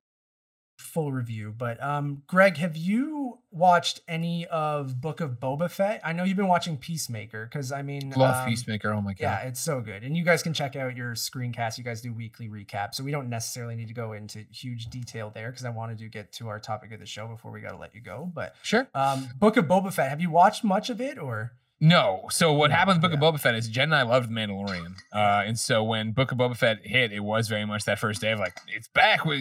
full 0.78 1.10
review, 1.12 1.54
but 1.56 1.82
um, 1.82 2.22
Greg, 2.26 2.56
have 2.58 2.76
you 2.76 3.38
watched 3.50 4.00
any 4.08 4.46
of 4.46 5.00
Book 5.00 5.20
of 5.20 5.32
Boba 5.40 5.70
Fett? 5.70 6.00
I 6.04 6.12
know 6.12 6.24
you've 6.24 6.36
been 6.36 6.48
watching 6.48 6.76
Peacemaker 6.76 7.46
because 7.46 7.70
I 7.72 7.82
mean, 7.82 8.10
Love 8.16 8.36
um, 8.42 8.48
Peacemaker. 8.48 8.92
Oh 8.92 9.00
my 9.02 9.12
god. 9.12 9.20
Yeah, 9.20 9.38
it's 9.40 9.60
so 9.60 9.80
good, 9.80 10.04
and 10.04 10.16
you 10.16 10.24
guys 10.24 10.42
can 10.42 10.52
check 10.54 10.74
out 10.76 10.96
your 10.96 11.12
screencast. 11.14 11.76
You 11.78 11.84
guys 11.84 12.00
do 12.02 12.12
weekly 12.12 12.48
recap, 12.48 12.94
so 12.94 13.04
we 13.04 13.10
don't 13.10 13.28
necessarily 13.28 13.74
need 13.74 13.88
to 13.88 13.94
go 13.94 14.12
into 14.12 14.44
huge 14.50 14.86
detail 14.86 15.30
there 15.34 15.50
because 15.50 15.64
I 15.66 15.70
wanted 15.70 15.98
to 15.98 16.08
get 16.08 16.32
to 16.34 16.48
our 16.48 16.58
topic 16.58 16.92
of 16.92 17.00
the 17.00 17.06
show 17.06 17.26
before 17.26 17.50
we 17.52 17.60
got 17.60 17.70
to 17.72 17.78
let 17.78 17.94
you 17.94 18.00
go. 18.02 18.30
But 18.34 18.54
Sure. 18.62 18.86
um, 18.94 19.28
Book 19.38 19.56
of 19.56 19.66
Boba 19.66 19.92
Fett, 19.92 20.08
have 20.10 20.20
you 20.20 20.30
watched 20.30 20.62
much 20.64 20.88
of 20.90 21.00
it 21.00 21.18
or? 21.18 21.52
No. 21.80 22.22
So 22.30 22.52
what 22.52 22.70
No, 22.70 22.76
happened 22.76 22.96
with 22.96 23.10
Book 23.10 23.20
yeah. 23.20 23.28
of 23.28 23.34
Boba 23.34 23.40
Fett 23.40 23.54
is 23.54 23.68
Jen 23.68 23.84
and 23.84 23.94
I 23.94 24.02
loved 24.02 24.30
Mandalorian, 24.30 24.94
uh, 25.12 25.44
and 25.46 25.58
so 25.58 25.84
when 25.84 26.12
Book 26.12 26.32
of 26.32 26.38
Boba 26.38 26.56
Fett 26.56 26.78
hit, 26.82 27.12
it 27.12 27.20
was 27.20 27.48
very 27.48 27.66
much 27.66 27.84
that 27.84 27.98
first 27.98 28.20
day 28.20 28.32
of 28.32 28.38
like 28.38 28.56
it's 28.74 28.88
back 28.88 29.24
with 29.26 29.40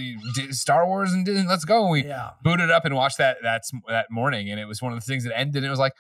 Star 0.51 0.85
Wars 0.85 1.13
and 1.13 1.25
Disney. 1.25 1.47
Let's 1.47 1.63
go. 1.63 1.83
And 1.83 1.91
we 1.91 2.05
Yeah, 2.05 2.31
booted 2.43 2.71
up 2.71 2.83
and 2.83 2.93
watched 2.93 3.19
that 3.19 3.37
that 3.43 3.63
that 3.87 4.11
morning, 4.11 4.49
and 4.49 4.59
it 4.59 4.65
was 4.65 4.81
one 4.81 4.91
of 4.91 4.99
the 4.99 5.05
things 5.05 5.23
that 5.23 5.37
ended. 5.37 5.57
And 5.57 5.67
it 5.67 5.69
was 5.69 5.79
like, 5.79 5.93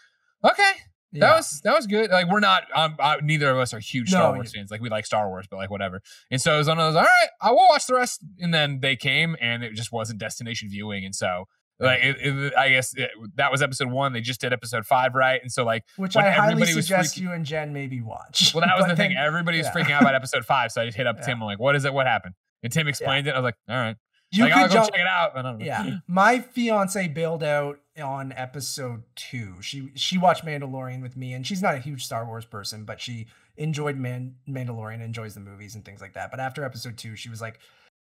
okay, 0.43 0.71
that 1.13 1.19
yeah. 1.19 1.35
was 1.37 1.61
that 1.63 1.73
was 1.73 1.87
good. 1.87 2.11
Like 2.11 2.29
we're 2.29 2.41
not, 2.41 2.63
um, 2.75 2.97
uh, 2.99 3.17
neither 3.23 3.49
of 3.49 3.57
us 3.57 3.73
are 3.73 3.79
huge 3.79 4.11
No, 4.11 4.17
Star 4.17 4.33
Wars 4.33 4.51
fans. 4.53 4.71
Like 4.71 4.81
we 4.81 4.89
like 4.89 5.05
Star 5.05 5.29
Wars, 5.29 5.47
but 5.49 5.55
like 5.55 5.69
whatever. 5.69 6.01
And 6.29 6.41
so 6.41 6.55
it 6.55 6.57
was 6.57 6.67
one 6.67 6.79
of 6.79 6.93
those. 6.93 6.97
All 6.97 7.03
right, 7.03 7.29
I 7.41 7.51
will 7.51 7.67
watch 7.69 7.87
the 7.87 7.95
rest. 7.95 8.25
And 8.39 8.53
then 8.53 8.81
they 8.81 8.97
came, 8.97 9.37
and 9.39 9.63
it 9.63 9.73
just 9.73 9.93
wasn't 9.93 10.19
destination 10.19 10.69
viewing, 10.69 11.05
and 11.05 11.15
so. 11.15 11.45
Like 11.79 11.99
it, 12.03 12.15
it, 12.21 12.53
I 12.57 12.69
guess 12.69 12.95
it, 12.95 13.11
that 13.35 13.51
was 13.51 13.61
episode 13.61 13.89
one. 13.91 14.13
They 14.13 14.21
just 14.21 14.39
did 14.39 14.53
episode 14.53 14.85
five, 14.85 15.13
right? 15.13 15.41
And 15.41 15.51
so 15.51 15.65
like 15.65 15.83
which 15.97 16.15
I 16.15 16.31
highly 16.31 16.61
was 16.61 16.73
suggest 16.73 17.15
freaking- 17.17 17.21
you 17.21 17.31
and 17.33 17.45
Jen 17.45 17.73
maybe 17.73 17.99
watch. 18.01 18.53
Well, 18.53 18.63
that 18.65 18.75
was 18.77 18.87
the 18.87 18.95
thing. 18.95 19.13
then- 19.13 19.23
Everybody 19.25 19.57
was 19.57 19.67
yeah. 19.67 19.73
freaking 19.73 19.91
out 19.91 20.01
about 20.01 20.15
episode 20.15 20.45
five, 20.53 20.71
so 20.71 20.81
I 20.81 20.85
just 20.85 20.95
hit 20.97 21.05
up 21.07 21.17
Yeah. 21.19 21.25
Tim. 21.25 21.41
I'm 21.41 21.45
like, 21.47 21.59
"What 21.59 21.75
is 21.75 21.83
it? 21.85 21.93
What 21.93 22.07
happened?" 22.07 22.35
And 22.63 22.71
Tim 22.71 22.87
explained 22.87 23.27
it. 23.27 23.31
I 23.31 23.39
was 23.39 23.43
like, 23.43 23.55
"All 23.69 23.75
right." 23.75 23.95
You 24.31 24.43
like, 24.43 24.53
could 24.53 24.61
I'll 24.63 24.67
go 24.67 24.73
jump- 24.73 24.91
check 24.91 24.99
it 25.01 25.07
out. 25.07 25.33
but 25.35 25.45
I 25.45 25.49
don't. 25.51 25.61
Yeah, 25.61 25.97
my 26.07 26.39
fiance 26.39 27.07
bailed 27.09 27.43
out 27.43 27.79
on 28.01 28.31
episode 28.33 29.03
two. 29.15 29.55
She 29.61 29.91
she 29.95 30.17
watched 30.17 30.45
Mandalorian 30.45 31.01
with 31.01 31.15
me, 31.17 31.33
and 31.33 31.45
she's 31.45 31.61
not 31.61 31.75
a 31.75 31.79
huge 31.79 32.05
Star 32.05 32.25
Wars 32.25 32.45
person, 32.45 32.85
but 32.85 32.99
she 33.01 33.27
enjoyed 33.57 33.97
Man- 33.97 34.35
Mandalorian, 34.49 35.01
enjoys 35.01 35.33
the 35.35 35.39
movies 35.41 35.75
and 35.75 35.85
things 35.85 36.01
like 36.01 36.13
that. 36.13 36.31
But 36.31 36.39
after 36.39 36.63
episode 36.63 36.97
two, 36.97 37.15
she 37.15 37.29
was 37.29 37.39
like, 37.41 37.59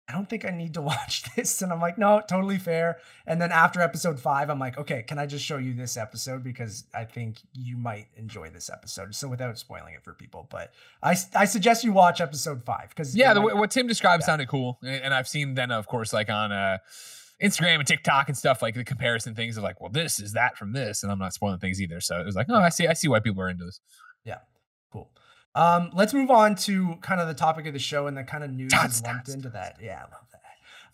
"I 0.09 0.13
don't 0.13 0.29
think 0.29 0.45
I 0.45 0.51
need 0.51 0.75
to 0.75 0.83
watch 0.93 1.25
this," 1.35 1.63
and 1.63 1.73
I'm 1.73 1.81
like, 1.81 1.97
"No, 1.99 2.21
totally 2.29 2.59
fair." 2.59 2.99
And 3.27 3.41
then 3.41 3.51
after 3.53 3.81
episode 3.81 4.21
five, 4.21 4.51
I'm 4.51 4.59
like, 4.59 4.77
"Okay, 4.79 5.03
can 5.03 5.19
I 5.19 5.27
just 5.27 5.45
show 5.45 5.57
you 5.59 5.75
this 5.75 5.97
episode 5.97 6.43
because 6.45 6.85
I 6.95 7.05
think 7.05 7.39
you 7.53 7.77
might 7.77 8.09
enjoy 8.17 8.51
this 8.51 8.69
episode." 8.71 9.15
So 9.15 9.29
without 9.29 9.59
spoiling 9.59 9.95
it 9.95 10.05
for 10.05 10.13
people, 10.13 10.47
but 10.51 10.73
I, 11.03 11.17
I 11.35 11.45
suggest 11.47 11.85
you 11.85 11.93
watch 11.93 12.21
episode 12.21 12.65
five 12.65 12.91
because 12.91 13.15
Yeah, 13.17 13.35
the, 13.35 13.41
way- 13.41 13.55
what 13.55 13.71
Tim 13.71 13.87
described 13.87 14.23
Yeah. 14.23 14.27
sounded 14.27 14.49
cool, 14.49 14.79
and 14.83 15.03
and 15.03 15.15
I've 15.15 15.29
seen 15.29 15.55
then, 15.55 15.71
of 15.71 15.87
course, 15.87 16.13
like 16.13 16.29
on 16.31 16.53
uh, 16.53 16.79
Instagram 17.43 17.77
and 17.81 17.87
TikTok 17.87 18.29
and 18.29 18.37
stuff, 18.39 18.63
like 18.63 18.75
the 18.75 18.85
comparison 18.85 19.35
things 19.35 19.57
of 19.57 19.65
like, 19.65 19.81
well, 19.81 19.91
this 19.91 20.21
is 20.21 20.33
that 20.35 20.57
from 20.57 20.73
this, 20.73 21.03
and 21.03 21.11
I'm 21.11 21.19
not 21.19 21.33
spoiling 21.35 21.59
things 21.59 21.81
either. 21.83 22.01
So 22.01 22.21
it 22.21 22.25
was 22.25 22.37
like, 22.37 22.47
oh, 22.49 22.55
I 22.61 22.69
see, 22.69 22.87
I 22.87 22.93
see 22.93 23.09
why 23.09 23.21
people 23.21 23.43
are 23.43 23.49
into 23.51 23.65
this. 23.65 23.81
Yeah, 24.25 24.39
cool. 24.93 25.11
Um, 25.55 25.91
let's 25.95 26.13
move 26.13 26.31
on 26.31 26.57
to 26.57 26.97
kind 27.01 27.21
of 27.21 27.29
the 27.29 27.35
topic 27.35 27.67
of 27.67 27.73
the 27.73 27.79
show 27.79 28.07
and 28.07 28.17
the 28.17 28.25
kind 28.25 28.43
of 28.43 28.51
news 28.51 28.73
Tots, 28.73 28.97
is 28.97 29.03
lumped 29.03 29.27
tots, 29.27 29.35
into 29.35 29.49
that. 29.51 29.79
Yeah, 29.81 29.99
I 29.99 30.03
love 30.03 30.27
that. 30.33 30.41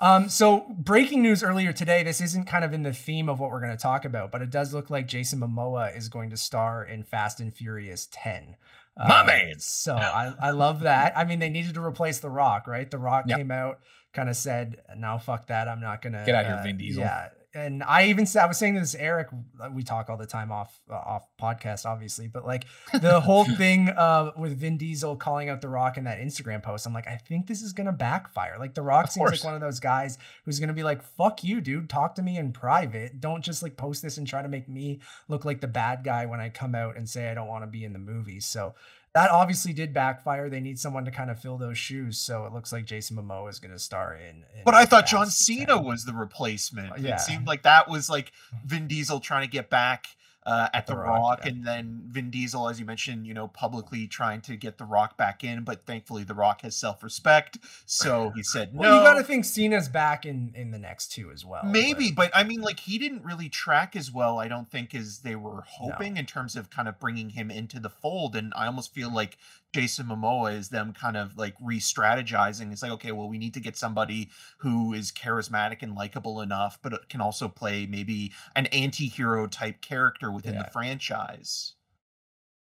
Um, 0.03 0.29
so 0.29 0.67
breaking 0.79 1.23
news 1.23 1.43
earlier 1.43 1.73
today. 1.73 2.03
This 2.03 2.21
isn't 2.21 2.45
kind 2.47 2.65
of 2.65 2.73
in 2.73 2.83
the 2.83 2.93
theme 2.93 3.29
of 3.29 3.39
what 3.41 3.51
we're 3.51 3.61
going 3.61 3.77
to 3.77 3.83
talk 3.83 4.05
about, 4.05 4.31
but 4.31 4.41
it 4.43 4.51
does 4.51 4.73
look 4.73 4.89
like 4.91 5.07
Jason 5.07 5.41
Momoa 5.41 5.95
is 5.97 6.09
going 6.09 6.31
to 6.31 6.37
star 6.37 6.85
in 6.85 7.03
Fast 7.05 7.41
and 7.41 7.55
Furious 7.55 8.09
10. 8.11 8.57
My 8.97 9.21
Um, 9.21 9.27
man. 9.27 9.55
So 9.59 9.97
I, 9.97 10.35
I 10.41 10.51
love 10.51 10.81
that. 10.81 11.17
I 11.17 11.25
mean, 11.25 11.39
they 11.39 11.49
needed 11.51 11.75
to 11.75 11.85
replace 11.85 12.19
The 12.19 12.31
Rock, 12.31 12.67
right? 12.67 12.91
The 12.91 12.99
Rock 12.99 13.25
Yep. 13.29 13.39
came 13.39 13.51
out, 13.51 13.81
kind 14.13 14.29
of 14.29 14.37
said, 14.37 14.81
"Now 14.97 15.17
fuck 15.19 15.47
that. 15.47 15.69
I'm 15.69 15.81
not 15.81 16.03
gonna 16.03 16.25
Get 16.27 16.35
out 16.35 16.45
here, 16.47 16.57
uh, 16.57 16.63
Vin 16.63 16.77
Diesel." 16.77 17.03
Yeah, 17.03 17.29
and 17.53 17.83
I 17.83 18.07
even 18.07 18.27
said 18.27 18.43
I 18.43 18.47
was 18.47 18.59
saying 18.59 18.75
to 18.75 18.81
this 18.81 18.95
Eric. 18.95 19.29
We 19.73 19.83
talk 19.83 20.09
all 20.09 20.17
the 20.17 20.27
time 20.27 20.53
off 20.53 20.81
uh, 20.91 20.95
off 20.95 21.27
podcast, 21.41 21.85
obviously, 21.85 22.29
but 22.29 22.47
like 22.47 22.65
the 23.01 23.21
whole 23.25 23.45
thing 23.45 23.89
uh, 23.89 24.31
with 24.37 24.59
Vin 24.59 24.79
Diesel 24.79 25.17
calling 25.17 25.49
out 25.49 25.61
The 25.61 25.69
Rock 25.69 25.97
in 25.97 26.05
that 26.05 26.19
Instagram 26.19 26.63
post, 26.63 26.87
I'm 26.87 26.93
like, 26.95 27.09
I 27.09 27.17
think 27.17 27.47
this 27.47 27.63
is 27.63 27.73
gonna 27.73 27.93
backfire. 27.93 28.57
Like 28.59 28.75
The 28.75 28.83
Rock 28.83 29.07
Of 29.07 29.11
seems 29.13 29.23
course. 29.23 29.41
like 29.41 29.45
one 29.45 29.55
of 29.55 29.61
those 29.61 29.81
guys 29.81 30.19
who's 30.45 30.61
gonna 30.61 30.73
be 30.73 30.83
like, 30.85 31.03
"Fuck 31.03 31.43
you, 31.43 31.61
dude. 31.61 31.89
Talk 31.91 32.15
to 32.17 32.23
me 32.23 32.37
in 32.39 32.53
private. 32.53 33.21
Don't 33.21 33.45
just 33.45 33.63
like 33.63 33.77
post 33.77 34.03
this 34.03 34.17
and 34.17 34.27
try 34.27 34.43
to 34.43 34.49
make 34.49 34.69
me 34.69 35.01
look 35.29 35.45
like 35.45 35.61
the 35.61 35.69
bad 35.69 36.05
guy 36.05 36.27
when 36.27 36.41
I 36.41 36.51
come 36.51 36.75
out 36.75 36.97
and 36.97 37.09
say 37.09 37.31
I 37.31 37.35
don't 37.35 37.49
want 37.49 37.65
to 37.65 37.69
be 37.69 37.85
in 37.85 37.93
the 37.93 37.99
movie." 37.99 38.41
So 38.41 38.75
that 39.15 39.31
obviously 39.31 39.73
did 39.73 39.93
backfire. 39.93 40.49
They 40.49 40.61
need 40.61 40.79
someone 40.79 41.05
to 41.05 41.11
kind 41.11 41.31
of 41.31 41.41
fill 41.41 41.59
those 41.59 41.77
shoes. 41.77 42.19
So 42.19 42.45
it 42.47 42.53
looks 42.53 42.73
like 42.73 42.85
Jason 42.85 43.17
Momoa 43.17 43.51
is 43.51 43.59
going 43.59 43.73
to 43.73 43.79
star 43.79 44.15
in. 44.15 44.37
in 44.37 44.65
But 44.65 44.75
I 44.75 44.85
thought 44.85 45.07
John 45.07 45.29
Cena 45.31 45.81
was 45.81 46.05
the 46.05 46.13
replacement. 46.13 46.99
Yeah. 46.99 47.15
It 47.15 47.21
seemed 47.21 47.47
like 47.47 47.63
that 47.63 47.89
was 47.89 48.09
like 48.09 48.31
Vin 48.65 48.87
Diesel 48.87 49.19
trying 49.19 49.47
to 49.47 49.51
get 49.51 49.69
back 49.69 50.07
uh, 50.47 50.69
at 50.73 50.87
The 50.87 50.95
The, 50.95 50.99
Rock, 50.99 51.19
Rock, 51.19 51.41
yeah. 51.43 51.51
and 51.51 51.67
then 51.67 52.03
Vin 52.07 52.31
Diesel, 52.31 52.69
as 52.69 52.81
you 52.81 52.87
mentioned, 52.87 53.27
you 53.27 53.35
know, 53.35 53.49
publicly 53.49 54.07
trying 54.07 54.41
to 54.43 54.57
get 54.57 54.79
The 54.79 54.85
Rock 54.85 55.17
back 55.17 55.45
in. 55.45 55.65
But 55.65 55.85
thankfully, 55.87 56.25
The 56.25 56.35
Rock 56.35 56.63
has 56.63 56.75
self-respect, 56.77 57.59
so 57.87 58.31
he 58.35 58.43
said 58.43 58.75
no. 58.75 58.81
Well, 58.81 58.97
you 58.97 59.03
got 59.03 59.15
to 59.15 59.25
think 59.25 59.45
Cena's 59.45 59.89
back 59.89 60.25
in 60.25 60.53
in 60.55 60.71
the 60.71 60.79
next 60.79 61.13
two 61.13 61.31
as 61.31 61.45
well. 61.45 61.65
Maybe, 61.65 62.11
but 62.11 62.31
I 62.35 62.45
mean, 62.45 62.61
like 62.61 62.81
he 62.81 62.99
didn't 62.99 63.25
really 63.25 63.49
track 63.49 63.95
as 63.97 64.11
well. 64.11 64.39
I 64.39 64.49
don't 64.49 64.71
think 64.71 64.95
as 64.95 65.19
they 65.19 65.37
were 65.37 65.65
hoping 65.67 66.17
in 66.17 66.27
terms 66.27 66.57
of 66.57 66.71
kind 66.71 66.89
of 66.89 66.99
bringing 66.99 67.31
him 67.31 67.51
into 67.51 67.79
the 67.79 67.91
fold. 67.91 68.35
And 68.35 68.53
I 68.57 68.67
almost 68.67 68.95
feel 68.95 69.13
like 69.13 69.39
Jason 69.73 70.07
Momoa 70.07 70.57
is 70.57 70.69
them 70.71 70.93
kind 70.93 71.17
of 71.17 71.37
like 71.37 71.55
re-strategizing. 71.61 72.73
It's 72.73 72.83
like, 72.83 72.93
okay, 72.93 73.13
well, 73.13 73.29
we 73.29 73.39
need 73.39 73.55
to 73.55 73.61
get 73.61 73.77
somebody 73.77 74.31
who 74.59 74.93
is 74.93 75.13
charismatic 75.13 75.83
and 75.83 75.95
likable 75.95 76.41
enough, 76.41 76.79
but 76.83 76.93
uh, 76.95 76.99
can 77.09 77.21
also 77.21 77.49
play 77.49 77.87
maybe 77.87 78.33
an 78.57 78.67
anti-hero 78.67 79.47
type 79.47 79.81
character 79.81 80.31
within 80.33 80.55
Yeah. 80.55 80.63
the 80.65 80.71
franchise. 80.71 81.75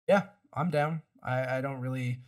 yeah, 0.08 0.26
I'm 0.52 0.70
down. 0.70 1.02
I 1.22 1.58
I 1.58 1.60
don't 1.60 1.80
really 1.80 2.20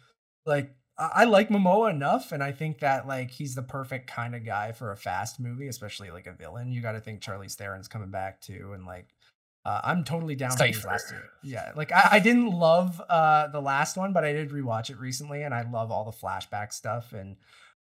like. 0.47 0.75
I 0.99 1.11
I 1.15 1.25
like 1.25 1.49
Momoa 1.49 1.91
enough, 1.91 2.33
and 2.33 2.43
I 2.43 2.53
think 2.53 2.79
that 2.81 3.07
like 3.07 3.31
he's 3.31 3.55
the 3.55 3.63
perfect 3.63 4.09
kind 4.09 4.35
of 4.35 4.45
guy 4.45 4.73
for 4.73 4.93
a 4.93 4.97
fast 4.97 5.41
movie, 5.41 5.69
especially 5.69 6.11
like 6.11 6.27
a 6.27 6.33
villain. 6.33 6.71
You 6.73 6.81
got 6.81 6.93
to 6.93 7.01
think 7.01 7.21
Charlize 7.21 7.55
Theron's 7.57 7.89
coming 7.89 8.11
back 8.11 8.41
too, 8.41 8.73
and 8.75 8.87
like 8.87 9.14
uh, 9.65 9.81
I'm 9.83 10.05
totally 10.05 10.35
down 10.35 10.51
Cypher. 10.53 10.89
last 10.89 11.09
two. 11.09 11.17
Yeah, 11.43 11.73
like 11.75 11.91
I, 11.93 12.09
I 12.13 12.19
didn't 12.21 12.51
love 12.53 13.01
uh 13.09 13.49
the 13.49 13.61
last 13.61 13.97
one, 13.97 14.13
but 14.13 14.25
I 14.25 14.33
did 14.33 14.51
rewatch 14.51 14.91
it 14.91 14.99
recently, 14.99 15.43
and 15.43 15.55
I 15.55 15.63
love 15.71 15.91
all 15.91 16.05
the 16.05 16.11
flashback 16.13 16.73
stuff, 16.73 17.13
and 17.13 17.37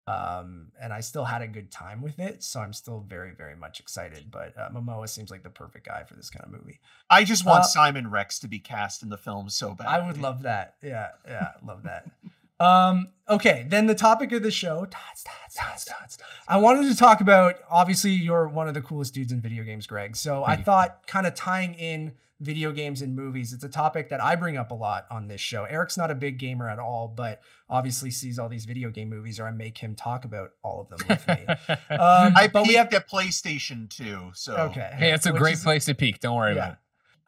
um 0.06 0.68
and 0.80 0.92
I 0.92 1.00
still 1.00 1.24
had 1.24 1.40
a 1.40 1.48
good 1.48 1.70
time 1.70 2.02
with 2.02 2.18
it, 2.18 2.42
so 2.44 2.60
I'm 2.60 2.72
still 2.74 3.00
very 3.08 3.32
very 3.34 3.56
much 3.56 3.80
excited. 3.80 4.30
But 4.30 4.56
uh, 4.58 4.68
Momoa 4.70 5.08
seems 5.08 5.30
like 5.30 5.42
the 5.42 5.50
perfect 5.50 5.86
guy 5.86 6.04
for 6.04 6.14
this 6.14 6.28
kind 6.30 6.44
of 6.44 6.52
movie. 6.52 6.80
I 7.08 7.24
just 7.24 7.46
want 7.46 7.60
Uh, 7.60 7.68
Simon 7.68 8.10
Rex 8.10 8.38
to 8.40 8.48
be 8.48 8.58
cast 8.58 9.02
in 9.02 9.08
the 9.08 9.16
film 9.16 9.48
so 9.48 9.74
bad. 9.74 9.86
I 9.86 10.06
would 10.06 10.18
love 10.18 10.42
that. 10.42 10.74
Yeah, 10.82 11.08
yeah, 11.26 11.52
love 11.64 11.84
that. 11.84 12.06
Um, 12.60 13.08
okay, 13.28 13.66
then 13.68 13.86
the 13.86 13.94
topic 13.94 14.32
of 14.32 14.42
the 14.42 14.50
show, 14.50 14.84
tots, 14.86 15.24
tots, 15.24 15.54
tots, 15.56 15.84
tots. 15.84 16.18
I 16.46 16.58
wanted 16.58 16.88
to 16.90 16.96
talk 16.96 17.20
about 17.20 17.56
obviously 17.70 18.12
you're 18.12 18.48
one 18.48 18.68
of 18.68 18.74
the 18.74 18.82
coolest 18.82 19.14
dudes 19.14 19.32
in 19.32 19.40
video 19.40 19.64
games, 19.64 19.86
Greg. 19.86 20.16
So 20.16 20.42
I 20.44 20.56
you. 20.56 20.64
thought 20.64 21.06
kind 21.06 21.26
of 21.26 21.34
tying 21.34 21.74
in 21.74 22.12
video 22.40 22.72
games 22.72 23.00
and 23.00 23.14
movies, 23.16 23.52
it's 23.52 23.64
a 23.64 23.68
topic 23.68 24.10
that 24.10 24.22
I 24.22 24.36
bring 24.36 24.56
up 24.56 24.70
a 24.70 24.74
lot 24.74 25.06
on 25.10 25.28
this 25.28 25.40
show. 25.40 25.64
Eric's 25.64 25.96
not 25.96 26.10
a 26.10 26.14
big 26.14 26.38
gamer 26.38 26.68
at 26.68 26.78
all, 26.78 27.08
but 27.08 27.40
obviously 27.70 28.10
sees 28.10 28.38
all 28.38 28.48
these 28.48 28.64
video 28.66 28.90
game 28.90 29.08
movies 29.08 29.40
or 29.40 29.46
I 29.46 29.50
make 29.52 29.78
him 29.78 29.94
talk 29.94 30.24
about 30.24 30.50
all 30.62 30.80
of 30.82 30.88
them 30.88 31.08
with 31.08 31.28
me. 31.28 31.46
Um, 31.90 32.32
I 32.36 32.48
but 32.52 32.66
we 32.66 32.74
have 32.74 32.90
peaked 32.90 33.02
at 33.02 33.08
PlayStation 33.10 33.88
2, 33.88 34.32
so 34.34 34.54
okay. 34.56 34.90
hey, 34.94 35.12
it's 35.12 35.26
a 35.26 35.32
which 35.32 35.40
great 35.40 35.54
is- 35.54 35.62
place 35.62 35.84
to 35.86 35.94
peak. 35.94 36.20
Don't 36.20 36.36
worry 36.36 36.52
about 36.52 36.72
it. 36.72 36.78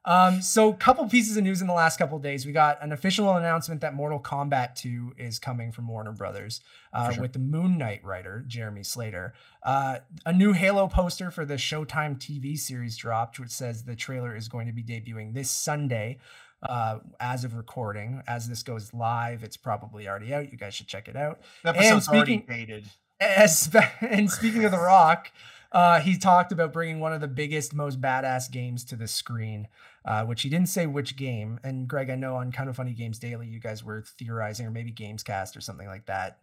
Um, 0.06 0.40
so 0.40 0.72
couple 0.72 1.06
pieces 1.08 1.36
of 1.36 1.42
news 1.42 1.60
in 1.60 1.66
the 1.66 1.74
last 1.74 1.98
couple 1.98 2.16
of 2.16 2.22
days. 2.22 2.46
We 2.46 2.52
got 2.52 2.80
an 2.82 2.92
official 2.92 3.34
announcement 3.34 3.80
that 3.80 3.94
Mortal 3.94 4.20
Kombat 4.20 4.76
2 4.76 5.14
is 5.18 5.40
coming 5.40 5.72
from 5.72 5.88
Warner 5.88 6.12
Brothers 6.12 6.60
uh, 6.92 7.10
sure. 7.10 7.22
with 7.22 7.32
the 7.32 7.40
Moon 7.40 7.76
Knight 7.76 8.04
writer, 8.04 8.44
Jeremy 8.46 8.84
Slater. 8.84 9.34
Uh, 9.64 9.98
a 10.24 10.32
new 10.32 10.52
Halo 10.52 10.86
poster 10.86 11.32
for 11.32 11.44
the 11.44 11.54
Showtime 11.54 12.18
TV 12.18 12.56
series 12.56 12.96
dropped, 12.96 13.40
which 13.40 13.50
says 13.50 13.82
the 13.82 13.96
trailer 13.96 14.36
is 14.36 14.46
going 14.48 14.68
to 14.68 14.72
be 14.72 14.82
debuting 14.82 15.34
this 15.34 15.50
Sunday. 15.50 16.18
Uh, 16.62 17.00
as 17.20 17.44
of 17.44 17.54
recording, 17.54 18.22
as 18.26 18.48
this 18.48 18.62
goes 18.62 18.94
live, 18.94 19.44
it's 19.44 19.58
probably 19.58 20.08
already 20.08 20.32
out. 20.32 20.50
You 20.50 20.56
guys 20.56 20.74
should 20.74 20.86
check 20.86 21.06
it 21.06 21.14
out. 21.14 21.40
the 21.62 21.70
episode's 21.70 22.08
already 22.08 22.38
speaking- 22.38 22.46
dated. 22.48 22.84
As, 23.20 23.74
and 24.00 24.30
speaking 24.30 24.64
of 24.64 24.72
The 24.72 24.78
Rock, 24.78 25.30
uh, 25.72 26.00
he 26.00 26.16
talked 26.16 26.52
about 26.52 26.72
bringing 26.72 27.00
one 27.00 27.12
of 27.12 27.20
the 27.20 27.28
biggest, 27.28 27.74
most 27.74 28.00
badass 28.00 28.50
games 28.50 28.84
to 28.84 28.96
the 28.96 29.08
screen, 29.08 29.68
uh, 30.04 30.24
which 30.24 30.42
he 30.42 30.48
didn't 30.48 30.68
say 30.68 30.86
which 30.86 31.16
game. 31.16 31.58
And 31.62 31.88
Greg, 31.88 32.10
I 32.10 32.14
know 32.14 32.36
on 32.36 32.52
Kinda 32.52 32.72
Funny 32.72 32.92
Games 32.92 33.18
Daily, 33.18 33.46
you 33.46 33.60
guys 33.60 33.82
were 33.82 34.02
theorizing, 34.02 34.66
or 34.66 34.70
maybe 34.70 34.92
Gamescast 34.92 35.56
or 35.56 35.60
something 35.60 35.86
like 35.86 36.06
that. 36.06 36.38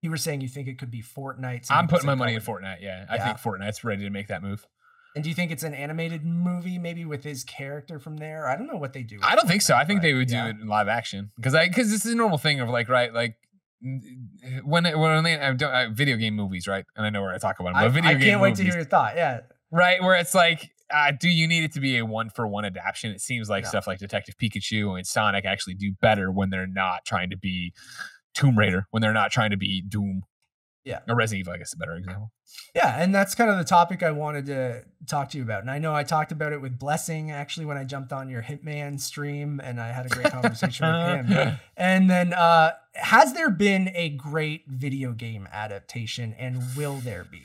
You 0.00 0.10
were 0.10 0.16
saying 0.16 0.40
you 0.40 0.48
think 0.48 0.68
it 0.68 0.78
could 0.78 0.90
be 0.90 1.02
Fortnite. 1.02 1.66
I'm 1.70 1.86
putting 1.86 2.06
my 2.06 2.14
money 2.16 2.34
in 2.34 2.40
Fortnite. 2.40 2.80
Yeah, 2.80 3.06
I 3.08 3.18
think 3.18 3.38
Fortnite's 3.38 3.84
ready 3.84 4.02
to 4.02 4.10
make 4.10 4.28
that 4.28 4.42
move. 4.42 4.66
And 5.14 5.22
do 5.22 5.28
you 5.28 5.36
think 5.36 5.50
it's 5.50 5.62
an 5.62 5.74
animated 5.74 6.24
movie, 6.24 6.78
maybe 6.78 7.04
with 7.04 7.22
his 7.22 7.44
character 7.44 7.98
from 7.98 8.16
there? 8.16 8.48
I 8.48 8.56
don't 8.56 8.66
know 8.66 8.78
what 8.78 8.94
they 8.94 9.02
do. 9.02 9.18
I 9.22 9.36
don't 9.36 9.46
think 9.46 9.62
so. 9.62 9.74
I 9.74 9.84
think 9.84 10.00
they 10.00 10.14
would 10.14 10.28
do 10.28 10.34
yeah. 10.34 10.48
it 10.48 10.56
in 10.60 10.66
live 10.66 10.88
action 10.88 11.30
because 11.36 11.54
I 11.54 11.68
because 11.68 11.90
this 11.90 12.06
is 12.06 12.12
a 12.12 12.16
normal 12.16 12.38
thing 12.38 12.60
of 12.60 12.70
like 12.70 12.88
right 12.88 13.12
like 13.12 13.36
when 14.64 14.86
it- 14.86 14.98
when 14.98 15.24
they 15.24 15.38
I 15.38 15.52
don't, 15.52 15.94
video 15.94 16.16
game 16.16 16.34
movies 16.34 16.66
right 16.68 16.84
and 16.96 17.04
I 17.06 17.10
know 17.10 17.22
where 17.22 17.34
I 17.34 17.38
talk 17.38 17.58
about 17.60 17.70
them 17.70 17.76
I, 17.76 17.84
but 17.86 17.92
video 17.92 18.10
I 18.10 18.14
game 18.14 18.22
can't 18.22 18.40
wait 18.40 18.48
movies, 18.50 18.58
to 18.58 18.64
hear 18.64 18.74
your 18.76 18.84
thought. 18.84 19.16
Yeah. 19.16 19.40
right 19.70 20.02
where 20.02 20.14
it's 20.16 20.34
like 20.34 20.70
uh, 20.94 21.10
do 21.18 21.28
you 21.28 21.48
need 21.48 21.64
it 21.64 21.72
to 21.72 21.80
be 21.80 21.96
a 21.96 22.04
one 22.04 22.28
for 22.28 22.46
one 22.46 22.66
adaptation? 22.66 23.12
It 23.12 23.20
seems 23.22 23.48
like 23.48 23.64
No. 23.64 23.70
stuff 23.70 23.86
like 23.86 23.98
Detective 23.98 24.36
Pikachu 24.36 24.94
and 24.96 25.06
Sonic 25.06 25.46
actually 25.46 25.72
do 25.74 25.92
better 26.02 26.30
when 26.30 26.50
they're 26.50 26.66
not 26.66 27.06
trying 27.06 27.30
to 27.30 27.36
be 27.38 27.72
Tomb 28.34 28.58
Raider 28.58 28.86
when 28.90 29.00
they're 29.00 29.12
not 29.14 29.30
trying 29.30 29.50
to 29.52 29.56
be 29.56 29.80
Doom. 29.82 30.22
Yeah. 30.84 31.00
or 31.08 31.14
Resident 31.14 31.40
Evil, 31.40 31.52
I 31.54 31.58
guess, 31.58 31.68
is 31.68 31.74
a 31.74 31.76
better 31.78 31.94
example. 31.94 32.32
Yeah, 32.74 33.00
and 33.00 33.14
that's 33.14 33.34
kind 33.34 33.50
of 33.50 33.58
the 33.58 33.64
topic 33.64 34.02
I 34.02 34.10
wanted 34.10 34.46
to 34.46 34.84
talk 35.06 35.30
to 35.30 35.38
you 35.38 35.44
about. 35.44 35.60
And 35.62 35.70
I 35.70 35.78
know 35.78 35.94
I 35.94 36.02
talked 36.04 36.32
about 36.32 36.52
it 36.52 36.60
with 36.60 36.78
Blessing 36.78 37.30
actually 37.30 37.66
when 37.66 37.76
I 37.76 37.84
jumped 37.84 38.12
on 38.12 38.28
your 38.28 38.42
Hitman 38.42 39.00
stream 39.00 39.60
and 39.62 39.80
I 39.80 39.92
had 39.92 40.06
a 40.06 40.08
great 40.08 40.30
conversation 40.30 40.86
with 40.86 41.26
him. 41.26 41.58
And 41.76 42.10
then 42.10 42.32
uh 42.32 42.72
has 42.94 43.32
there 43.32 43.50
been 43.50 43.90
a 43.94 44.10
great 44.10 44.64
video 44.68 45.12
game 45.12 45.48
adaptation 45.52 46.34
and 46.38 46.62
will 46.76 46.96
there 46.96 47.24
be? 47.24 47.42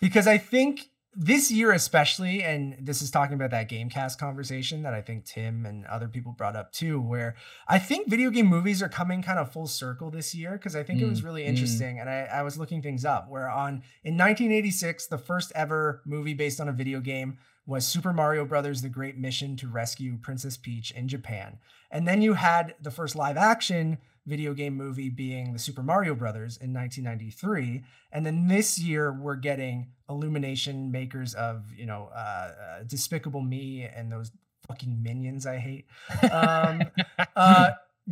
Because 0.00 0.26
I 0.26 0.38
think 0.38 0.88
this 1.16 1.50
year 1.50 1.72
especially 1.72 2.42
and 2.42 2.76
this 2.80 3.00
is 3.00 3.10
talking 3.10 3.34
about 3.34 3.50
that 3.50 3.68
Gamescast 3.68 4.18
conversation 4.18 4.82
that 4.82 4.94
I 4.94 5.00
think 5.00 5.24
Tim 5.24 5.64
and 5.64 5.86
other 5.86 6.08
people 6.08 6.32
brought 6.32 6.56
up 6.56 6.72
too 6.72 7.00
where 7.00 7.36
I 7.68 7.78
think 7.78 8.08
video 8.08 8.30
game 8.30 8.46
movies 8.46 8.82
are 8.82 8.88
coming 8.88 9.22
kind 9.22 9.38
of 9.38 9.52
full 9.52 9.66
circle 9.66 10.10
this 10.10 10.34
year 10.34 10.52
because 10.52 10.74
I 10.74 10.82
think 10.82 11.00
it 11.00 11.06
was 11.06 11.20
Mm, 11.20 11.24
really 11.24 11.42
mm. 11.44 11.48
interesting 11.48 12.00
and 12.00 12.10
I, 12.10 12.28
I 12.32 12.42
was 12.42 12.58
looking 12.58 12.82
things 12.82 13.04
up 13.04 13.28
where 13.28 13.48
on 13.48 13.82
in 14.02 14.16
1986 14.16 15.06
the 15.06 15.18
first 15.18 15.52
ever 15.54 16.02
movie 16.04 16.34
based 16.34 16.60
on 16.60 16.68
a 16.68 16.72
video 16.72 17.00
game 17.00 17.38
was 17.66 17.86
Super 17.86 18.12
Mario 18.12 18.44
Brothers 18.44 18.82
The 18.82 18.88
Great 18.88 19.16
Mission 19.16 19.56
to 19.56 19.68
Rescue 19.68 20.18
Princess 20.20 20.56
Peach 20.56 20.90
in 20.90 21.08
Japan. 21.08 21.58
And 21.90 22.06
then 22.06 22.20
you 22.20 22.34
had 22.34 22.74
the 22.82 22.90
first 22.90 23.16
live 23.16 23.36
action 23.36 23.98
video 24.26 24.54
game 24.54 24.74
movie 24.74 25.08
being 25.08 25.52
the 25.52 25.58
Super 25.58 25.82
Mario 25.82 26.14
Brothers 26.14 26.56
in 26.56 26.72
1993, 26.72 27.84
and 28.12 28.24
then 28.24 28.48
this 28.48 28.78
year 28.78 29.12
we're 29.12 29.36
getting 29.36 29.88
Illumination, 30.08 30.90
makers 30.90 31.34
of 31.34 31.64
you 31.76 31.86
know 31.86 32.10
uh, 32.14 32.18
uh, 32.18 32.82
Despicable 32.86 33.42
Me 33.42 33.82
and 33.82 34.10
those 34.10 34.30
fucking 34.66 35.02
minions 35.02 35.46
I 35.46 35.58
hate. 35.58 35.86
Um, 36.30 36.82
uh, 37.36 37.70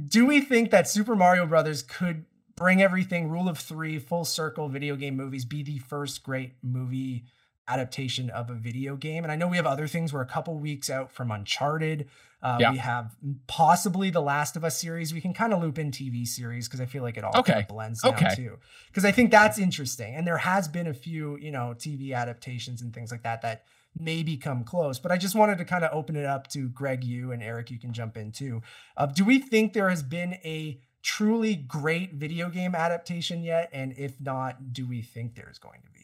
do 0.09 0.27
we 0.27 0.41
think 0.41 0.71
that 0.71 0.89
Super 0.89 1.15
Mario 1.15 1.47
Brothers 1.47 1.83
could 1.83 2.25
bring 2.57 2.83
everything 2.83 3.29
rule 3.29 3.49
of 3.49 3.59
three, 3.59 3.99
full 3.99 4.25
circle 4.25 4.69
video 4.69 4.97
game 4.97 5.17
movies, 5.17 5.45
be 5.45 5.63
the 5.63 5.79
first 5.79 6.23
great 6.23 6.53
movie? 6.63 7.25
Adaptation 7.73 8.31
of 8.31 8.51
a 8.51 8.55
video 8.55 8.97
game. 8.97 9.23
And 9.25 9.33
i 9.33 9.37
know 9.37 9.49
we 9.49 9.57
have 9.57 9.67
other 9.67 9.87
things. 9.87 10.13
We're 10.13 10.23
a 10.23 10.27
couple 10.37 10.55
weeks 10.59 10.89
out 10.91 11.11
from 11.13 11.31
uncharted. 11.31 12.09
Uh, 12.43 12.59
Yeah. 12.61 12.71
we 12.73 12.79
have 12.79 13.15
possibly 13.47 14.11
the 14.11 14.21
last 14.21 14.57
of 14.57 14.65
us 14.65 14.77
series. 14.81 15.15
We 15.15 15.21
can 15.21 15.33
kind 15.33 15.53
of 15.53 15.63
loop 15.63 15.79
in 15.79 15.91
tv 15.91 16.27
series 16.27 16.67
because 16.69 16.81
i 16.81 16.87
feel 16.87 17.03
like 17.03 17.17
it 17.17 17.25
all 17.25 17.33
kind 17.43 17.61
of 17.61 17.69
blends 17.69 18.05
Okay. 18.05 18.35
too. 18.35 18.59
Because 18.89 19.05
i 19.05 19.13
think 19.13 19.31
that's 19.31 19.59
interesting. 19.59 20.15
And 20.17 20.27
there 20.27 20.39
has 20.39 20.69
been 20.69 20.87
a 20.87 20.95
few 20.95 21.37
you 21.39 21.53
know 21.57 21.75
tv 21.85 22.15
adaptations 22.15 22.83
and 22.83 22.93
things 22.93 23.11
like 23.11 23.23
that 23.23 23.43
that 23.43 23.65
maybe 23.99 24.37
come 24.37 24.65
close. 24.65 24.99
But 24.99 25.13
i 25.13 25.17
just 25.17 25.35
wanted 25.35 25.59
to 25.59 25.65
kind 25.65 25.85
of 25.85 25.91
open 25.93 26.17
it 26.17 26.25
up 26.35 26.49
to 26.49 26.69
greg 26.69 27.05
you 27.05 27.33
and 27.33 27.43
eric 27.43 27.71
you 27.71 27.79
can 27.79 27.93
jump 27.93 28.17
in 28.17 28.33
too. 28.33 28.63
Uh, 28.97 29.07
do 29.07 29.25
we 29.25 29.39
think 29.39 29.73
there 29.73 29.91
has 29.91 30.03
been 30.03 30.35
a 30.45 30.81
truly 31.03 31.55
great 31.57 32.15
video 32.15 32.49
game 32.49 32.75
adaptation 32.75 33.43
yet? 33.43 33.69
And 33.73 33.93
if 33.99 34.21
not 34.21 34.73
do 34.73 34.87
we 34.87 35.03
think 35.03 35.35
there's 35.35 35.59
going 35.59 35.81
to 35.85 35.91
be 35.91 36.02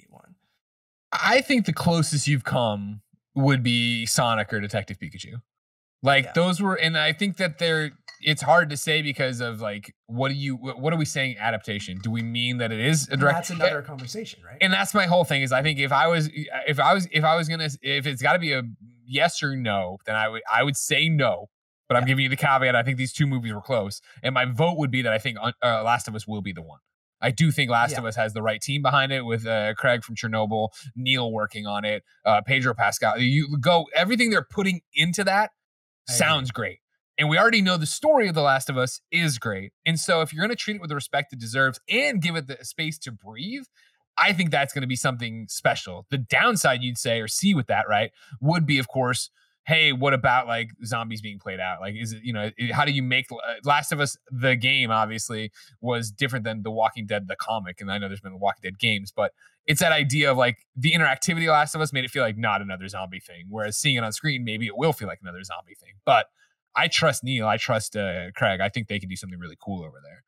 I 1.13 1.41
think 1.41 1.67
the 1.67 1.73
closest 1.73 2.27
you've 2.27 2.45
come 2.45 3.01
would 3.35 3.63
be 3.63 4.05
Sonic 4.07 4.53
or 4.53 4.61
Detective 4.61 4.99
Pikachu. 4.99 5.41
Like 6.03 6.27
Yeah. 6.27 6.33
those 6.35 6.61
were, 6.61 6.75
and 6.75 6.97
I 6.97 7.13
think 7.13 7.37
that 7.39 7.59
they're. 7.59 7.93
It's 8.21 8.43
hard 8.43 8.71
to 8.71 8.77
say 8.77 9.01
because 9.01 9.41
of 9.41 9.61
like, 9.61 9.95
what 10.07 10.29
do 10.31 10.35
you? 10.35 10.57
What 10.57 10.93
are 10.93 10.97
we 10.97 11.05
saying? 11.05 11.37
Adaptation? 11.39 11.99
Do 11.99 12.11
we 12.11 12.21
mean 12.23 12.59
that 12.59 12.73
it 12.73 12.81
is 12.81 13.09
a 13.11 13.17
direct? 13.17 13.37
that's 13.37 13.51
another 13.51 13.81
conversation, 13.81 14.41
right? 14.45 14.59
and 14.61 14.73
that's 14.73 14.93
my 14.93 15.07
whole 15.07 15.23
thing 15.25 15.43
is 15.43 15.53
I 15.53 15.63
think 15.63 15.79
if 15.79 15.93
I 15.93 16.09
was 16.09 16.29
if 16.35 16.81
I 16.81 16.95
was 16.95 17.07
if 17.13 17.23
I 17.23 17.37
was 17.37 17.49
gonna 17.49 17.69
if 17.81 18.07
it's 18.07 18.21
got 18.21 18.33
to 18.33 18.41
be 18.41 18.53
a 18.53 18.63
yes 19.07 19.41
or 19.43 19.55
no, 19.55 19.99
then 20.05 20.17
I 20.17 20.29
would 20.29 20.43
I 20.53 20.65
would 20.65 20.77
say 20.77 21.09
no. 21.09 21.47
But 21.89 21.97
I'm 21.97 22.05
giving 22.05 22.25
you 22.25 22.29
the 22.29 22.37
caveat. 22.37 22.75
I 22.75 22.83
think 22.83 22.99
these 22.99 23.13
two 23.13 23.27
movies 23.27 23.53
were 23.55 23.63
close, 23.63 24.01
and 24.23 24.35
my 24.35 24.45
vote 24.45 24.79
would 24.79 24.91
be 24.91 25.01
that 25.03 25.13
I 25.13 25.19
think 25.19 25.39
uh, 25.41 25.83
Last 25.85 26.07
of 26.09 26.15
Us 26.15 26.27
will 26.27 26.43
be 26.43 26.53
the 26.53 26.61
one. 26.61 26.81
I 27.21 27.31
do 27.31 27.51
think 27.51 27.71
Last 27.71 27.93
Yeah. 27.93 27.99
of 27.99 28.05
Us 28.05 28.17
has 28.17 28.33
the 28.33 28.43
right 28.43 28.61
team 28.61 28.83
behind 28.83 29.13
it 29.13 29.23
with 29.25 29.47
uh, 29.47 29.75
Craig 29.75 30.05
from 30.05 30.15
Chernobyl, 30.15 30.69
Neil 30.95 31.33
working 31.33 31.67
on 31.67 31.85
it, 31.85 32.05
uh, 32.25 32.41
Pedro 32.43 32.75
Pascal. 32.75 33.19
You 33.19 33.57
go 33.61 33.87
everything 33.95 34.31
they're 34.31 34.47
putting 34.49 34.81
into 34.95 35.25
that 35.25 35.51
I 36.09 36.13
agree. 36.13 36.17
sounds 36.19 36.51
great. 36.51 36.79
And 37.19 37.29
we 37.29 37.37
already 37.37 37.63
know 37.63 37.77
the 37.77 37.87
story 37.87 38.29
of 38.29 38.35
The 38.37 38.43
Last 38.43 38.71
of 38.71 38.79
Us 38.79 39.01
is 39.11 39.39
great. 39.39 39.73
And 39.85 39.99
so 39.99 40.21
if 40.21 40.33
you're 40.33 40.41
going 40.41 40.57
to 40.57 40.57
treat 40.57 40.77
it 40.77 40.81
with 40.81 40.89
the 40.91 40.95
respect 40.95 41.33
it 41.33 41.41
deserves 41.41 41.81
and 41.89 42.23
give 42.23 42.37
it 42.37 42.47
the 42.47 42.65
space 42.65 42.97
to 43.01 43.11
breathe, 43.11 43.65
I 44.17 44.33
think 44.33 44.51
that's 44.53 44.73
going 44.73 44.83
to 44.83 44.89
be 44.89 44.95
something 44.97 45.47
special. 45.49 46.07
The 46.11 46.19
downside 46.19 46.83
you'd 46.83 46.99
say 46.99 47.21
or 47.21 47.27
see 47.27 47.55
with 47.55 47.67
that, 47.67 47.89
right, 47.89 48.13
would 48.41 48.67
be, 48.67 48.79
of 48.79 48.87
course, 48.87 49.31
hey, 49.69 49.93
what 49.93 50.15
about 50.15 50.47
like 50.47 50.71
zombies 50.83 51.21
being 51.21 51.39
played 51.39 51.61
out? 51.61 51.79
Like, 51.79 51.95
is 51.95 52.15
it, 52.15 52.23
you 52.25 52.33
know, 52.33 52.51
how 52.73 52.87
do 52.87 52.91
you 52.91 53.03
make 53.03 53.27
uh, 53.31 53.37
Last 53.65 53.93
of 53.93 54.01
Us, 54.01 54.17
the 54.31 54.57
game 54.57 54.91
obviously 54.91 55.53
was 55.83 56.11
different 56.11 56.47
than 56.47 56.63
The 56.63 56.71
Walking 56.71 57.05
Dead, 57.05 57.29
the 57.29 57.37
comic. 57.37 57.83
And 57.83 57.93
I 57.93 57.99
know 57.99 58.09
there's 58.09 58.23
been 58.23 58.41
Walking 58.41 58.63
Dead 58.63 58.79
games, 58.79 59.13
but 59.15 59.33
it's 59.67 59.81
that 59.81 59.93
idea 59.93 60.31
of 60.31 60.39
like 60.39 60.57
the 60.75 60.93
interactivity 60.93 61.43
of 61.43 61.51
Last 61.51 61.75
of 61.75 61.83
Us 61.83 61.93
made 61.93 62.05
it 62.05 62.11
feel 62.11 62.23
like 62.23 62.39
not 62.39 62.63
another 62.63 62.89
zombie 62.89 63.21
thing. 63.21 63.45
Whereas 63.51 63.77
seeing 63.77 63.97
it 63.97 64.05
on 64.05 64.11
screen, 64.13 64.43
maybe 64.43 64.67
it 64.67 64.77
will 64.79 64.95
feel 64.95 65.07
like 65.07 65.19
another 65.21 65.43
zombie 65.45 65.75
thing. 65.75 65.93
But 66.07 66.29
I 66.75 66.89
trust 66.89 67.23
Neil. 67.23 67.47
I 67.47 67.59
trust 67.59 67.95
uh, 67.95 68.31
Craig. 68.35 68.63
I 68.63 68.71
think 68.71 68.89
they 68.89 68.99
can 68.99 69.11
do 69.11 69.17
something 69.17 69.39
really 69.39 69.59
cool 69.63 69.85
over 69.85 69.99
there. 70.03 70.25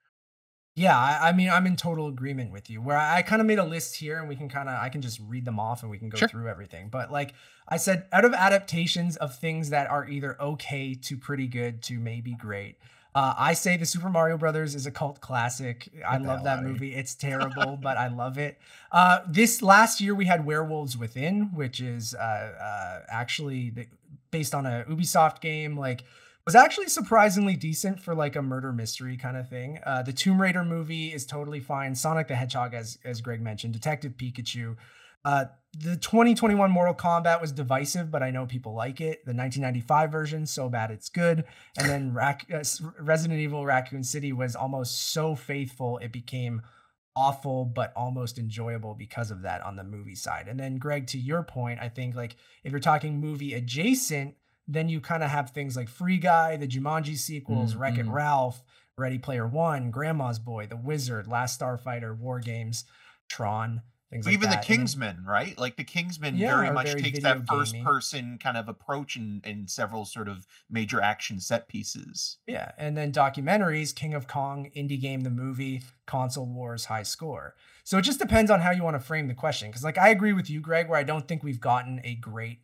Yeah, 0.77 0.97
I, 0.97 1.29
I 1.29 1.33
mean, 1.33 1.51
I'm 1.51 1.67
in 1.67 1.77
total 1.77 2.07
agreement 2.09 2.53
with 2.53 2.71
you. 2.71 2.81
Where 2.81 2.97
I, 2.97 3.19
I 3.19 3.23
kind 3.23 3.41
of 3.41 3.47
made 3.47 3.59
a 3.59 3.65
list 3.65 3.97
here, 3.97 4.19
and 4.19 4.29
we 4.29 4.37
can 4.37 4.49
kind 4.49 4.69
of, 4.69 4.77
I 4.81 4.89
can 4.89 5.03
just 5.03 5.21
read 5.27 5.45
them 5.45 5.59
off, 5.59 5.83
and 5.83 5.91
we 5.91 5.99
can 5.99 6.09
go 6.09 6.17
Sure. 6.17 6.29
through 6.29 6.49
everything. 6.49 6.89
But 6.89 7.11
like 7.11 7.35
I 7.69 7.77
said, 7.77 8.07
out 8.13 8.25
of 8.25 8.33
adaptations 8.33 9.17
of 9.17 9.35
things 9.37 9.71
that 9.71 9.91
are 9.91 10.09
either 10.09 10.41
okay 10.41 10.95
to 10.95 11.17
pretty 11.17 11.49
good 11.49 11.83
to 11.83 11.99
maybe 11.99 12.35
great, 12.35 12.77
uh, 13.15 13.35
I 13.37 13.55
say 13.55 13.77
the 13.77 13.85
Super 13.85 14.09
Mario 14.09 14.39
Brothers 14.39 14.77
is 14.77 14.87
a 14.87 14.91
cult 14.93 15.21
classic. 15.21 15.91
I 16.09 16.19
the 16.19 16.25
love 16.29 16.37
hell 16.39 16.45
that 16.45 16.59
here. 16.61 16.69
movie. 16.69 16.95
It's 16.95 17.17
terrible, 17.17 17.77
but 17.77 17.97
I 17.99 18.07
love 18.07 18.39
it. 18.39 18.57
Uh, 18.93 19.21
this 19.29 19.63
last 19.63 20.01
year 20.01 20.15
we 20.15 20.27
had 20.27 20.47
Werewolves 20.47 20.97
Within, 20.97 21.51
which 21.53 21.81
is 21.81 22.15
uh, 22.15 22.19
uh, 22.19 23.01
actually 23.09 23.71
the, 23.71 23.87
based 24.31 24.55
on 24.55 24.65
a 24.65 24.85
Ubisoft 24.89 25.41
game. 25.41 25.77
Like 25.77 26.05
was 26.47 26.55
actually 26.55 26.89
surprisingly 26.89 27.57
decent 27.57 28.01
for 28.01 28.15
like 28.15 28.37
a 28.37 28.43
murder 28.43 28.73
mystery 28.73 29.17
kind 29.17 29.37
of 29.37 29.49
thing. 29.49 29.79
Uh, 29.85 30.03
the 30.03 30.13
Tomb 30.13 30.41
Raider 30.41 30.65
movie 30.65 31.13
is 31.13 31.27
totally 31.27 31.61
fine. 31.61 31.95
Sonic 31.95 32.29
the 32.29 32.35
Hedgehog, 32.35 32.75
as 32.75 32.99
as 33.05 33.21
Greg 33.21 33.41
mentioned, 33.41 33.73
Detective 33.73 34.13
Pikachu. 34.17 34.77
Uh, 35.25 35.45
the 35.79 35.97
2021 35.97 36.71
Mortal 36.71 36.95
Kombat 36.95 37.41
was 37.41 37.53
divisive, 37.53 38.11
but 38.11 38.23
I 38.23 38.31
know 38.31 38.47
people 38.47 38.75
like 38.75 39.01
it. 39.01 39.25
The 39.25 39.35
1995 39.35 40.11
version, 40.11 40.47
so 40.47 40.69
bad 40.69 40.91
it's 40.91 41.09
good. 41.09 41.45
And 41.79 41.89
then 41.89 42.15
Rac- 42.15 42.47
uh, 42.53 42.65
Resident 42.99 43.39
Evil 43.39 43.67
Raccoon 43.67 44.03
City 44.03 44.33
was 44.33 44.57
almost 44.57 45.13
so 45.13 45.35
faithful 45.35 45.99
it 45.99 46.13
became 46.13 46.63
awful 47.17 47.65
but 47.65 47.93
almost 47.97 48.39
enjoyable 48.39 48.95
because 48.95 49.31
of 49.31 49.43
that 49.43 49.63
on 49.63 49.77
the 49.77 49.85
movie 49.85 50.15
side. 50.15 50.49
And 50.49 50.59
then 50.59 50.79
Greg, 50.79 51.07
to 51.09 51.19
your 51.19 51.43
point, 51.43 51.81
I 51.81 51.89
think 51.89 52.15
like 52.15 52.37
if 52.65 52.73
you're 52.73 52.81
talking 52.81 53.21
movie 53.21 53.55
adjacent, 53.55 54.35
then 54.73 54.89
you 54.89 55.01
kind 55.01 55.23
of 55.23 55.31
have 55.31 55.51
things 55.51 55.77
like 55.77 55.89
Free 55.89 56.19
Guy, 56.19 56.57
the 56.57 56.69
Jumanji 56.69 57.17
sequels, 57.17 57.75
Mm, 57.75 57.79
Wreck 57.81 57.99
It. 57.99 58.07
Ralph, 58.07 58.63
Ready 58.97 59.19
Player 59.19 59.47
One, 59.47 59.91
Grandma's 59.91 60.39
Boy, 60.39 60.67
The 60.67 60.77
Wizard, 60.77 61.27
Last 61.27 61.59
Starfighter, 61.61 62.17
War 62.17 62.39
Games, 62.41 62.85
Tron, 63.29 63.83
things 64.11 64.27
like 64.27 64.33
Even 64.35 64.51
that. 64.51 64.57
the 64.57 64.59
And 64.59 64.63
then- 64.69 64.77
Kingsman, 64.79 65.25
right? 65.25 65.57
Like 65.59 65.77
the 65.77 65.85
Kingsman 65.85 66.37
Yeah, 66.37 66.57
very 66.57 66.71
much 66.73 66.87
very 66.89 67.01
takes 67.03 67.23
that 67.23 67.47
first 67.47 67.73
gamey. 67.73 67.85
person 67.85 68.39
kind 68.39 68.57
of 68.57 68.69
approach 68.69 69.17
in, 69.17 69.41
in 69.45 69.69
several 69.69 70.05
sort 70.05 70.29
of 70.29 70.47
major 70.69 71.01
action 71.01 71.41
set 71.41 71.69
pieces. 71.69 72.39
Yeah, 72.47 72.73
and 72.77 72.97
then 72.97 73.13
documentaries, 73.13 73.95
King 73.95 74.15
of 74.15 74.27
Kong, 74.27 74.71
Indie 74.77 75.01
Game 75.01 75.21
the 75.23 75.31
movie, 75.31 75.83
Console 76.07 76.47
Wars, 76.47 76.87
High 76.87 77.05
Score. 77.05 77.55
So 77.85 77.99
it 77.99 78.03
just 78.03 78.19
depends 78.19 78.51
on 78.51 78.61
how 78.61 78.71
you 78.73 78.83
want 78.83 78.95
to 78.97 79.01
frame 79.01 79.29
the 79.29 79.35
question. 79.35 79.69
Because 79.71 79.85
like 79.85 79.97
I 79.99 80.09
agree 80.11 80.33
with 80.33 80.51
you, 80.51 80.61
Greg, 80.61 80.89
where 80.89 80.99
I 80.99 81.05
don't 81.05 81.27
think 81.27 81.43
we've 81.43 81.61
gotten 81.61 82.01
a 82.05 82.15
great 82.17 82.61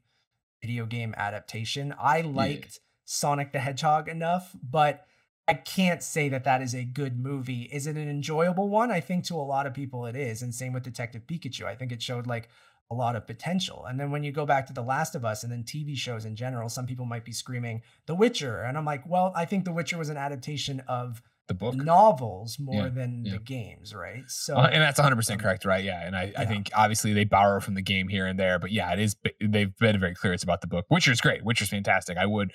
video 0.60 0.86
game 0.86 1.14
adaptation. 1.16 1.94
I 2.00 2.20
liked 2.22 2.80
Sonic 3.04 3.52
the 3.52 3.60
Hedgehog 3.60 4.08
enough, 4.08 4.54
but 4.62 5.06
I 5.48 5.54
can't 5.54 6.02
say 6.02 6.28
that 6.28 6.44
that 6.44 6.60
is 6.60 6.74
a 6.74 6.84
good 6.84 7.18
movie. 7.18 7.62
Is 7.72 7.86
it 7.86 7.96
an 7.96 8.08
enjoyable 8.08 8.68
one? 8.68 8.90
I 8.90 9.00
think 9.00 9.24
to 9.24 9.36
a 9.36 9.42
lot 9.42 9.66
of 9.66 9.74
people 9.74 10.06
it 10.06 10.16
is, 10.16 10.42
and 10.42 10.54
same 10.54 10.72
with 10.72 10.82
Detective 10.82 11.26
Pikachu. 11.26 11.64
I 11.64 11.76
think 11.76 11.92
it 11.92 12.02
showed 12.02 12.26
like 12.26 12.48
a 12.90 12.94
lot 12.94 13.16
of 13.16 13.26
potential. 13.26 13.84
And 13.88 13.98
then 13.98 14.10
when 14.10 14.24
you 14.24 14.32
go 14.32 14.46
back 14.46 14.66
to 14.66 14.72
The 14.72 14.82
Last 14.82 15.14
of 15.14 15.24
Us 15.24 15.42
and 15.42 15.52
then 15.52 15.64
TV 15.64 15.96
shows 15.96 16.24
in 16.24 16.36
general, 16.36 16.68
some 16.68 16.86
people 16.86 17.04
might 17.04 17.24
be 17.24 17.32
screaming 17.32 17.82
The 18.06 18.14
Witcher, 18.14 18.62
and 18.62 18.76
I'm 18.76 18.84
like, 18.84 19.08
well, 19.08 19.32
I 19.36 19.44
think 19.44 19.64
The 19.64 19.72
Witcher 19.72 19.98
was 19.98 20.08
an 20.08 20.16
adaptation 20.16 20.82
of 20.88 21.22
The 21.48 21.54
book. 21.54 21.74
novels 21.76 22.58
more 22.58 22.84
Yeah, 22.84 22.88
than 22.88 23.24
yeah. 23.24 23.32
the 23.34 23.38
games, 23.38 23.94
right? 23.94 24.24
So 24.28 24.56
Uh, 24.56 24.68
and 24.72 24.82
that's 24.82 24.98
100% 24.98 25.30
um, 25.30 25.38
correct, 25.38 25.64
right? 25.64 25.84
Yeah. 25.84 26.04
And 26.04 26.16
I, 26.16 26.32
I 26.36 26.44
think 26.44 26.70
obviously 26.74 27.12
they 27.12 27.24
borrow 27.24 27.60
from 27.60 27.74
the 27.74 27.82
game 27.82 28.08
here 28.08 28.26
and 28.26 28.38
there, 28.38 28.58
but 28.58 28.72
yeah, 28.72 28.92
it 28.92 28.98
is, 28.98 29.16
they've 29.40 29.76
been 29.78 30.00
very 30.00 30.14
clear 30.14 30.32
it's 30.32 30.42
about 30.42 30.60
the 30.60 30.66
book. 30.66 30.86
Witcher's 30.90 31.20
great. 31.20 31.44
Witcher's 31.44 31.68
fantastic. 31.68 32.16
I 32.16 32.26
would, 32.26 32.52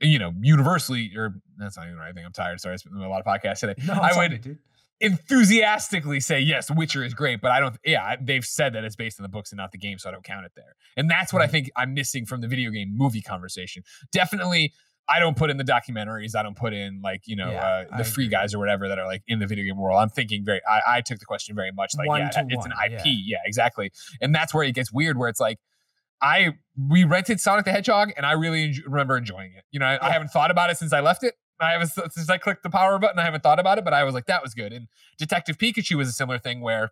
you 0.00 0.18
know, 0.18 0.32
universally, 0.40 1.12
or 1.16 1.34
that's 1.56 1.76
not 1.76 1.86
even 1.86 1.98
right 1.98 2.12
thing. 2.14 2.24
I'm 2.24 2.32
tired. 2.32 2.60
Sorry. 2.60 2.72
i 2.74 2.76
spent 2.76 2.96
a 2.96 3.08
lot 3.08 3.20
of 3.24 3.26
podcasts 3.26 3.60
today. 3.60 3.74
no, 3.86 3.94
I 3.94 4.16
would- 4.16 4.40
dude. 4.42 4.58
enthusiastically 5.00 6.20
say 6.20 6.38
yes 6.40 6.70
witcher 6.70 7.02
is 7.04 7.14
great 7.14 7.40
but 7.40 7.50
i 7.50 7.58
don't 7.60 7.76
yeah 7.84 8.14
they've 8.20 8.44
said 8.44 8.72
that 8.74 8.84
it's 8.84 8.94
based 8.96 9.18
on 9.18 9.22
the 9.22 9.28
books 9.28 9.50
and 9.50 9.56
not 9.56 9.72
the 9.72 9.78
game 9.78 9.98
so 9.98 10.08
i 10.08 10.12
don't 10.12 10.22
count 10.24 10.44
it 10.44 10.52
there 10.54 10.74
and 10.96 11.10
that's 11.10 11.32
what 11.32 11.42
i 11.42 11.46
think 11.46 11.70
i'm 11.76 11.92
missing 11.94 12.24
from 12.26 12.40
the 12.40 12.46
video 12.48 12.70
game 12.70 12.92
movie 12.96 13.20
conversation 13.22 13.82
definitely 14.12 14.72
i 15.08 15.18
don't 15.18 15.36
put 15.36 15.50
in 15.50 15.56
the 15.56 15.64
documentaries 15.64 16.34
i 16.36 16.42
don't 16.42 16.56
put 16.56 16.72
in 16.72 17.00
like 17.02 17.22
you 17.26 17.36
know 17.36 17.50
Yeah, 17.50 17.84
uh, 17.90 17.96
the 17.98 18.04
free 18.04 18.28
guys 18.28 18.54
or 18.54 18.58
whatever 18.58 18.88
that 18.88 18.98
are 18.98 19.06
like 19.06 19.22
in 19.26 19.38
the 19.38 19.46
video 19.46 19.64
game 19.64 19.76
world 19.76 19.98
i'm 19.98 20.08
thinking 20.08 20.44
very 20.44 20.60
i, 20.68 20.96
I 20.96 21.00
took 21.00 21.18
the 21.18 21.26
question 21.26 21.54
very 21.54 21.72
much 21.72 21.92
like 21.96 22.08
One 22.08 22.20
yeah 22.20 22.44
it's 22.48 22.66
an 22.66 22.72
ip 22.86 23.04
yeah. 23.04 23.12
yeah 23.24 23.38
exactly 23.44 23.90
and 24.20 24.34
that's 24.34 24.54
where 24.54 24.64
it 24.64 24.72
gets 24.74 24.92
weird 24.92 25.18
where 25.18 25.28
it's 25.28 25.40
like 25.40 25.58
I 26.22 26.50
we 26.88 27.02
rented 27.02 27.40
Sonic 27.40 27.64
the 27.64 27.72
Hedgehog 27.72 28.12
and 28.16 28.24
I 28.24 28.32
really 28.32 28.68
enj- 28.68 28.84
remember 28.86 29.16
enjoying 29.16 29.54
it. 29.56 29.64
You 29.72 29.80
know, 29.80 29.86
I, 29.86 30.06
I 30.06 30.10
haven't 30.12 30.28
thought 30.28 30.52
about 30.52 30.70
it 30.70 30.78
since 30.78 30.92
I 30.92 31.00
left 31.00 31.24
it. 31.24 31.34
I 31.60 31.72
haven't 31.72 31.88
since 31.88 32.30
I 32.30 32.38
clicked 32.38 32.62
the 32.62 32.70
power 32.70 32.98
button. 32.98 33.18
I 33.18 33.24
haven't 33.24 33.42
thought 33.42 33.58
about 33.58 33.78
it, 33.78 33.84
but 33.84 33.92
I 33.92 34.04
was 34.04 34.14
like, 34.14 34.26
that 34.26 34.40
was 34.40 34.54
good. 34.54 34.72
And 34.72 34.86
Detective 35.18 35.58
Pikachu 35.58 35.96
was 35.96 36.08
a 36.08 36.12
similar 36.12 36.38
thing 36.38 36.60
where 36.60 36.90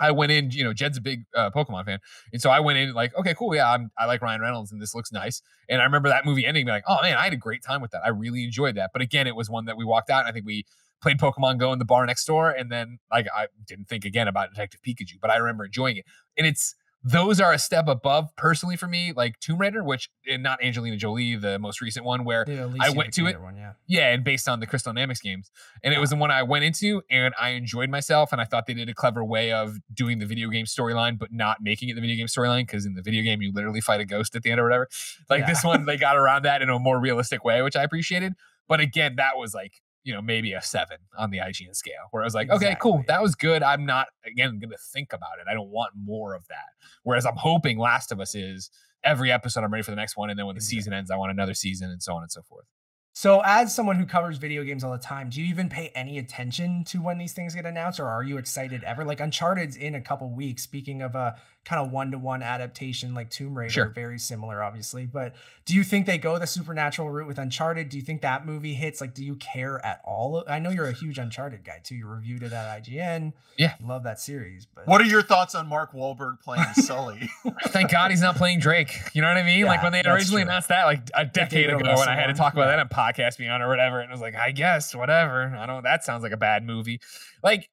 I 0.00 0.10
went 0.10 0.32
in. 0.32 0.50
You 0.50 0.64
know, 0.64 0.72
Jen's 0.72 0.96
a 0.96 1.00
big 1.00 1.24
uh, 1.34 1.50
Pokemon 1.50 1.84
fan, 1.84 1.98
and 2.32 2.40
so 2.40 2.50
I 2.50 2.60
went 2.60 2.78
in 2.78 2.92
like, 2.92 3.16
okay, 3.16 3.34
cool, 3.34 3.54
yeah, 3.54 3.72
I'm, 3.72 3.90
I 3.98 4.06
like 4.06 4.22
Ryan 4.22 4.40
Reynolds, 4.40 4.72
and 4.72 4.80
this 4.80 4.94
looks 4.94 5.12
nice. 5.12 5.42
And 5.68 5.80
I 5.80 5.84
remember 5.84 6.08
that 6.08 6.24
movie 6.24 6.46
ending, 6.46 6.66
like, 6.66 6.84
oh 6.86 6.98
man, 7.02 7.16
I 7.16 7.24
had 7.24 7.32
a 7.32 7.36
great 7.36 7.62
time 7.62 7.80
with 7.80 7.90
that. 7.92 8.02
I 8.04 8.08
really 8.08 8.44
enjoyed 8.44 8.76
that. 8.76 8.90
But 8.92 9.02
again, 9.02 9.26
it 9.26 9.36
was 9.36 9.50
one 9.50 9.64
that 9.66 9.76
we 9.76 9.84
walked 9.84 10.10
out, 10.10 10.20
and 10.20 10.28
I 10.28 10.32
think 10.32 10.46
we 10.46 10.64
played 11.00 11.18
Pokemon 11.18 11.58
Go 11.58 11.72
in 11.72 11.78
the 11.78 11.84
bar 11.84 12.04
next 12.06 12.24
door, 12.24 12.50
and 12.50 12.70
then 12.70 12.98
like 13.10 13.26
I 13.34 13.46
didn't 13.66 13.88
think 13.88 14.04
again 14.04 14.28
about 14.28 14.50
Detective 14.50 14.80
Pikachu, 14.86 15.20
but 15.20 15.30
I 15.30 15.36
remember 15.36 15.64
enjoying 15.64 15.96
it. 15.96 16.04
And 16.36 16.46
it's 16.46 16.74
those 17.04 17.40
are 17.40 17.52
a 17.52 17.58
step 17.58 17.86
above 17.86 18.34
personally 18.36 18.76
for 18.76 18.88
me, 18.88 19.12
like 19.14 19.38
Tomb 19.38 19.58
Raider, 19.58 19.84
which 19.84 20.10
and 20.28 20.42
not 20.42 20.62
Angelina 20.62 20.96
Jolie, 20.96 21.36
the 21.36 21.58
most 21.58 21.80
recent 21.80 22.04
one, 22.04 22.24
where 22.24 22.44
The 22.44 22.76
I 22.80 22.90
went 22.90 23.14
to 23.14 23.26
it- 23.28 23.40
One, 23.40 23.56
yeah. 23.56 23.72
yeah, 23.86 24.12
and 24.12 24.24
based 24.24 24.48
on 24.48 24.58
the 24.60 24.66
Crystal 24.66 24.92
Dynamics 24.92 25.20
games. 25.20 25.50
And 25.84 25.94
it 25.94 25.98
was 26.00 26.10
the 26.10 26.16
one 26.16 26.30
I 26.32 26.42
went 26.42 26.64
into 26.64 27.02
and 27.08 27.34
I 27.40 27.50
enjoyed 27.50 27.88
myself. 27.88 28.32
And 28.32 28.40
I 28.40 28.44
thought 28.44 28.66
they 28.66 28.74
did 28.74 28.88
a 28.88 28.94
clever 28.94 29.24
way 29.24 29.52
of 29.52 29.76
doing 29.94 30.18
the 30.18 30.26
video 30.26 30.48
game 30.50 30.66
storyline, 30.66 31.18
but 31.18 31.32
not 31.32 31.58
making 31.62 31.88
it 31.88 31.94
the 31.94 32.00
video 32.00 32.16
game 32.16 32.26
storyline. 32.26 32.66
Cause 32.68 32.84
in 32.84 32.94
the 32.94 33.02
video 33.02 33.22
game, 33.22 33.40
you 33.42 33.52
literally 33.52 33.80
fight 33.80 34.00
a 34.00 34.04
ghost 34.04 34.34
at 34.34 34.42
the 34.42 34.50
end 34.50 34.60
or 34.60 34.64
whatever. 34.64 34.88
Like 35.30 35.46
this 35.46 35.62
one, 35.62 35.86
they 35.86 35.96
got 35.96 36.16
around 36.18 36.42
that 36.46 36.62
in 36.62 36.68
a 36.68 36.78
more 36.80 36.98
realistic 37.00 37.44
way, 37.44 37.62
which 37.62 37.76
I 37.76 37.84
appreciated. 37.84 38.34
But 38.66 38.80
again, 38.80 39.14
that 39.16 39.36
was 39.36 39.54
like, 39.54 39.74
you 40.08 40.14
know, 40.14 40.22
maybe 40.22 40.54
a 40.54 40.62
seven 40.62 40.96
on 41.18 41.28
the 41.30 41.36
IGN 41.36 41.76
scale, 41.76 42.08
where 42.12 42.22
I 42.22 42.24
was 42.24 42.34
like, 42.34 42.48
okay, 42.48 42.74
cool, 42.80 43.04
that 43.08 43.20
was 43.20 43.34
good. 43.34 43.62
I'm 43.62 43.84
not, 43.84 44.06
again, 44.24 44.58
going 44.58 44.70
to 44.70 44.78
think 44.90 45.12
about 45.12 45.38
it. 45.38 45.46
I 45.50 45.52
don't 45.52 45.68
want 45.68 45.92
more 45.94 46.34
of 46.34 46.48
that. 46.48 46.70
Whereas 47.02 47.26
I'm 47.26 47.36
hoping 47.36 47.78
Last 47.78 48.10
of 48.10 48.18
Us 48.18 48.34
is 48.34 48.70
every 49.04 49.30
episode, 49.30 49.64
I'm 49.64 49.70
ready 49.70 49.82
for 49.82 49.90
the 49.90 49.96
next 49.96 50.16
one. 50.16 50.30
And 50.30 50.38
then 50.38 50.46
when 50.46 50.54
the 50.54 50.60
Exactly. 50.60 50.78
season 50.78 50.92
ends, 50.94 51.10
I 51.10 51.16
want 51.16 51.30
another 51.30 51.52
season 51.52 51.90
and 51.90 52.02
so 52.02 52.14
on 52.14 52.22
and 52.22 52.32
so 52.32 52.40
forth. 52.40 52.64
So, 53.12 53.42
as 53.44 53.74
someone 53.74 53.96
who 53.96 54.06
covers 54.06 54.38
video 54.38 54.62
games 54.64 54.82
all 54.84 54.92
the 54.92 54.98
time, 54.98 55.28
do 55.28 55.42
you 55.42 55.48
even 55.48 55.68
pay 55.68 55.90
any 55.94 56.18
attention 56.18 56.84
to 56.84 57.02
when 57.02 57.18
these 57.18 57.32
things 57.32 57.54
get 57.54 57.66
announced, 57.66 58.00
or 58.00 58.06
are 58.06 58.22
you 58.22 58.38
excited 58.38 58.82
ever? 58.84 59.04
Like 59.04 59.20
Uncharted's 59.20 59.76
in 59.76 59.94
a 59.94 60.00
couple 60.00 60.32
weeks. 60.34 60.62
Speaking 60.62 61.02
of 61.02 61.16
a 61.16 61.36
kind 61.68 61.84
of 61.84 61.92
one-to-one 61.92 62.42
adaptation, 62.42 63.12
like 63.12 63.28
Tomb 63.28 63.56
Raider, 63.56 63.70
Sure. 63.70 63.88
very 63.90 64.18
similar, 64.18 64.62
obviously. 64.62 65.04
But 65.04 65.34
do 65.66 65.74
you 65.74 65.84
think 65.84 66.06
they 66.06 66.16
go 66.16 66.38
the 66.38 66.46
supernatural 66.46 67.10
route 67.10 67.26
with 67.26 67.36
Uncharted? 67.36 67.90
Do 67.90 67.98
you 67.98 68.02
think 68.02 68.22
that 68.22 68.46
movie 68.46 68.72
hits? 68.72 69.02
Like, 69.02 69.12
do 69.12 69.22
you 69.22 69.34
care 69.34 69.84
at 69.84 70.00
all? 70.02 70.44
I 70.48 70.60
know 70.60 70.70
you're 70.70 70.88
a 70.88 70.92
huge 70.94 71.18
Uncharted 71.18 71.64
guy 71.64 71.80
too. 71.84 71.94
You 71.94 72.06
reviewed 72.06 72.42
it 72.42 72.54
at 72.54 72.82
IGN. 72.82 73.34
Yeah. 73.58 73.74
love 73.84 74.04
that 74.04 74.18
series. 74.18 74.66
But 74.66 74.86
What 74.86 75.02
are 75.02 75.04
your 75.04 75.20
thoughts 75.22 75.54
on 75.54 75.66
Mark 75.68 75.92
Wahlberg 75.92 76.40
playing 76.40 76.64
Sully? 76.74 77.28
Thank 77.66 77.90
God 77.90 78.12
he's 78.12 78.22
not 78.22 78.36
playing 78.36 78.60
Drake. 78.60 78.92
You 79.12 79.20
know 79.20 79.28
what 79.28 79.36
I 79.36 79.42
mean? 79.42 79.66
like 79.66 79.82
when 79.82 79.92
they 79.92 80.00
originally 80.06 80.42
true. 80.42 80.48
announced 80.50 80.68
that, 80.68 80.86
like 80.86 81.02
a 81.14 81.26
decade 81.26 81.68
ago, 81.68 81.96
when 81.98 82.08
I 82.08 82.14
had 82.14 82.28
to 82.28 82.32
talk 82.34 82.54
about 82.54 82.70
yeah. 82.70 82.76
that 82.76 82.80
on 82.80 82.88
podcast 82.88 83.36
beyond 83.36 83.62
or 83.62 83.68
whatever, 83.68 84.00
and 84.00 84.08
it 84.08 84.12
was 84.12 84.22
like, 84.22 84.36
I 84.36 84.52
guess 84.52 84.94
whatever. 84.94 85.54
I 85.54 85.66
don't. 85.66 85.82
That 85.82 86.02
sounds 86.02 86.22
like 86.22 86.32
a 86.32 86.38
bad 86.38 86.64
movie. 86.64 86.98
Like, 87.42 87.68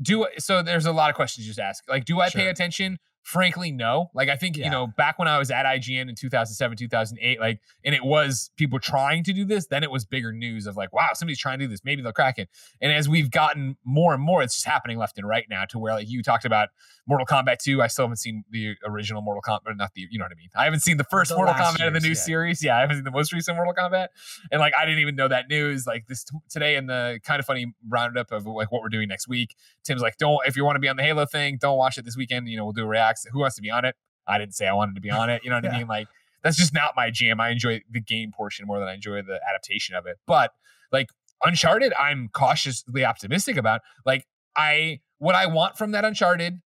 do 0.00 0.26
so? 0.38 0.62
There's 0.62 0.86
a 0.86 0.92
lot 0.92 1.08
of 1.10 1.14
questions 1.14 1.46
you 1.46 1.50
just 1.50 1.60
ask. 1.60 1.88
Like, 1.88 2.04
do 2.04 2.20
I 2.20 2.28
pay 2.30 2.48
attention? 2.48 2.98
Frankly, 3.22 3.70
no. 3.70 4.10
Like, 4.14 4.28
I 4.28 4.36
think 4.36 4.56
you 4.56 4.68
know, 4.68 4.88
back 4.88 5.18
when 5.18 5.28
I 5.28 5.38
was 5.38 5.50
at 5.50 5.64
IGN 5.64 6.08
in 6.08 6.14
2007, 6.16 6.76
2008, 6.76 7.40
like, 7.40 7.60
and 7.84 7.94
it 7.94 8.04
was 8.04 8.50
people 8.56 8.80
trying 8.80 9.22
to 9.24 9.32
do 9.32 9.44
this. 9.44 9.66
Then 9.66 9.84
it 9.84 9.90
was 9.92 10.04
bigger 10.04 10.32
news 10.32 10.66
of 10.66 10.76
like, 10.76 10.92
wow, 10.92 11.10
somebody's 11.14 11.38
trying 11.38 11.60
to 11.60 11.66
do 11.66 11.68
this. 11.68 11.84
Maybe 11.84 12.02
they'll 12.02 12.12
crack 12.12 12.38
it. 12.38 12.48
And 12.80 12.92
as 12.92 13.08
we've 13.08 13.30
gotten 13.30 13.76
more 13.84 14.12
and 14.12 14.22
more, 14.22 14.42
it's 14.42 14.54
just 14.54 14.66
happening 14.66 14.98
left 14.98 15.18
and 15.18 15.26
right 15.26 15.46
now 15.48 15.64
to 15.66 15.78
where 15.78 15.94
like 15.94 16.08
you 16.08 16.22
talked 16.22 16.44
about 16.44 16.70
Mortal 17.06 17.26
Kombat 17.26 17.58
2. 17.58 17.80
I 17.80 17.86
still 17.86 18.06
haven't 18.06 18.16
seen 18.16 18.44
the 18.50 18.74
original 18.84 19.22
Mortal 19.22 19.42
Kombat, 19.42 19.76
not 19.76 19.94
the, 19.94 20.06
you 20.10 20.18
know 20.18 20.24
what 20.24 20.32
I 20.32 20.36
mean? 20.36 20.50
I 20.56 20.64
haven't 20.64 20.80
seen 20.80 20.96
the 20.96 21.04
first 21.04 21.30
The 21.30 21.36
Mortal 21.36 21.54
Kombat 21.54 21.86
in 21.86 21.92
the 21.92 22.00
new 22.00 22.08
yeah. 22.08 22.14
series. 22.14 22.62
Yeah, 22.62 22.76
I 22.76 22.80
haven't 22.80 22.96
seen 22.96 23.04
the 23.04 23.10
most 23.10 23.32
recent 23.32 23.56
Mortal 23.56 23.74
Kombat. 23.74 24.08
And 24.50 24.60
like, 24.60 24.72
I 24.76 24.84
didn't 24.84 25.00
even 25.00 25.16
know 25.16 25.28
that 25.28 25.48
news. 25.48 25.86
Like 25.86 26.06
this 26.06 26.24
t- 26.24 26.36
today 26.48 26.76
in 26.76 26.86
the 26.86 27.20
Kinda 27.24 27.42
Funny 27.44 27.72
roundup 27.88 28.32
of 28.32 28.46
like 28.46 28.72
what 28.72 28.82
we're 28.82 28.88
doing 28.88 29.08
next 29.08 29.28
week. 29.28 29.54
Tim's 29.84 30.02
like, 30.02 30.16
don't, 30.16 30.40
if 30.46 30.56
you 30.56 30.64
want 30.64 30.76
to 30.76 30.80
be 30.80 30.88
on 30.88 30.96
the 30.96 31.02
Halo 31.02 31.26
thing, 31.26 31.58
don't 31.60 31.76
watch 31.76 31.98
it 31.98 32.04
this 32.04 32.16
weekend. 32.16 32.48
You 32.48 32.56
know, 32.56 32.64
we'll 32.64 32.72
do 32.72 32.84
a 32.84 32.88
Who 33.32 33.40
wants 33.40 33.56
to 33.56 33.62
be 33.62 33.70
on 33.70 33.84
it? 33.84 33.94
I 34.26 34.38
didn't 34.38 34.54
say 34.54 34.66
I 34.66 34.72
wanted 34.72 34.94
to 34.94 35.00
be 35.00 35.10
on 35.10 35.30
it. 35.30 35.42
You 35.44 35.50
know 35.50 35.56
what 35.56 35.66
I 35.66 35.76
mean? 35.78 35.86
Like, 35.86 36.08
that's 36.42 36.56
just 36.56 36.74
not 36.74 36.94
my 36.96 37.10
jam. 37.10 37.40
I 37.40 37.50
enjoy 37.50 37.80
the 37.90 38.00
game 38.00 38.32
portion 38.36 38.66
more 38.66 38.78
than 38.78 38.88
I 38.88 38.94
enjoy 38.94 39.22
the 39.22 39.40
adaptation 39.48 39.94
of 39.94 40.06
it. 40.06 40.16
But 40.26 40.52
like 40.90 41.08
Uncharted, 41.44 41.92
I'm 41.98 42.28
cautiously 42.32 43.04
optimistic 43.04 43.56
about. 43.56 43.80
Like 44.04 44.26
I, 44.56 45.00
what 45.18 45.34
I 45.34 45.46
want 45.46 45.76
from 45.76 45.92
that 45.92 46.04
Uncharted, 46.04 46.60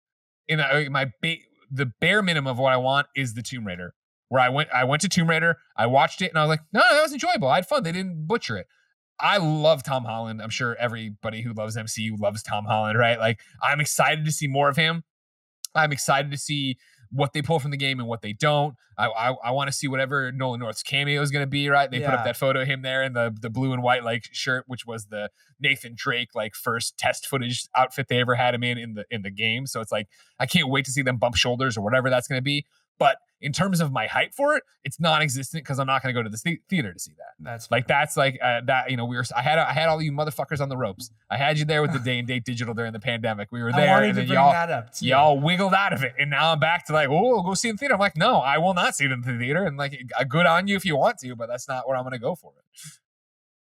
in 0.47 0.59
my 0.91 1.11
ba- 1.21 1.35
the 1.71 1.87
bare 1.99 2.21
minimum 2.21 2.49
of 2.49 2.57
what 2.57 2.73
I 2.73 2.77
want 2.77 3.07
is 3.15 3.33
the 3.33 3.41
Tomb 3.41 3.67
Raider. 3.67 3.93
Where 4.29 4.41
I 4.41 4.49
went, 4.49 4.69
I 4.73 4.83
went 4.83 5.01
to 5.03 5.09
Tomb 5.09 5.29
Raider, 5.29 5.57
I 5.77 5.85
watched 5.85 6.21
it, 6.21 6.29
and 6.29 6.37
I 6.37 6.43
was 6.43 6.49
like, 6.49 6.59
no, 6.73 6.81
that 6.91 7.01
was 7.01 7.13
enjoyable. 7.13 7.47
I 7.47 7.55
had 7.55 7.67
fun. 7.67 7.83
They 7.83 7.93
didn't 7.93 8.27
butcher 8.27 8.57
it. 8.57 8.67
I 9.19 9.37
love 9.37 9.83
Tom 9.83 10.03
Holland. 10.03 10.41
I'm 10.41 10.49
sure 10.49 10.75
everybody 10.79 11.41
who 11.41 11.53
loves 11.53 11.75
MCU 11.75 12.19
loves 12.19 12.43
Tom 12.43 12.65
Holland, 12.65 12.99
right? 12.99 13.17
Like 13.17 13.39
I'm 13.63 13.79
excited 13.79 14.25
to 14.25 14.31
see 14.31 14.47
more 14.47 14.69
of 14.69 14.75
him. 14.75 15.03
I'm 15.77 15.91
excited 15.91 16.31
to 16.31 16.37
see 16.37 16.77
what 17.09 17.33
they 17.33 17.41
pull 17.41 17.59
from 17.59 17.71
the 17.71 17.77
game 17.77 17.99
and 17.99 18.07
what 18.07 18.21
they 18.21 18.33
don't. 18.33 18.75
I 18.97 19.07
I, 19.07 19.35
I 19.45 19.51
want 19.51 19.69
to 19.69 19.71
see 19.71 19.87
whatever 19.87 20.31
Nolan 20.31 20.59
North's 20.59 20.83
cameo 20.83 21.21
is 21.21 21.31
going 21.31 21.43
to 21.43 21.49
be. 21.49 21.69
Right? 21.69 21.89
They 21.89 21.99
put 21.99 22.13
up 22.13 22.25
that 22.25 22.37
photo 22.37 22.61
of 22.61 22.67
him 22.67 22.81
there 22.81 23.03
in 23.03 23.13
the 23.13 23.35
the 23.39 23.49
blue 23.49 23.73
and 23.73 23.81
white 23.81 24.03
like 24.03 24.25
shirt, 24.31 24.65
which 24.67 24.85
was 24.85 25.05
the 25.05 25.29
Nathan 25.59 25.93
Drake 25.95 26.29
like 26.35 26.55
first 26.55 26.97
test 26.97 27.27
footage 27.27 27.67
outfit 27.75 28.07
they 28.09 28.19
ever 28.19 28.35
had 28.35 28.53
him 28.53 28.63
in 28.63 28.77
in 28.77 28.93
the 28.93 29.05
in 29.09 29.21
the 29.21 29.31
game. 29.31 29.65
So 29.67 29.81
it's 29.81 29.91
like 29.91 30.07
I 30.39 30.45
can't 30.45 30.69
wait 30.69 30.85
to 30.85 30.91
see 30.91 31.01
them 31.01 31.17
bump 31.17 31.35
shoulders 31.35 31.77
or 31.77 31.81
whatever 31.81 32.09
that's 32.09 32.27
going 32.27 32.39
to 32.39 32.43
be. 32.43 32.65
But 32.99 33.17
in 33.39 33.51
terms 33.53 33.79
of 33.81 33.91
my 33.91 34.07
hype 34.07 34.33
for 34.33 34.55
it, 34.57 34.63
it's 34.83 34.99
non-existent 34.99 35.63
because 35.63 35.77
I'm 35.77 35.85
not 35.85 36.01
going 36.01 36.13
to 36.15 36.19
go 36.19 36.23
to 36.23 36.29
the 36.29 36.37
thea- 36.37 36.57
theater 36.67 36.91
to 36.91 36.97
see 36.99 37.11
that. 37.17 37.33
that's 37.39 37.69
Like 37.69 37.87
fair. 37.87 37.97
that's 37.99 38.17
like 38.17 38.39
uh, 38.43 38.61
that. 38.65 38.89
You 38.89 38.97
know, 38.97 39.05
we 39.05 39.15
were. 39.15 39.23
I 39.35 39.43
had 39.43 39.59
I 39.59 39.73
had 39.73 39.89
all 39.89 40.01
you 40.01 40.11
motherfuckers 40.11 40.59
on 40.59 40.69
the 40.69 40.77
ropes. 40.77 41.11
I 41.29 41.37
had 41.37 41.59
you 41.59 41.65
there 41.65 41.83
with 41.83 41.93
the 41.93 41.99
day 42.09 42.17
and 42.17 42.27
date 42.27 42.45
digital 42.45 42.73
during 42.73 42.93
the 42.93 42.99
pandemic. 42.99 43.49
We 43.51 43.61
were 43.61 43.71
I 43.73 43.77
there, 43.77 43.91
wanted 43.91 44.05
and 44.09 44.15
to 44.15 44.19
then 44.21 44.27
bring 44.29 44.39
y'all 44.39 44.51
that 44.51 44.71
up 44.71 44.93
too. 44.95 45.05
y'all 45.05 45.39
wiggled 45.39 45.75
out 45.75 45.93
of 45.93 46.03
it, 46.03 46.13
and 46.17 46.31
now 46.31 46.51
I'm 46.53 46.59
back 46.59 46.87
to 46.87 46.93
like, 46.93 47.09
oh, 47.09 47.43
go 47.43 47.53
see 47.53 47.67
it 47.67 47.71
in 47.71 47.75
the 47.75 47.79
theater. 47.81 47.93
I'm 47.93 47.99
like, 47.99 48.17
no, 48.17 48.37
I 48.37 48.57
will 48.57 48.73
not 48.73 48.95
see 48.95 49.05
it 49.05 49.11
in 49.11 49.21
the 49.21 49.37
theater, 49.37 49.63
and 49.65 49.77
like, 49.77 50.01
uh, 50.19 50.23
good 50.23 50.47
on 50.47 50.67
you 50.67 50.75
if 50.75 50.83
you 50.85 50.97
want 50.97 51.19
to, 51.19 51.35
but 51.35 51.47
that's 51.47 51.67
not 51.67 51.87
where 51.87 51.95
I'm 51.95 52.03
going 52.03 52.13
to 52.13 52.19
go 52.19 52.33
for 52.33 52.53
it. 52.57 52.63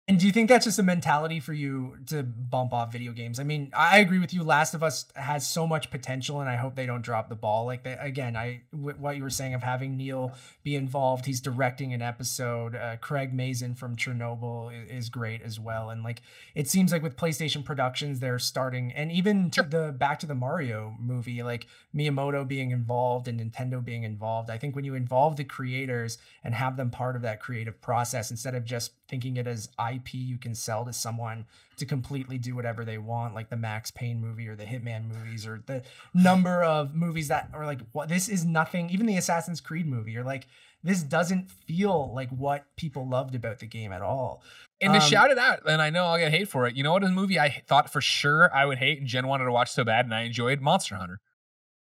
And 0.08 0.20
do 0.20 0.26
you 0.26 0.30
think 0.30 0.48
that's 0.48 0.66
just 0.66 0.78
a 0.78 0.84
mentality 0.84 1.40
for 1.40 1.52
you 1.52 1.96
to 2.06 2.22
bump 2.22 2.72
off 2.72 2.92
video 2.92 3.10
games? 3.10 3.40
I 3.40 3.42
mean, 3.42 3.72
I 3.76 3.98
agree 3.98 4.20
with 4.20 4.32
you. 4.32 4.44
Last 4.44 4.72
of 4.72 4.84
Us 4.84 5.06
has 5.16 5.44
so 5.44 5.66
much 5.66 5.90
potential, 5.90 6.40
and 6.40 6.48
I 6.48 6.54
hope 6.54 6.76
they 6.76 6.86
don't 6.86 7.02
drop 7.02 7.28
the 7.28 7.34
ball. 7.34 7.66
Like 7.66 7.82
that 7.82 7.98
again, 8.00 8.36
I 8.36 8.62
w- 8.70 8.94
what 9.00 9.16
you 9.16 9.24
were 9.24 9.30
saying 9.30 9.54
of 9.54 9.64
having 9.64 9.96
Neil 9.96 10.32
be 10.62 10.76
involved. 10.76 11.26
He's 11.26 11.40
directing 11.40 11.92
an 11.92 12.02
episode. 12.02 12.76
Uh, 12.76 12.98
Craig 12.98 13.34
Mazin 13.34 13.74
from 13.74 13.96
Chernobyl 13.96 14.70
i- 14.70 14.94
is, 14.94 15.08
great 15.08 15.42
as 15.42 15.58
well. 15.58 15.90
And 15.90 16.04
like 16.04 16.22
it 16.54 16.68
seems 16.68 16.92
like 16.92 17.02
with 17.02 17.16
PlayStation 17.16 17.64
Productions, 17.64 18.20
they're 18.20 18.38
starting, 18.38 18.92
and 18.92 19.10
even 19.10 19.50
the 19.50 19.92
back 19.98 20.20
to 20.20 20.26
the 20.26 20.36
Mario 20.36 20.94
movie, 21.00 21.42
like 21.42 21.66
Miyamoto 21.92 22.46
being 22.46 22.70
involved 22.70 23.26
and 23.26 23.40
Nintendo 23.40 23.84
being 23.84 24.04
involved. 24.04 24.50
I 24.50 24.58
think 24.58 24.76
when 24.76 24.84
you 24.84 24.94
involve 24.94 25.34
the 25.34 25.42
creators 25.42 26.18
and 26.44 26.54
have 26.54 26.76
them 26.76 26.90
part 26.90 27.16
of 27.16 27.22
that 27.22 27.40
creative 27.40 27.80
process 27.80 28.30
instead 28.30 28.54
of 28.54 28.64
just 28.64 28.92
thinking 29.08 29.36
it 29.36 29.46
as 29.46 29.68
IP 29.96 30.14
you 30.14 30.38
can 30.38 30.54
sell 30.54 30.84
to 30.84 30.92
someone 30.92 31.46
to 31.76 31.84
completely 31.84 32.38
do 32.38 32.54
whatever 32.54 32.84
they 32.84 32.98
want, 32.98 33.34
like 33.34 33.50
the 33.50 33.56
Max 33.56 33.90
Payne 33.90 34.20
movie 34.20 34.48
or 34.48 34.56
the 34.56 34.64
Hitman 34.64 35.08
movies 35.08 35.46
or 35.46 35.62
the 35.66 35.82
number 36.14 36.62
of 36.62 36.94
movies 36.94 37.28
that 37.28 37.50
are 37.52 37.66
like, 37.66 37.80
what 37.92 38.08
this 38.08 38.28
is 38.28 38.44
nothing, 38.44 38.88
even 38.90 39.06
the 39.06 39.16
Assassin's 39.16 39.60
Creed 39.60 39.86
movie, 39.86 40.12
you're 40.12 40.24
like, 40.24 40.46
this 40.82 41.02
doesn't 41.02 41.50
feel 41.50 42.12
like 42.14 42.30
what 42.30 42.64
people 42.76 43.08
loved 43.08 43.34
about 43.34 43.58
the 43.58 43.66
game 43.66 43.92
at 43.92 44.02
all. 44.02 44.42
And 44.80 44.92
to 44.92 45.00
Um, 45.00 45.04
shout 45.08 45.30
it 45.30 45.38
out, 45.38 45.60
and 45.68 45.82
I 45.82 45.90
know 45.90 46.04
I'll 46.04 46.18
get 46.18 46.30
hate 46.30 46.48
for 46.48 46.66
it. 46.66 46.76
You 46.76 46.82
know 46.82 46.92
what? 46.92 47.02
A 47.02 47.08
movie 47.08 47.40
I 47.40 47.62
thought 47.66 47.92
for 47.92 48.00
sure 48.00 48.54
I 48.54 48.64
would 48.66 48.78
hate, 48.78 48.98
and 48.98 49.06
Jen 49.06 49.26
wanted 49.26 49.44
to 49.46 49.52
watch 49.52 49.70
so 49.72 49.84
bad, 49.84 50.04
and 50.04 50.14
I 50.14 50.22
enjoyed 50.22 50.60
Monster 50.60 50.94
Hunter. 50.96 51.18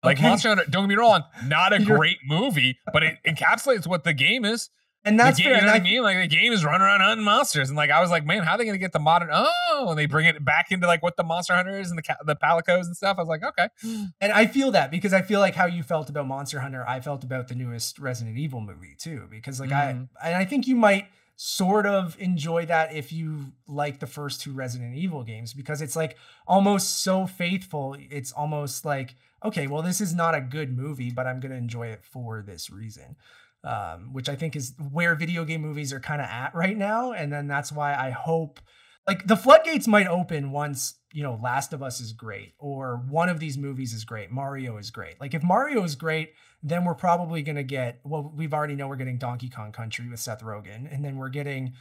Like 0.02 0.18
Okay. 0.18 0.28
Monster 0.28 0.48
Hunter, 0.50 0.64
don't 0.68 0.84
get 0.84 0.88
me 0.90 0.94
wrong, 0.96 1.24
not 1.46 1.72
a 1.72 1.78
great 1.84 2.18
movie, 2.26 2.78
but 2.92 3.02
it 3.02 3.16
encapsulates 3.26 3.86
what 3.86 4.04
the 4.04 4.12
game 4.12 4.44
is. 4.44 4.68
And 5.06 5.20
that's 5.20 5.38
game, 5.38 5.44
fair. 5.48 5.56
you 5.56 5.60
know 5.60 5.66
what 5.72 5.80
I 5.80 5.84
mean? 5.84 6.02
Like 6.02 6.16
the 6.18 6.26
game 6.36 6.52
is 6.52 6.64
running 6.64 6.80
around 6.80 7.00
hunting 7.00 7.24
monsters, 7.24 7.68
and 7.68 7.76
like 7.76 7.90
I 7.90 8.00
was 8.00 8.10
like, 8.10 8.24
man, 8.24 8.42
how 8.42 8.52
are 8.52 8.58
they 8.58 8.64
gonna 8.64 8.78
get 8.78 8.92
the 8.92 8.98
modern? 8.98 9.28
Oh, 9.32 9.86
and 9.90 9.98
they 9.98 10.06
bring 10.06 10.26
it 10.26 10.42
back 10.44 10.70
into 10.72 10.86
like 10.86 11.02
what 11.02 11.16
the 11.16 11.24
Monster 11.24 11.54
Hunter 11.54 11.78
is 11.78 11.90
and 11.90 11.98
the 11.98 12.16
the 12.24 12.36
palicos 12.36 12.84
and 12.86 12.96
stuff. 12.96 13.18
I 13.18 13.20
was 13.22 13.28
like, 13.28 13.42
okay, 13.44 13.68
And 14.20 14.32
I 14.32 14.46
feel 14.46 14.70
that 14.70 14.90
because 14.90 15.12
I 15.12 15.20
feel 15.22 15.40
like 15.40 15.54
how 15.54 15.66
you 15.66 15.82
felt 15.82 16.08
about 16.08 16.26
Monster 16.26 16.60
Hunter, 16.60 16.84
I 16.88 17.00
felt 17.00 17.22
about 17.22 17.48
the 17.48 17.54
newest 17.54 17.98
Resident 17.98 18.38
Evil 18.38 18.60
movie 18.60 18.94
too. 18.98 19.26
Because 19.30 19.60
like 19.60 19.70
Mhm. 19.70 20.08
I 20.22 20.28
and 20.28 20.36
I 20.36 20.44
think 20.46 20.66
you 20.66 20.76
might 20.76 21.08
sort 21.36 21.84
of 21.84 22.16
enjoy 22.20 22.64
that 22.64 22.94
if 22.94 23.12
you 23.12 23.52
like 23.66 23.98
the 23.98 24.06
first 24.06 24.40
two 24.40 24.52
Resident 24.52 24.94
Evil 24.96 25.24
games 25.24 25.52
because 25.52 25.82
it's 25.82 25.96
like 25.96 26.16
almost 26.46 27.00
so 27.00 27.26
faithful. 27.26 27.96
It's 27.98 28.30
almost 28.32 28.84
like, 28.84 29.16
okay, 29.44 29.66
well, 29.66 29.82
this 29.82 30.00
is 30.00 30.14
not 30.14 30.34
a 30.36 30.40
good 30.40 30.76
movie, 30.76 31.10
but 31.10 31.26
I'm 31.26 31.40
gonna 31.40 31.56
enjoy 31.56 31.88
it 31.88 32.04
for 32.04 32.40
this 32.40 32.70
reason. 32.70 33.16
Um, 33.64 34.12
which 34.12 34.28
I 34.28 34.36
think 34.36 34.56
is 34.56 34.74
where 34.92 35.14
video 35.14 35.42
game 35.46 35.62
movies 35.62 35.90
are 35.94 36.00
kind 36.00 36.20
of 36.20 36.28
at 36.28 36.54
right 36.54 36.76
now. 36.76 37.12
And 37.12 37.32
then 37.32 37.46
that's 37.46 37.72
why 37.72 37.94
I 37.94 38.10
hope 38.10 38.60
like 39.06 39.26
the 39.26 39.36
floodgates 39.36 39.86
might 39.86 40.06
open 40.06 40.50
once 40.50 40.94
you 41.12 41.22
know 41.22 41.38
last 41.42 41.72
of 41.72 41.82
us 41.82 42.00
is 42.00 42.12
great 42.12 42.54
or 42.58 43.02
one 43.08 43.28
of 43.28 43.38
these 43.38 43.56
movies 43.56 43.92
is 43.92 44.04
great 44.04 44.30
mario 44.30 44.76
is 44.76 44.90
great 44.90 45.20
like 45.20 45.34
if 45.34 45.42
mario 45.42 45.82
is 45.84 45.94
great 45.94 46.32
then 46.62 46.84
we're 46.84 46.94
probably 46.94 47.42
going 47.42 47.56
to 47.56 47.62
get 47.62 48.00
well 48.04 48.32
we've 48.34 48.54
already 48.54 48.74
know 48.74 48.88
we're 48.88 48.96
getting 48.96 49.18
donkey 49.18 49.48
kong 49.48 49.72
country 49.72 50.08
with 50.08 50.20
seth 50.20 50.42
rogen 50.42 50.92
and 50.92 51.04
then 51.04 51.16
we're 51.16 51.28
getting 51.28 51.72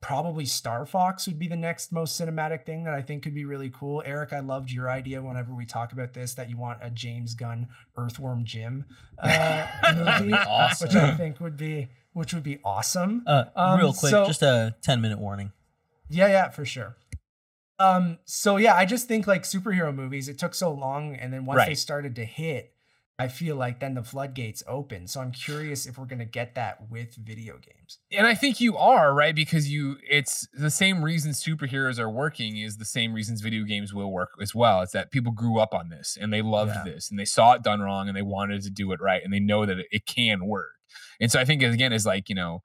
probably 0.00 0.44
star 0.44 0.84
fox 0.84 1.26
would 1.26 1.38
be 1.38 1.48
the 1.48 1.56
next 1.56 1.90
most 1.90 2.20
cinematic 2.20 2.66
thing 2.66 2.84
that 2.84 2.92
i 2.92 3.00
think 3.00 3.22
could 3.22 3.34
be 3.34 3.46
really 3.46 3.70
cool 3.70 4.02
eric 4.04 4.34
i 4.34 4.40
loved 4.40 4.70
your 4.70 4.90
idea 4.90 5.22
whenever 5.22 5.54
we 5.54 5.64
talk 5.64 5.92
about 5.92 6.12
this 6.12 6.34
that 6.34 6.50
you 6.50 6.58
want 6.58 6.78
a 6.82 6.90
james 6.90 7.34
gunn 7.34 7.66
earthworm 7.96 8.44
jim 8.44 8.84
uh, 9.18 9.66
movie 10.20 10.34
Awesome. 10.34 10.88
which 10.88 10.96
i 10.96 11.14
think 11.16 11.40
would 11.40 11.56
be 11.56 11.88
which 12.12 12.34
would 12.34 12.42
be 12.42 12.58
awesome 12.64 13.22
Uh, 13.26 13.44
Um, 13.56 13.78
real 13.80 13.94
quick, 13.94 14.10
so- 14.10 14.26
just 14.26 14.42
a 14.42 14.74
10 14.82 15.00
minute 15.00 15.18
warning. 15.18 15.52
yeah, 16.10 16.26
yeah, 16.28 16.48
for 16.50 16.64
sure. 16.66 16.96
Um, 17.80 18.18
so 18.24 18.56
yeah, 18.56 18.74
I 18.76 18.84
just 18.84 19.08
think 19.08 19.26
like 19.26 19.42
superhero 19.42 19.92
movies, 19.92 20.28
it 20.28 20.38
took 20.38 20.54
so 20.54 20.70
long, 20.70 21.16
and 21.16 21.32
then 21.32 21.44
once 21.44 21.64
they 21.66 21.74
started 21.74 22.14
to 22.16 22.24
hit, 22.24 22.73
I 23.16 23.28
feel 23.28 23.54
like 23.54 23.78
then 23.78 23.94
the 23.94 24.02
floodgates 24.02 24.64
open. 24.66 25.06
So 25.06 25.20
I'm 25.20 25.30
curious 25.30 25.86
if 25.86 25.96
we're 25.98 26.06
going 26.06 26.18
to 26.18 26.24
get 26.24 26.56
that 26.56 26.90
with 26.90 27.14
video 27.14 27.54
games. 27.58 27.98
And 28.10 28.26
I 28.26 28.34
think 28.34 28.60
you 28.60 28.76
are, 28.76 29.14
right? 29.14 29.34
Because 29.34 29.70
you 29.70 29.98
it's 30.08 30.48
the 30.52 30.70
same 30.70 31.02
reason 31.04 31.30
superheroes 31.30 32.00
are 32.00 32.10
working 32.10 32.56
is 32.56 32.76
the 32.78 32.84
same 32.84 33.12
reasons 33.12 33.40
video 33.40 33.62
games 33.62 33.94
will 33.94 34.10
work 34.10 34.30
as 34.42 34.52
well. 34.52 34.82
It's 34.82 34.92
that 34.92 35.12
people 35.12 35.30
grew 35.30 35.60
up 35.60 35.74
on 35.74 35.90
this 35.90 36.18
and 36.20 36.32
they 36.32 36.42
loved 36.42 36.72
Yeah. 36.74 36.82
this 36.84 37.08
and 37.08 37.18
they 37.18 37.24
saw 37.24 37.52
it 37.52 37.62
done 37.62 37.80
wrong 37.80 38.08
and 38.08 38.16
they 38.16 38.22
wanted 38.22 38.62
to 38.62 38.70
do 38.70 38.90
it 38.90 39.00
right 39.00 39.22
and 39.22 39.32
they 39.32 39.40
know 39.40 39.64
that 39.64 39.78
it, 39.78 39.86
it 39.92 40.06
can 40.06 40.46
work. 40.46 40.72
And 41.20 41.30
so 41.30 41.38
I 41.38 41.44
think 41.44 41.62
again 41.62 41.92
is 41.92 42.04
like, 42.04 42.28
you 42.28 42.34
know, 42.34 42.62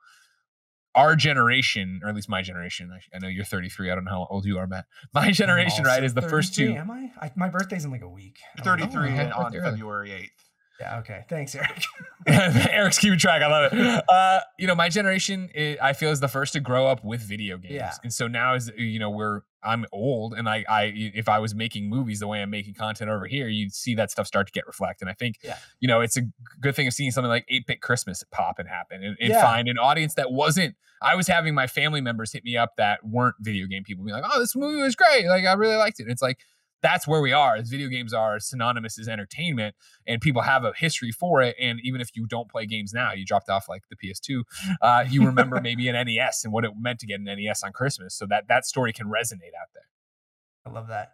our 0.99 1.15
generation, 1.15 2.01
or 2.03 2.09
at 2.09 2.15
least 2.15 2.29
my 2.29 2.41
generation, 2.41 2.91
I, 2.93 3.15
I 3.15 3.19
know 3.19 3.27
you're 3.27 3.45
33. 3.45 3.89
I 3.89 3.95
don't 3.95 4.03
know 4.03 4.11
how 4.11 4.27
old 4.29 4.45
you 4.45 4.57
are, 4.57 4.67
Matt. 4.67 4.85
My 5.13 5.31
generation, 5.31 5.85
right, 5.85 6.03
is 6.03 6.13
the 6.13 6.21
first 6.21 6.53
two. 6.53 6.73
Am 6.73 6.91
I? 6.91 7.11
I? 7.21 7.31
My 7.35 7.49
birthday's 7.49 7.85
in 7.85 7.91
like 7.91 8.01
a 8.01 8.09
week. 8.09 8.37
I 8.57 8.61
don't 8.61 8.79
33 8.79 9.09
okay. 9.11 9.31
on 9.31 9.51
February 9.51 10.09
8th. 10.09 10.48
Yeah. 10.79 10.99
Okay. 10.99 11.25
Thanks, 11.29 11.55
Eric. 11.55 11.83
Eric's 12.27 12.97
keeping 12.99 13.17
track. 13.19 13.41
I 13.41 13.47
love 13.47 13.73
it. 13.73 14.03
Uh, 14.09 14.39
you 14.57 14.67
know, 14.67 14.75
my 14.75 14.89
generation, 14.89 15.49
i 15.55 15.77
I 15.81 15.93
feel, 15.93 16.11
is 16.11 16.19
the 16.19 16.27
first 16.27 16.53
to 16.53 16.59
grow 16.59 16.85
up 16.87 17.03
with 17.03 17.21
video 17.21 17.57
games, 17.57 17.73
Yeah. 17.73 17.93
and 18.03 18.13
so 18.13 18.27
now 18.27 18.55
is 18.55 18.71
you 18.77 18.99
know 18.99 19.09
we're 19.09 19.41
I'm 19.63 19.85
old, 19.91 20.33
and 20.33 20.47
I 20.47 20.63
I 20.69 20.91
if 20.95 21.27
I 21.29 21.39
was 21.39 21.55
making 21.55 21.89
movies 21.89 22.19
the 22.19 22.27
way 22.27 22.41
I'm 22.41 22.49
making 22.49 22.73
content 22.75 23.09
over 23.09 23.25
here, 23.25 23.47
you'd 23.47 23.73
see 23.73 23.95
that 23.95 24.11
stuff 24.11 24.27
start 24.27 24.47
to 24.47 24.53
get 24.53 24.67
reflected. 24.67 25.03
And 25.05 25.09
I 25.09 25.13
think, 25.13 25.37
Yeah. 25.43 25.57
you 25.79 25.87
know, 25.87 26.01
it's 26.01 26.17
a 26.17 26.21
good 26.61 26.75
thing 26.75 26.87
of 26.87 26.93
seeing 26.93 27.11
something 27.11 27.29
like 27.29 27.45
8-bit 27.51 27.81
Christmas 27.81 28.23
pop 28.31 28.59
and 28.59 28.67
happen, 28.69 29.03
and, 29.03 29.17
and 29.19 29.29
Yeah. 29.29 29.41
find 29.41 29.67
an 29.67 29.77
audience 29.77 30.13
that 30.15 30.31
wasn't. 30.31 30.75
I 31.01 31.15
was 31.15 31.27
having 31.27 31.55
my 31.55 31.67
family 31.67 32.01
members 32.01 32.33
hit 32.33 32.43
me 32.43 32.57
up 32.57 32.75
that 32.77 32.99
weren't 33.05 33.35
video 33.39 33.65
game 33.67 33.83
people, 33.85 34.03
be 34.03 34.11
like, 34.11 34.25
"Oh, 34.29 34.39
this 34.39 34.55
movie 34.55 34.81
was 34.81 34.95
great! 34.95 35.25
Like, 35.27 35.45
I 35.45 35.53
really 35.53 35.77
liked 35.77 35.99
it." 35.99 36.03
And 36.03 36.11
it's 36.11 36.21
like 36.21 36.39
that's 36.81 37.07
where 37.07 37.21
we 37.21 37.33
are. 37.33 37.55
As 37.55 37.69
video 37.69 37.87
games 37.87 38.13
are 38.13 38.39
synonymous 38.39 38.99
as 38.99 39.07
entertainment, 39.07 39.75
and 40.07 40.21
people 40.21 40.41
have 40.41 40.63
a 40.63 40.73
history 40.75 41.11
for 41.11 41.41
it. 41.41 41.55
And 41.59 41.79
even 41.83 42.01
if 42.01 42.15
you 42.15 42.25
don't 42.25 42.49
play 42.49 42.65
games 42.65 42.93
now, 42.93 43.13
you 43.13 43.25
dropped 43.25 43.49
off 43.49 43.67
like 43.67 43.83
the 43.89 43.95
PS2, 43.95 44.43
uh, 44.81 45.05
you 45.09 45.25
remember 45.25 45.59
maybe 45.63 45.87
an 45.87 46.05
NES 46.05 46.43
and 46.43 46.53
what 46.53 46.65
it 46.65 46.71
meant 46.79 46.99
to 46.99 47.07
get 47.07 47.19
an 47.19 47.25
NES 47.25 47.63
on 47.63 47.71
Christmas. 47.71 48.15
So 48.15 48.25
that 48.27 48.47
that 48.47 48.65
story 48.65 48.93
can 48.93 49.07
resonate 49.07 49.55
out 49.59 49.69
there. 49.73 49.87
I 50.65 50.71
love 50.71 50.87
that. 50.87 51.13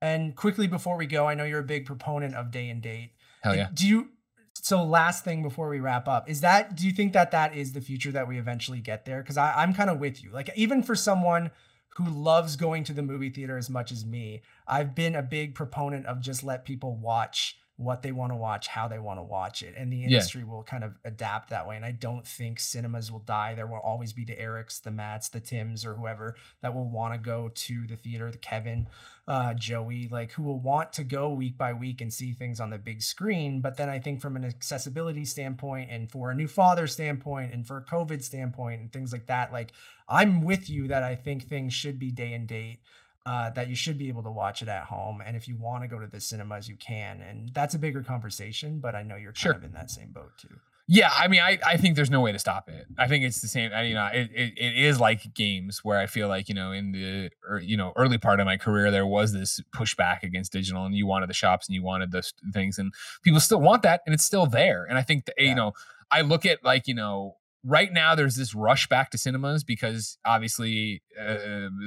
And 0.00 0.36
quickly 0.36 0.66
before 0.66 0.96
we 0.96 1.06
go, 1.06 1.26
I 1.26 1.34
know 1.34 1.44
you're 1.44 1.60
a 1.60 1.64
big 1.64 1.86
proponent 1.86 2.34
of 2.34 2.50
day 2.50 2.68
and 2.68 2.82
date. 2.82 3.12
Hell 3.42 3.56
yeah. 3.56 3.68
Do 3.72 3.86
you? 3.86 4.08
So 4.54 4.82
last 4.82 5.24
thing 5.24 5.42
before 5.42 5.68
we 5.68 5.80
wrap 5.80 6.08
up 6.08 6.28
is 6.28 6.40
that 6.40 6.74
do 6.74 6.86
you 6.86 6.92
think 6.92 7.12
that 7.12 7.30
that 7.30 7.54
is 7.54 7.72
the 7.72 7.80
future 7.80 8.10
that 8.12 8.26
we 8.26 8.38
eventually 8.38 8.80
get 8.80 9.04
there? 9.04 9.22
Because 9.22 9.36
I'm 9.36 9.74
kind 9.74 9.90
of 9.90 10.00
with 10.00 10.22
you. 10.22 10.30
Like 10.32 10.50
even 10.56 10.82
for 10.82 10.94
someone 10.94 11.50
who 11.96 12.08
loves 12.08 12.56
going 12.56 12.84
to 12.84 12.92
the 12.92 13.02
movie 13.02 13.30
theater 13.30 13.56
as 13.56 13.70
much 13.70 13.90
as 13.90 14.04
me, 14.04 14.42
I've 14.66 14.94
been 14.94 15.14
a 15.14 15.22
big 15.22 15.54
proponent 15.54 16.04
of 16.04 16.20
just 16.20 16.44
let 16.44 16.66
people 16.66 16.94
watch 16.94 17.58
what 17.76 18.02
they 18.02 18.10
want 18.10 18.32
to 18.32 18.36
watch, 18.36 18.68
how 18.68 18.88
they 18.88 18.98
want 18.98 19.18
to 19.18 19.22
watch 19.22 19.62
it, 19.62 19.74
and 19.76 19.92
the 19.92 19.98
Yeah. 19.98 20.06
industry 20.08 20.44
will 20.44 20.62
kind 20.62 20.82
of 20.82 20.94
adapt 21.04 21.50
that 21.50 21.66
way. 21.68 21.76
And 21.76 21.84
I 21.84 21.92
don't 21.92 22.26
think 22.26 22.58
cinemas 22.58 23.12
will 23.12 23.20
die. 23.20 23.54
There 23.54 23.66
will 23.66 23.80
always 23.80 24.14
be 24.14 24.24
the 24.24 24.34
Erics, 24.34 24.80
the 24.82 24.90
Matts, 24.90 25.28
the 25.28 25.40
Tims, 25.40 25.84
or 25.84 25.94
whoever 25.94 26.36
that 26.62 26.74
will 26.74 26.88
want 26.88 27.12
to 27.12 27.18
go 27.18 27.50
to 27.50 27.86
the 27.86 27.96
theater. 27.96 28.30
The 28.30 28.38
Kevin, 28.38 28.88
uh, 29.28 29.52
Joey, 29.54 30.08
like 30.08 30.32
who 30.32 30.42
will 30.42 30.58
want 30.58 30.94
to 30.94 31.04
go 31.04 31.28
week 31.28 31.58
by 31.58 31.74
week 31.74 32.00
and 32.00 32.12
see 32.12 32.32
things 32.32 32.60
on 32.60 32.70
the 32.70 32.78
big 32.78 33.02
screen. 33.02 33.60
But 33.60 33.76
then 33.76 33.90
I 33.90 33.98
think 33.98 34.22
from 34.22 34.36
an 34.36 34.44
accessibility 34.44 35.26
standpoint 35.26 35.90
and 35.90 36.10
for 36.10 36.30
a 36.30 36.34
new 36.34 36.48
father 36.48 36.86
standpoint 36.86 37.52
and 37.52 37.66
for 37.66 37.76
a 37.76 37.84
COVID 37.84 38.22
standpoint 38.22 38.80
and 38.80 38.90
things 38.92 39.12
like 39.12 39.26
that, 39.26 39.52
like 39.52 39.72
I'm 40.08 40.40
with 40.42 40.70
you 40.70 40.88
that 40.88 41.02
I 41.02 41.14
think 41.14 41.46
things 41.46 41.74
should 41.74 41.98
be 41.98 42.10
day 42.10 42.32
and 42.32 42.48
date. 42.48 42.78
Uh, 43.26 43.50
that 43.50 43.68
you 43.68 43.74
should 43.74 43.98
be 43.98 44.06
able 44.06 44.22
to 44.22 44.30
watch 44.30 44.62
it 44.62 44.68
at 44.68 44.84
home, 44.84 45.20
and 45.20 45.36
if 45.36 45.48
you 45.48 45.56
want 45.56 45.82
to 45.82 45.88
go 45.88 45.98
to 45.98 46.06
the 46.06 46.20
cinemas, 46.20 46.68
you 46.68 46.76
can, 46.76 47.20
and 47.20 47.52
that's 47.52 47.74
a 47.74 47.78
bigger 47.78 48.00
conversation. 48.00 48.78
But 48.78 48.94
I 48.94 49.02
know 49.02 49.16
you're 49.16 49.32
kind 49.32 49.36
Sure. 49.42 49.52
of 49.52 49.64
in 49.64 49.72
that 49.72 49.90
same 49.90 50.12
boat 50.12 50.30
too. 50.38 50.54
Yeah, 50.88 51.10
I 51.12 51.26
mean, 51.26 51.40
I, 51.40 51.58
I 51.66 51.76
think 51.76 51.96
there's 51.96 52.10
no 52.12 52.20
way 52.20 52.30
to 52.30 52.38
stop 52.38 52.68
it. 52.68 52.86
I 52.96 53.08
think 53.08 53.24
it's 53.24 53.40
the 53.40 53.48
same. 53.48 53.72
I, 53.74 53.82
you 53.82 53.94
know, 53.94 54.06
it, 54.12 54.30
it, 54.32 54.52
it 54.56 54.76
is 54.76 55.00
like 55.00 55.34
games 55.34 55.80
where 55.82 55.98
I 55.98 56.06
feel 56.06 56.28
like 56.28 56.48
you 56.48 56.54
know 56.54 56.70
in 56.70 56.92
the 56.92 57.30
or, 57.48 57.58
you 57.58 57.76
know 57.76 57.92
early 57.96 58.18
part 58.18 58.38
of 58.38 58.46
my 58.46 58.56
career 58.56 58.92
there 58.92 59.04
was 59.06 59.32
this 59.32 59.60
pushback 59.74 60.22
against 60.22 60.52
digital, 60.52 60.84
and 60.86 60.94
you 60.94 61.04
wanted 61.08 61.28
the 61.28 61.34
shops 61.34 61.66
and 61.66 61.74
you 61.74 61.82
wanted 61.82 62.12
those 62.12 62.32
things, 62.52 62.78
and 62.78 62.92
people 63.24 63.40
still 63.40 63.60
want 63.60 63.82
that, 63.82 64.02
and 64.06 64.14
it's 64.14 64.22
still 64.24 64.46
there. 64.46 64.84
And 64.84 64.96
I 64.96 65.02
think 65.02 65.24
that, 65.24 65.34
Yeah. 65.36 65.48
you 65.48 65.54
know, 65.56 65.72
I 66.12 66.20
look 66.20 66.46
at 66.46 66.62
like 66.62 66.86
you 66.86 66.94
know 66.94 67.38
right 67.68 67.92
now 67.92 68.14
there's 68.14 68.36
this 68.36 68.54
rush 68.54 68.86
back 68.88 69.10
to 69.10 69.18
cinemas 69.18 69.64
because 69.64 70.18
obviously 70.24 71.02
uh, 71.20 71.34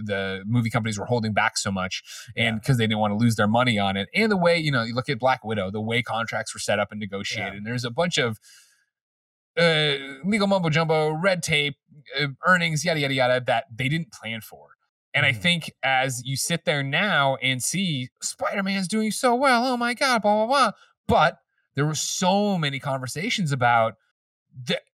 the 0.03 0.43
movie 0.45 0.69
companies 0.69 0.99
were 0.99 1.05
holding 1.05 1.31
back 1.31 1.57
so 1.57 1.71
much 1.71 2.03
and 2.35 2.59
because 2.59 2.77
they 2.77 2.85
didn't 2.85 2.99
want 2.99 3.11
to 3.11 3.15
lose 3.17 3.35
their 3.37 3.47
money 3.47 3.79
on 3.79 3.95
it 3.95 4.09
and 4.13 4.29
the 4.29 4.35
way 4.37 4.57
you 4.57 4.71
know 4.71 4.83
you 4.83 4.93
look 4.93 5.07
at 5.07 5.17
black 5.17 5.43
widow 5.45 5.71
the 5.71 5.79
way 5.79 6.01
contracts 6.01 6.53
were 6.53 6.59
set 6.59 6.79
up 6.79 6.91
and 6.91 6.99
negotiated 6.99 7.53
Yeah. 7.53 7.57
and 7.57 7.65
there's 7.65 7.85
a 7.85 7.91
bunch 7.91 8.17
of 8.17 8.39
uh, 9.57 9.95
legal 10.23 10.47
mumbo 10.47 10.69
jumbo, 10.69 11.09
red 11.11 11.43
tape, 11.43 11.75
uh, 12.19 12.27
earnings, 12.45 12.85
yada 12.85 12.99
yada 12.99 13.13
yada 13.13 13.43
that 13.45 13.65
they 13.75 13.89
didn't 13.89 14.11
plan 14.11 14.41
for. 14.41 14.69
And 15.13 15.25
I 15.25 15.33
Mhm. 15.33 15.41
think 15.41 15.73
as 15.83 16.21
you 16.23 16.37
sit 16.37 16.65
there 16.65 16.83
now 16.83 17.35
and 17.37 17.61
see 17.61 18.09
Spider 18.21 18.63
Man's 18.63 18.87
doing 18.87 19.11
so 19.11 19.35
well, 19.35 19.65
oh 19.65 19.75
my 19.75 19.93
god, 19.93 20.21
blah 20.21 20.45
blah 20.45 20.47
blah. 20.47 20.71
But 21.07 21.39
there 21.75 21.85
were 21.85 21.95
so 21.95 22.57
many 22.57 22.79
conversations 22.79 23.51
about 23.51 23.95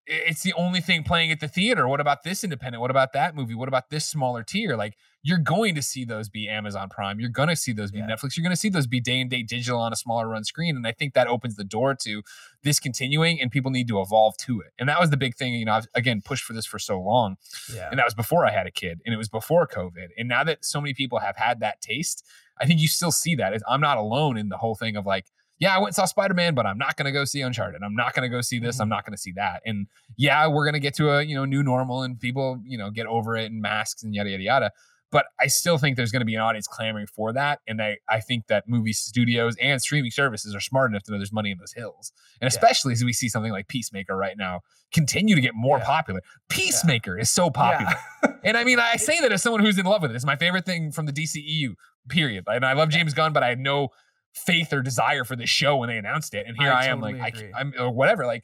it's 0.06 0.44
the 0.44 0.54
only 0.54 0.82
thing 0.82 1.04
playing 1.04 1.32
at 1.32 1.40
the 1.40 1.48
theater. 1.48 1.88
What 1.88 2.00
about 2.00 2.24
this 2.24 2.44
independent? 2.44 2.82
What 2.82 2.92
about 2.92 3.14
that 3.14 3.36
movie? 3.36 3.56
What 3.56 3.68
about 3.68 3.90
this 3.90 4.06
smaller 4.06 4.44
tier? 4.44 4.76
Like 4.76 4.96
you're 5.24 5.40
going 5.40 5.74
to 5.74 5.82
see 5.82 6.06
those 6.06 6.30
be 6.30 6.48
Amazon 6.48 6.90
Prime. 6.90 7.20
You're 7.20 7.30
going 7.30 7.50
to 7.50 7.56
see 7.56 7.74
those 7.74 7.92
be 7.92 7.98
Yeah. 8.00 8.08
Netflix. 8.08 8.38
You're 8.38 8.44
going 8.44 8.52
to 8.52 8.58
see 8.58 8.70
those 8.70 8.86
be 8.86 9.00
day 9.00 9.20
and 9.20 9.30
date 9.30 9.48
digital 9.48 9.80
on 9.80 9.92
a 9.92 9.96
smaller 9.96 10.28
run 10.28 10.44
screen. 10.44 10.76
And 10.76 10.86
I 10.86 10.92
think 10.92 11.16
that 11.16 11.28
opens 11.28 11.56
the 11.56 11.64
door 11.64 11.96
to 11.96 12.22
this 12.62 12.80
continuing 12.80 13.42
and 13.42 13.50
people 13.50 13.72
need 13.72 13.88
to 13.88 14.00
evolve 14.00 14.38
to 14.38 14.62
it. 14.62 14.74
And 14.78 14.88
that 14.88 15.00
was 15.00 15.10
the 15.10 15.18
big 15.18 15.36
thing. 15.36 15.54
You 15.54 15.66
know, 15.66 15.74
I've 15.74 15.88
again 15.96 16.22
pushed 16.24 16.44
for 16.44 16.54
this 16.54 16.66
for 16.68 16.78
so 16.78 17.00
long. 17.00 17.38
Yeah, 17.74 17.90
And 17.90 17.98
that 17.98 18.06
was 18.06 18.14
before 18.14 18.46
I 18.46 18.52
had 18.52 18.68
a 18.68 18.72
kid 18.72 19.02
and 19.06 19.14
it 19.14 19.18
was 19.18 19.30
before 19.30 19.68
COVID. 19.68 20.10
And 20.18 20.30
now 20.30 20.44
that 20.44 20.64
so 20.64 20.80
many 20.80 20.94
people 20.94 21.20
have 21.20 21.38
had 21.38 21.60
that 21.62 21.82
taste, 21.82 22.24
I 22.60 22.66
think 22.66 22.80
you 22.80 22.88
still 22.88 23.12
see 23.12 23.36
that. 23.36 23.54
I'm 23.68 23.82
not 23.82 23.98
alone 23.98 24.38
in 24.38 24.50
the 24.50 24.58
whole 24.58 24.76
thing 24.76 24.96
of 24.96 25.06
like, 25.08 25.26
yeah, 25.60 25.74
I 25.76 25.78
went 25.78 25.90
and 25.90 25.96
saw 25.96 26.06
Spider 26.06 26.34
Man, 26.34 26.54
but 26.56 26.66
I'm 26.66 26.78
not 26.78 26.98
going 26.98 27.06
to 27.06 27.12
go 27.12 27.24
see 27.26 27.42
Uncharted. 27.42 27.82
I'm 27.84 27.96
not 27.96 28.14
going 28.14 28.30
to 28.30 28.36
go 28.36 28.42
see 28.42 28.60
this. 28.60 28.80
I'm 28.80 28.88
Mhm. 28.88 28.92
not 28.92 29.06
going 29.06 29.14
to 29.14 29.22
see 29.22 29.32
that. 29.34 29.62
And 29.66 29.88
yeah, 30.18 30.48
we're 30.48 30.66
going 30.66 30.74
to 30.74 30.80
get 30.80 30.96
to 30.96 31.10
a 31.12 31.22
you 31.24 31.36
know 31.36 31.46
new 31.46 31.64
normal 31.64 32.04
and 32.04 32.20
people 32.20 32.62
you 32.66 32.78
know 32.78 32.90
get 32.92 33.06
over 33.08 33.36
it 33.36 33.52
and 33.52 33.62
masks 33.62 34.04
and 34.04 34.14
yada 34.14 34.30
yada 34.32 34.44
yada. 34.44 34.72
But 35.12 35.28
I 35.40 35.48
still 35.48 35.78
think 35.78 35.96
there's 35.96 36.12
going 36.12 36.22
to 36.22 36.26
be 36.26 36.36
an 36.36 36.42
audience 36.42 36.68
clamoring 36.68 37.08
for 37.08 37.32
that, 37.34 37.60
and 37.68 37.82
I 37.82 37.98
I 38.10 38.20
think 38.20 38.48
that 38.48 38.68
movie 38.68 38.92
studios 38.92 39.56
and 39.62 39.82
streaming 39.82 40.12
services 40.12 40.54
are 40.54 40.60
smart 40.60 40.92
enough 40.92 41.04
to 41.04 41.12
know 41.12 41.18
there's 41.20 41.32
money 41.32 41.52
in 41.52 41.58
those 41.58 41.72
hills, 41.74 42.12
and 42.42 42.46
Yeah. 42.52 42.56
especially 42.58 42.92
as 42.94 43.04
we 43.04 43.14
see 43.14 43.30
something 43.30 43.52
like 43.52 43.68
Peacemaker 43.70 44.18
right 44.18 44.36
now 44.38 44.62
continue 44.92 45.36
to 45.36 45.42
get 45.42 45.54
more 45.56 45.78
Yeah. 45.78 45.86
popular. 45.86 46.22
Peacemaker 46.50 47.18
is 47.18 47.32
so 47.32 47.50
popular. 47.50 47.94
Yeah. 48.24 48.32
And 48.46 48.56
I 48.58 48.64
mean, 48.64 48.78
I 48.80 48.98
say 48.98 49.20
that 49.22 49.32
as 49.32 49.42
someone 49.42 49.62
who's 49.66 49.80
in 49.80 49.88
love 49.88 50.04
with 50.04 50.12
it. 50.12 50.16
It's 50.16 50.26
my 50.26 50.36
favorite 50.36 50.66
thing 50.68 50.92
from 50.92 51.08
the 51.08 51.12
DCEU, 51.12 51.74
period. 52.10 52.44
And 52.48 52.64
I 52.64 52.74
love 52.74 52.90
James 52.90 53.16
Gunn, 53.16 53.34
but 53.34 53.42
I 53.42 53.50
had 53.50 53.58
no 53.60 53.90
faith 54.36 54.74
or 54.74 54.82
desire 54.82 55.24
for 55.24 55.36
this 55.36 55.50
show 55.50 55.78
when 55.78 55.90
they 55.90 55.98
announced 55.98 56.34
it. 56.34 56.46
And 56.48 56.58
here 56.60 56.72
I 56.72 56.84
I, 56.84 56.86
am, 56.88 57.02
totally 57.02 57.20
like, 57.20 57.38
I. 57.38 57.60
I'm 57.60 57.74
or 57.80 57.90
whatever. 57.92 58.26
Like, 58.26 58.44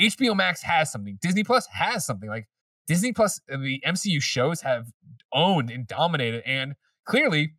HBO 0.00 0.36
Max 0.36 0.62
has 0.62 0.90
something. 0.90 1.18
Disney 1.20 1.44
Plus 1.44 1.66
has 1.72 2.06
something. 2.06 2.28
Like, 2.28 2.48
Disney 2.86 3.12
Plus, 3.12 3.40
the 3.48 3.82
MCU 3.86 4.22
shows 4.22 4.62
have 4.62 4.86
owned 5.32 5.70
and 5.70 5.86
dominated, 5.86 6.42
and 6.46 6.74
clearly 7.04 7.52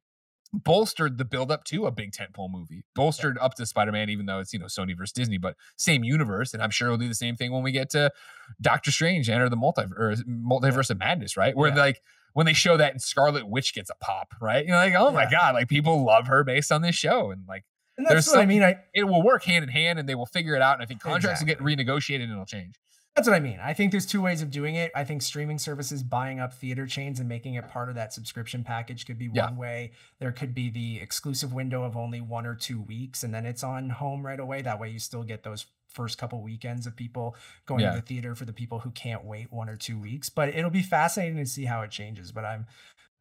bolstered 0.51 1.19
the 1.19 1.25
build 1.25 1.51
up 1.51 1.63
to 1.65 1.85
a 1.85 1.91
big 1.91 2.11
tentpole 2.11 2.49
movie, 2.49 2.83
bolstered 2.95 3.37
up 3.37 3.53
to 3.53 3.65
Spider 3.67 3.91
Man, 3.91 4.09
even 4.09 4.25
though 4.25 4.39
it's 4.39 4.51
you 4.51 4.57
know 4.57 4.65
Sony 4.65 4.97
versus 4.97 5.13
Disney, 5.13 5.37
but 5.37 5.55
same 5.77 6.03
universe. 6.03 6.53
And 6.55 6.63
I'm 6.63 6.71
sure 6.71 6.89
we'll 6.89 6.97
do 6.97 7.07
the 7.07 7.13
same 7.13 7.35
thing 7.35 7.51
when 7.51 7.61
we 7.61 7.71
get 7.71 7.91
to 7.91 8.11
Doctor 8.59 8.91
Strange 8.91 9.29
Enter 9.29 9.47
the 9.49 9.55
multiverse, 9.57 10.21
multiverse 10.27 10.89
of 10.89 10.97
madness, 10.97 11.37
right? 11.37 11.55
Where 11.55 11.69
Yeah. 11.69 11.75
like 11.75 12.01
when 12.39 12.45
they 12.45 12.53
show 12.53 12.77
that 12.77 12.93
and 12.93 13.01
Scarlet 13.01 13.49
Witch 13.49 13.73
gets 13.73 13.89
a 13.89 13.95
pop, 13.95 14.33
right? 14.39 14.65
You're 14.65 14.77
like, 14.77 14.93
oh 14.97 15.11
my 15.11 15.29
god, 15.29 15.55
like 15.55 15.67
people 15.67 16.05
love 16.05 16.27
her 16.27 16.45
based 16.45 16.71
on 16.71 16.81
this 16.81 16.95
show, 16.95 17.31
and 17.31 17.43
like 17.49 17.65
and 17.97 18.07
that's 18.07 18.29
what 18.29 18.39
I 18.39 18.45
mean. 18.45 18.63
I 18.63 18.77
it 18.93 19.03
will 19.03 19.21
work 19.21 19.43
hand 19.43 19.63
in 19.63 19.69
hand, 19.69 19.99
and 19.99 20.07
they 20.07 20.15
will 20.15 20.25
figure 20.25 20.55
it 20.55 20.61
out. 20.61 20.75
And 20.75 20.81
I 20.81 20.85
think 20.85 21.01
contracts 21.01 21.41
will 21.41 21.47
get 21.47 21.59
renegotiated 21.59 22.23
and 22.23 22.31
it'll 22.31 22.45
change. 22.45 22.75
That's 23.13 23.27
what 23.27 23.35
I 23.35 23.41
mean. 23.41 23.59
I 23.61 23.73
think 23.73 23.91
there's 23.91 24.05
two 24.05 24.21
ways 24.21 24.41
of 24.41 24.51
doing 24.51 24.75
it. 24.75 24.89
I 24.95 25.03
think 25.03 25.21
streaming 25.21 25.59
services 25.59 26.01
buying 26.01 26.39
up 26.39 26.53
theater 26.53 26.85
chains 26.87 27.19
and 27.19 27.27
making 27.27 27.55
it 27.55 27.67
part 27.67 27.89
of 27.89 27.95
that 27.95 28.13
subscription 28.13 28.63
package 28.63 29.05
could 29.05 29.17
be 29.19 29.29
Yeah. 29.33 29.47
one 29.47 29.57
way. 29.57 29.91
There 30.19 30.31
could 30.31 30.55
be 30.55 30.69
the 30.69 31.01
exclusive 31.01 31.51
window 31.51 31.83
of 31.83 31.97
only 31.97 32.21
one 32.21 32.45
or 32.45 32.55
two 32.55 32.79
weeks, 32.79 33.21
and 33.21 33.33
then 33.33 33.45
it's 33.45 33.65
on 33.65 33.89
home 33.89 34.25
right 34.25 34.39
away. 34.39 34.61
That 34.61 34.79
way, 34.79 34.87
you 34.91 34.99
still 34.99 35.23
get 35.23 35.43
those 35.43 35.65
first 35.89 36.17
couple 36.17 36.41
weekends 36.41 36.87
of 36.87 36.95
people 36.95 37.35
going 37.65 37.83
Yeah. 37.83 37.91
to 37.91 37.97
the 37.97 38.01
theater 38.01 38.35
for 38.35 38.45
the 38.45 38.53
people 38.53 38.79
who 38.79 38.91
can't 38.91 39.25
wait 39.25 39.51
one 39.51 39.69
or 39.69 39.75
two 39.75 39.99
weeks. 39.99 40.29
But 40.29 40.49
it'll 40.49 40.69
be 40.71 40.83
fascinating 40.83 41.37
to 41.37 41.45
see 41.45 41.65
how 41.65 41.81
it 41.81 41.91
changes. 41.91 42.31
But 42.31 42.45
I'm 42.45 42.67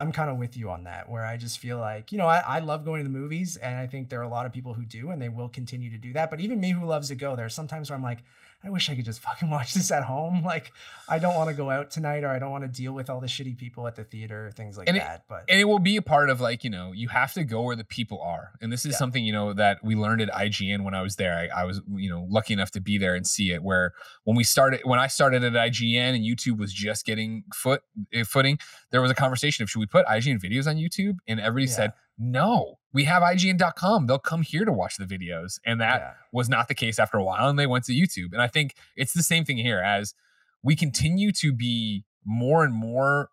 I'm 0.00 0.12
kind 0.12 0.30
of 0.30 0.36
with 0.38 0.56
you 0.56 0.70
on 0.70 0.84
that, 0.84 1.08
where 1.08 1.24
I 1.24 1.36
just 1.36 1.58
feel 1.58 1.78
like, 1.78 2.12
you 2.12 2.18
know, 2.18 2.26
I, 2.26 2.38
I 2.38 2.58
love 2.60 2.84
going 2.84 3.00
to 3.00 3.04
the 3.04 3.18
movies, 3.18 3.56
and 3.56 3.76
I 3.80 3.86
think 3.88 4.08
there 4.08 4.20
are 4.20 4.24
a 4.24 4.28
lot 4.28 4.46
of 4.46 4.52
people 4.52 4.74
who 4.74 4.84
do, 4.84 5.10
and 5.10 5.20
they 5.20 5.28
will 5.28 5.48
continue 5.48 5.90
to 5.90 5.98
do 5.98 6.12
that. 6.12 6.30
But 6.30 6.40
even 6.40 6.60
me 6.60 6.70
who 6.70 6.86
loves 6.86 7.08
to 7.08 7.16
go, 7.16 7.34
there 7.34 7.46
are 7.46 7.48
sometimes 7.50 7.90
where 7.90 7.96
I'm 7.96 8.02
like, 8.02 8.22
I 8.64 8.70
wish 8.70 8.90
I 8.90 8.96
could 8.96 9.04
just 9.04 9.20
fucking 9.28 9.48
watch 9.50 9.74
this 9.74 9.90
at 9.92 10.02
home. 10.02 10.42
Like, 10.44 10.72
I 11.09 11.18
don't 11.20 11.36
want 11.36 11.48
to 11.48 11.54
go 11.54 11.70
out 11.70 11.90
tonight, 11.92 12.24
or 12.24 12.28
I 12.28 12.38
don't 12.40 12.50
want 12.50 12.64
to 12.64 12.68
deal 12.68 12.92
with 12.92 13.09
all 13.09 13.20
the 13.20 13.28
shitty 13.28 13.56
people 13.56 13.86
at 13.86 13.94
the 13.94 14.02
theater, 14.04 14.50
things 14.56 14.76
like 14.76 14.88
And 14.88 14.96
it- 14.96 15.00
that. 15.00 15.24
But 15.28 15.44
and 15.48 15.61
it 15.61 15.64
will 15.64 15.78
be 15.78 15.96
a 15.96 16.02
part 16.02 16.28
of 16.28 16.40
like 16.40 16.64
you 16.64 16.70
know 16.70 16.92
you 16.92 17.09
have 17.09 17.32
to 17.34 17.44
go 17.44 17.62
where 17.62 17.76
the 17.76 17.84
people 17.84 18.20
are 18.20 18.50
and 18.61 18.72
this 18.72 18.84
is 18.84 18.92
Yeah. 18.92 18.98
something 18.98 19.24
you 19.24 19.32
know 19.32 19.52
that 19.52 19.78
we 19.84 19.94
learned 19.94 20.20
at 20.22 20.28
ign 20.32 20.82
when 20.84 20.94
i 20.94 21.02
was 21.02 21.16
there 21.16 21.34
I, 21.54 21.62
I 21.62 21.64
was 21.64 21.80
you 21.94 22.09
know 22.11 22.26
lucky 22.28 22.52
enough 22.52 22.70
to 22.72 22.80
be 22.80 22.98
there 22.98 23.14
and 23.14 23.26
see 23.26 23.52
it 23.52 23.62
where 23.62 23.92
when 24.24 24.36
we 24.36 24.44
started 24.44 24.80
when 24.84 24.98
i 24.98 25.06
started 25.06 25.44
at 25.44 25.52
ign 25.52 26.14
and 26.14 26.24
youtube 26.24 26.59
was 26.59 26.72
just 26.72 27.04
getting 27.06 27.44
foot 27.54 27.82
eh, 28.12 28.24
footing 28.24 28.59
there 28.90 29.00
was 29.02 29.11
a 29.11 29.14
conversation 29.14 29.62
of 29.62 29.70
should 29.70 29.80
we 29.80 29.86
put 29.86 30.04
ign 30.06 30.40
videos 30.40 30.66
on 30.66 30.76
youtube 30.76 31.16
and 31.26 31.40
everybody 31.40 31.66
Yeah. 31.70 31.76
said 31.76 31.92
no 32.18 32.78
we 32.92 33.04
have 33.04 33.22
ign.com 33.22 34.06
they'll 34.06 34.18
come 34.18 34.42
here 34.42 34.64
to 34.64 34.72
watch 34.72 34.96
the 34.96 35.04
videos 35.04 35.58
and 35.64 35.80
that 35.80 36.00
yeah, 36.00 36.12
was 36.32 36.48
not 36.48 36.68
the 36.68 36.74
case 36.74 36.98
after 36.98 37.18
a 37.18 37.24
while 37.24 37.48
and 37.48 37.58
they 37.58 37.66
went 37.66 37.84
to 37.84 37.92
YouTube. 37.92 38.32
And 38.32 38.40
I 38.40 38.46
think 38.46 38.74
it's 38.96 39.12
the 39.12 39.22
same 39.22 39.44
thing 39.44 39.56
here 39.56 39.80
as 39.80 40.14
we 40.62 40.74
continue 40.74 41.32
to 41.32 41.52
be 41.52 42.04
more 42.24 42.64
and 42.64 42.72
more 42.72 43.28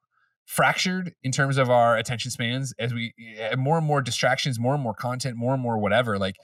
fractured 0.46 1.16
in 1.24 1.32
terms 1.32 1.58
of 1.58 1.70
our 1.70 1.98
attention 1.98 2.30
spans 2.32 2.74
as 2.78 2.94
we 2.94 3.14
eh, 3.38 3.56
more 3.56 3.78
and 3.78 3.86
more 3.86 4.02
distractions, 4.02 4.60
more 4.60 4.76
and 4.76 4.84
more 4.84 4.94
content, 4.94 5.36
more 5.36 5.54
and 5.54 5.64
more 5.64 5.78
whatever. 5.78 6.20
Like 6.20 6.36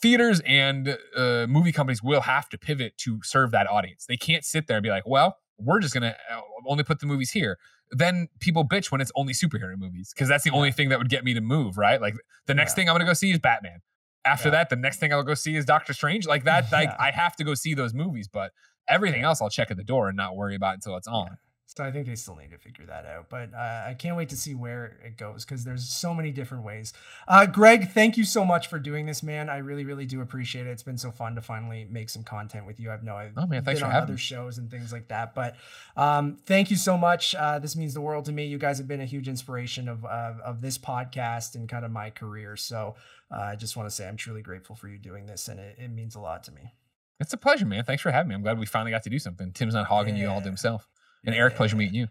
theaters 0.00 0.40
and 0.46 0.96
uh, 1.16 1.46
movie 1.48 1.72
companies 1.72 2.02
will 2.02 2.20
have 2.20 2.48
to 2.50 2.58
pivot 2.58 2.96
to 2.98 3.20
serve 3.24 3.50
that 3.50 3.68
audience. 3.68 4.06
They 4.06 4.16
can't 4.16 4.44
sit 4.44 4.66
there 4.68 4.76
and 4.76 4.84
be 4.84 4.90
like, 4.90 5.06
well, 5.06 5.36
we're 5.58 5.80
just 5.80 5.92
going 5.94 6.02
to 6.02 6.16
uh, 6.32 6.40
only 6.66 6.84
put 6.84 7.00
the 7.00 7.06
movies 7.06 7.30
here. 7.32 7.58
Then 7.90 8.28
people 8.40 8.66
bitch 8.66 8.90
when 8.92 9.00
it's 9.00 9.12
only 9.16 9.32
superhero 9.32 9.76
movies 9.76 10.12
because 10.14 10.28
that's 10.28 10.44
the 10.44 10.50
only 10.50 10.70
thing 10.72 10.88
that 10.90 10.98
would 10.98 11.08
get 11.08 11.24
me 11.24 11.34
to 11.34 11.40
move, 11.40 11.76
right? 11.78 12.00
Like 12.00 12.14
the 12.46 12.54
next 12.54 12.72
Yeah. 12.72 12.74
thing 12.76 12.88
I'm 12.88 12.92
going 12.94 13.00
to 13.00 13.06
go 13.06 13.14
see 13.14 13.30
is 13.30 13.38
Batman. 13.38 13.80
After 14.24 14.48
Yeah. 14.48 14.52
that, 14.52 14.70
the 14.70 14.76
next 14.76 14.98
thing 14.98 15.12
I'll 15.12 15.22
go 15.22 15.34
see 15.34 15.56
is 15.56 15.64
Doctor 15.64 15.92
Strange. 15.92 16.26
Like 16.26 16.44
that, 16.44 16.70
like 16.70 16.88
Yeah. 16.90 16.96
I 16.98 17.10
have 17.10 17.34
to 17.36 17.44
go 17.44 17.54
see 17.54 17.74
those 17.74 17.94
movies, 17.94 18.28
but 18.28 18.52
everything 18.88 19.22
else 19.22 19.40
I'll 19.42 19.50
check 19.50 19.70
at 19.70 19.76
the 19.76 19.84
door 19.84 20.08
and 20.08 20.16
not 20.16 20.36
worry 20.36 20.54
about 20.54 20.74
until 20.74 20.96
it's 20.96 21.08
on. 21.08 21.38
So 21.70 21.84
I 21.84 21.92
think 21.92 22.06
they 22.06 22.14
still 22.14 22.34
need 22.34 22.50
to 22.52 22.56
figure 22.58 22.86
that 22.86 23.04
out. 23.04 23.28
But 23.28 23.52
uh, 23.52 23.84
I 23.86 23.94
can't 23.96 24.16
wait 24.16 24.30
to 24.30 24.36
see 24.38 24.54
where 24.54 24.96
it 25.04 25.18
goes 25.18 25.44
because 25.44 25.64
there's 25.64 25.86
so 25.86 26.14
many 26.14 26.32
different 26.32 26.64
ways. 26.64 26.94
Uh, 27.28 27.44
Greg, 27.44 27.90
thank 27.90 28.16
you 28.16 28.24
so 28.24 28.42
much 28.42 28.68
for 28.68 28.78
doing 28.78 29.04
this, 29.04 29.22
man. 29.22 29.50
I 29.50 29.58
really, 29.58 29.84
really 29.84 30.06
do 30.06 30.22
appreciate 30.22 30.66
it. 30.66 30.70
It's 30.70 30.82
been 30.82 30.96
so 30.96 31.10
fun 31.10 31.34
to 31.34 31.42
finally 31.42 31.86
make 31.90 32.08
some 32.08 32.22
content 32.24 32.64
with 32.66 32.80
you. 32.80 32.90
I've 32.90 33.04
know 33.04 33.16
I've 33.16 33.32
Oh, 33.36 33.46
man, 33.46 33.64
thanks 33.64 33.80
been 33.80 33.90
for 33.90 33.94
on 33.94 34.02
other 34.02 34.14
me. 34.14 34.18
shows 34.18 34.56
and 34.56 34.70
things 34.70 34.94
like 34.94 35.08
that. 35.08 35.34
But 35.34 35.56
um, 35.94 36.38
thank 36.46 36.70
you 36.70 36.76
so 36.76 36.96
much. 36.96 37.34
Uh, 37.34 37.58
this 37.58 37.76
means 37.76 37.92
the 37.92 38.00
world 38.00 38.24
to 38.24 38.32
me. 38.32 38.46
You 38.46 38.56
guys 38.56 38.78
have 38.78 38.88
been 38.88 39.02
a 39.02 39.06
huge 39.06 39.28
inspiration 39.28 39.88
of 39.90 40.06
uh, 40.06 40.34
of 40.42 40.62
this 40.62 40.78
podcast 40.78 41.54
and 41.54 41.68
kind 41.68 41.84
of 41.84 41.90
my 41.90 42.08
career. 42.08 42.56
So 42.56 42.96
uh, 43.30 43.40
I 43.40 43.56
just 43.56 43.76
want 43.76 43.90
to 43.90 43.94
say 43.94 44.08
I'm 44.08 44.16
truly 44.16 44.40
grateful 44.40 44.74
for 44.74 44.88
you 44.88 44.96
doing 44.96 45.26
this, 45.26 45.48
and 45.48 45.60
it, 45.60 45.76
it 45.78 45.90
means 45.90 46.14
a 46.14 46.20
lot 46.20 46.44
to 46.44 46.52
me. 46.52 46.72
It's 47.20 47.34
a 47.34 47.36
pleasure, 47.36 47.66
man. 47.66 47.84
Thanks 47.84 48.02
for 48.02 48.10
having 48.10 48.30
me. 48.30 48.34
I'm 48.36 48.42
glad 48.42 48.58
we 48.58 48.64
finally 48.64 48.90
got 48.90 49.02
to 49.02 49.10
do 49.10 49.18
something. 49.18 49.52
Tim's 49.52 49.74
not 49.74 49.86
hogging 49.86 50.16
you 50.16 50.28
all 50.30 50.40
to 50.40 50.46
himself. 50.46 50.88
And 51.26 51.34
Eric, 51.34 51.56
pleasure 51.56 51.76
meeting 51.76 51.94
you. 51.94 52.08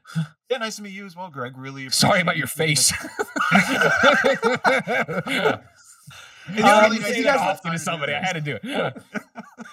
Yeah, 0.50 0.58
nice 0.58 0.76
to 0.78 0.82
meet 0.82 0.92
you 0.94 1.06
as 1.06 1.16
well, 1.16 1.30
Greg. 1.30 1.58
Really. 1.58 1.90
Sorry 1.92 2.22
about 2.22 2.38
your 2.38 2.48
face. 2.48 2.94
Um, 6.50 6.94
if 6.94 7.18
you 7.18 7.24
guys 7.24 7.26
like- 7.26 7.26
have 7.26 7.42
often 7.42 7.72
to 7.72 7.78
do 7.78 7.84
somebody. 7.84 8.14
I 8.14 8.20
this. 8.20 8.28
had 8.28 8.34
to 8.34 8.42
do 8.42 8.60
it. 8.64 9.04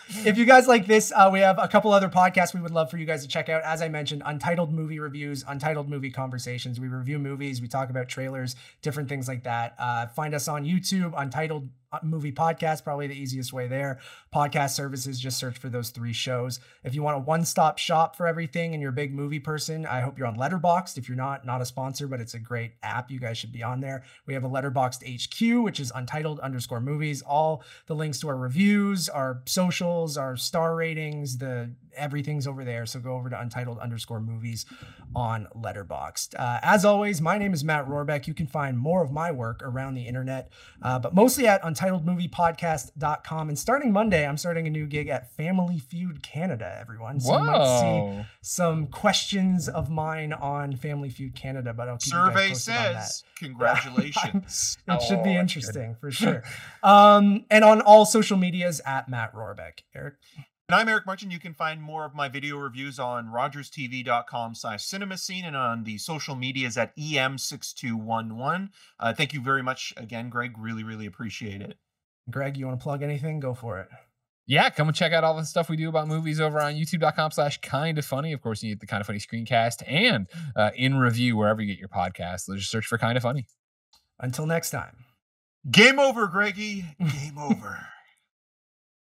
if 0.26 0.37
you 0.37 0.45
guys 0.45 0.66
like 0.66 0.87
this, 0.87 1.12
uh, 1.14 1.30
we 1.32 1.39
have 1.39 1.59
a 1.59 1.68
couple 1.68 1.93
other 1.93 2.09
podcasts 2.09 2.53
we 2.53 2.61
would 2.61 2.72
love 2.72 2.91
for 2.91 2.97
you 2.99 3.07
guys 3.07 3.22
to 3.22 3.28
check 3.28 3.49
out. 3.49 3.62
As 3.62 3.80
I 3.80 3.89
mentioned, 3.89 4.22
Untitled 4.26 4.72
Movie 4.72 4.99
Reviews, 4.99 5.45
Untitled 5.47 5.89
Movie 5.89 6.11
Conversations. 6.11 6.80
We 6.80 6.89
review 6.89 7.20
movies, 7.20 7.61
we 7.61 7.68
talk 7.68 7.91
about 7.91 8.09
trailers, 8.09 8.57
different 8.82 9.09
things 9.09 9.28
like 9.28 9.45
that. 9.45 9.74
Uh, 9.78 10.07
find 10.09 10.35
us 10.35 10.49
on 10.49 10.64
YouTube, 10.64 11.12
Untitled 11.16 11.68
Movie 12.03 12.32
Podcast, 12.32 12.82
probably 12.82 13.07
the 13.07 13.14
easiest 13.14 13.53
way 13.53 13.68
there. 13.68 14.01
Podcast 14.34 14.70
services, 14.70 15.20
just 15.20 15.38
search 15.38 15.59
for 15.59 15.68
those 15.68 15.90
three 15.90 16.12
shows. 16.12 16.61
If 16.82 16.95
you 16.95 17.03
want 17.03 17.16
a 17.16 17.20
one 17.20 17.45
stop 17.45 17.78
shop 17.78 18.16
for 18.16 18.26
everything 18.26 18.72
and 18.72 18.80
you're 18.80 18.90
a 18.90 18.95
big 18.95 19.14
movie 19.14 19.38
person, 19.38 19.86
I 19.86 20.01
hope 20.01 20.18
you're 20.18 20.26
on 20.26 20.36
Letterboxd. 20.36 20.99
If 20.99 21.09
you're 21.09 21.16
not, 21.16 21.45
not 21.45 21.61
a 21.61 21.66
sponsor, 21.66 22.07
but 22.09 22.20
it's 22.20 22.34
a 22.34 22.38
great 22.38 22.72
app. 22.82 23.11
You 23.11 23.20
guys 23.20 23.38
should 23.38 23.53
be 23.53 23.62
on 23.62 23.80
there. 23.80 24.03
We 24.26 24.34
have 24.34 24.45
a 24.45 24.49
Letterboxd 24.49 25.05
HQ, 25.05 25.62
which 25.62 25.78
is 25.78 25.92
Untitled 25.95 26.40
underscore 26.40 26.80
movies. 26.80 27.22
All 27.22 27.62
the 27.86 27.95
links 27.95 28.18
to 28.20 28.28
our 28.28 28.36
reviews, 28.36 29.09
our 29.09 29.42
socials, 29.47 30.16
our 30.16 30.36
star 30.36 30.74
ratings, 30.74 31.38
the 31.38 31.70
everything's 31.97 32.47
over 32.47 32.64
there. 32.64 32.86
So 32.86 33.01
go 33.01 33.14
over 33.14 33.28
to 33.30 33.40
Untitled 33.40 33.78
underscore 33.78 34.20
movies 34.20 34.66
on 35.14 35.47
Letterboxd. 35.57 36.34
Uh, 36.38 36.59
as 36.62 36.84
always, 36.84 37.20
my 37.20 37.38
name 37.38 37.53
is 37.53 37.62
Matt 37.64 37.86
Rohrbeck. 37.88 38.26
You 38.26 38.34
can 38.34 38.47
find 38.47 38.78
more 38.78 39.03
of 39.03 39.11
my 39.12 39.30
work 39.32 39.61
around 39.62 39.95
the 39.95 40.03
internet, 40.07 40.51
uh, 40.82 40.99
but 40.99 41.14
mostly 41.14 41.47
at 41.47 41.62
untitledmoviepodcast.com. 41.62 43.49
And 43.49 43.59
starting 43.59 43.92
Monday, 43.92 44.26
I'm 44.26 44.36
starting 44.36 44.66
a 44.66 44.70
new 44.70 44.86
gig 44.86 45.09
at 45.09 45.32
Family 45.34 45.78
Feud 45.78 46.22
Canada, 46.22 46.76
everyone. 46.80 47.20
So 47.20 47.36
you 47.36 47.45
might 47.45 47.80
see 47.80 48.26
some 48.42 48.86
questions 48.88 49.68
of 49.68 49.90
mine 49.90 50.32
on 50.32 50.76
Family 50.76 51.09
Feud 51.11 51.34
Canada, 51.34 51.72
but 51.72 51.88
I'll 51.88 51.99
keep 51.99 52.12
you 52.12 52.18
guys 52.18 52.28
Survey 52.34 52.49
posted 52.49 52.74
on 52.74 52.92
that. 52.95 53.05
says, 53.05 53.24
congratulations. 53.38 54.78
it 54.88 55.03
should 55.03 55.18
Oh, 55.18 55.22
be 55.22 55.34
that's 55.34 55.40
interesting 55.57 55.97
for 56.01 56.11
sure. 56.11 56.42
Um, 56.82 57.45
and 57.51 57.64
on 57.64 57.80
all 57.80 58.05
social 58.05 58.36
medias 58.36 58.80
at 58.84 59.09
Matt 59.09 59.34
Rohrbeck. 59.34 59.80
Eric. 59.95 60.14
And 60.74 60.80
I'm 60.80 60.88
Eric 60.88 61.06
Martin. 61.06 61.30
You 61.30 61.38
can 61.38 61.54
find 61.54 61.80
more 61.80 62.04
of 62.04 62.16
my 62.16 62.28
video 62.28 62.56
reviews 62.56 62.98
on 62.98 63.28
rogerstv.com 63.28 64.56
slash 64.56 64.84
cinema 64.84 65.16
scene 65.16 65.44
and 65.44 65.54
on 65.54 65.84
the 65.84 65.98
social 65.98 66.34
medias 66.34 66.76
at 66.76 66.92
E 66.96 67.14
EM6211. 67.14 68.70
Uh, 68.98 69.14
thank 69.14 69.32
you 69.32 69.40
very 69.40 69.62
much 69.62 69.94
again, 69.96 70.28
Greg. 70.28 70.56
Really, 70.58 70.82
really 70.82 71.06
appreciate 71.06 71.62
it. 71.62 71.76
Greg, 72.28 72.56
you 72.56 72.66
want 72.66 72.80
to 72.80 72.82
plug 72.82 73.04
anything? 73.04 73.38
Go 73.38 73.54
for 73.54 73.78
it. 73.78 73.88
Yeah, 74.48 74.68
come 74.68 74.88
and 74.88 74.96
check 74.96 75.12
out 75.12 75.22
all 75.22 75.36
the 75.36 75.44
stuff 75.44 75.68
we 75.68 75.76
do 75.76 75.88
about 75.88 76.08
movies 76.08 76.40
over 76.40 76.60
on 76.60 76.74
youtube.com 76.74 77.30
slash 77.30 77.60
kind 77.60 77.96
of 77.96 78.04
funny. 78.04 78.32
Of 78.32 78.42
course, 78.42 78.60
you 78.60 78.72
get 78.72 78.80
the 78.80 78.88
Kinda 78.88 79.04
Funny 79.04 79.20
screencast 79.20 79.84
and 79.86 80.26
uh, 80.56 80.70
in 80.74 80.96
review 80.96 81.36
wherever 81.36 81.62
you 81.62 81.68
get 81.68 81.78
your 81.78 81.88
podcasts. 81.88 82.52
Just 82.52 82.72
search 82.72 82.86
for 82.86 82.98
Kinda 82.98 83.20
Funny. 83.20 83.46
Until 84.18 84.46
next 84.46 84.70
time. 84.70 85.04
Game 85.70 86.00
over, 86.00 86.26
Greggy. 86.26 86.84
Game 86.98 87.38
over. 87.38 87.86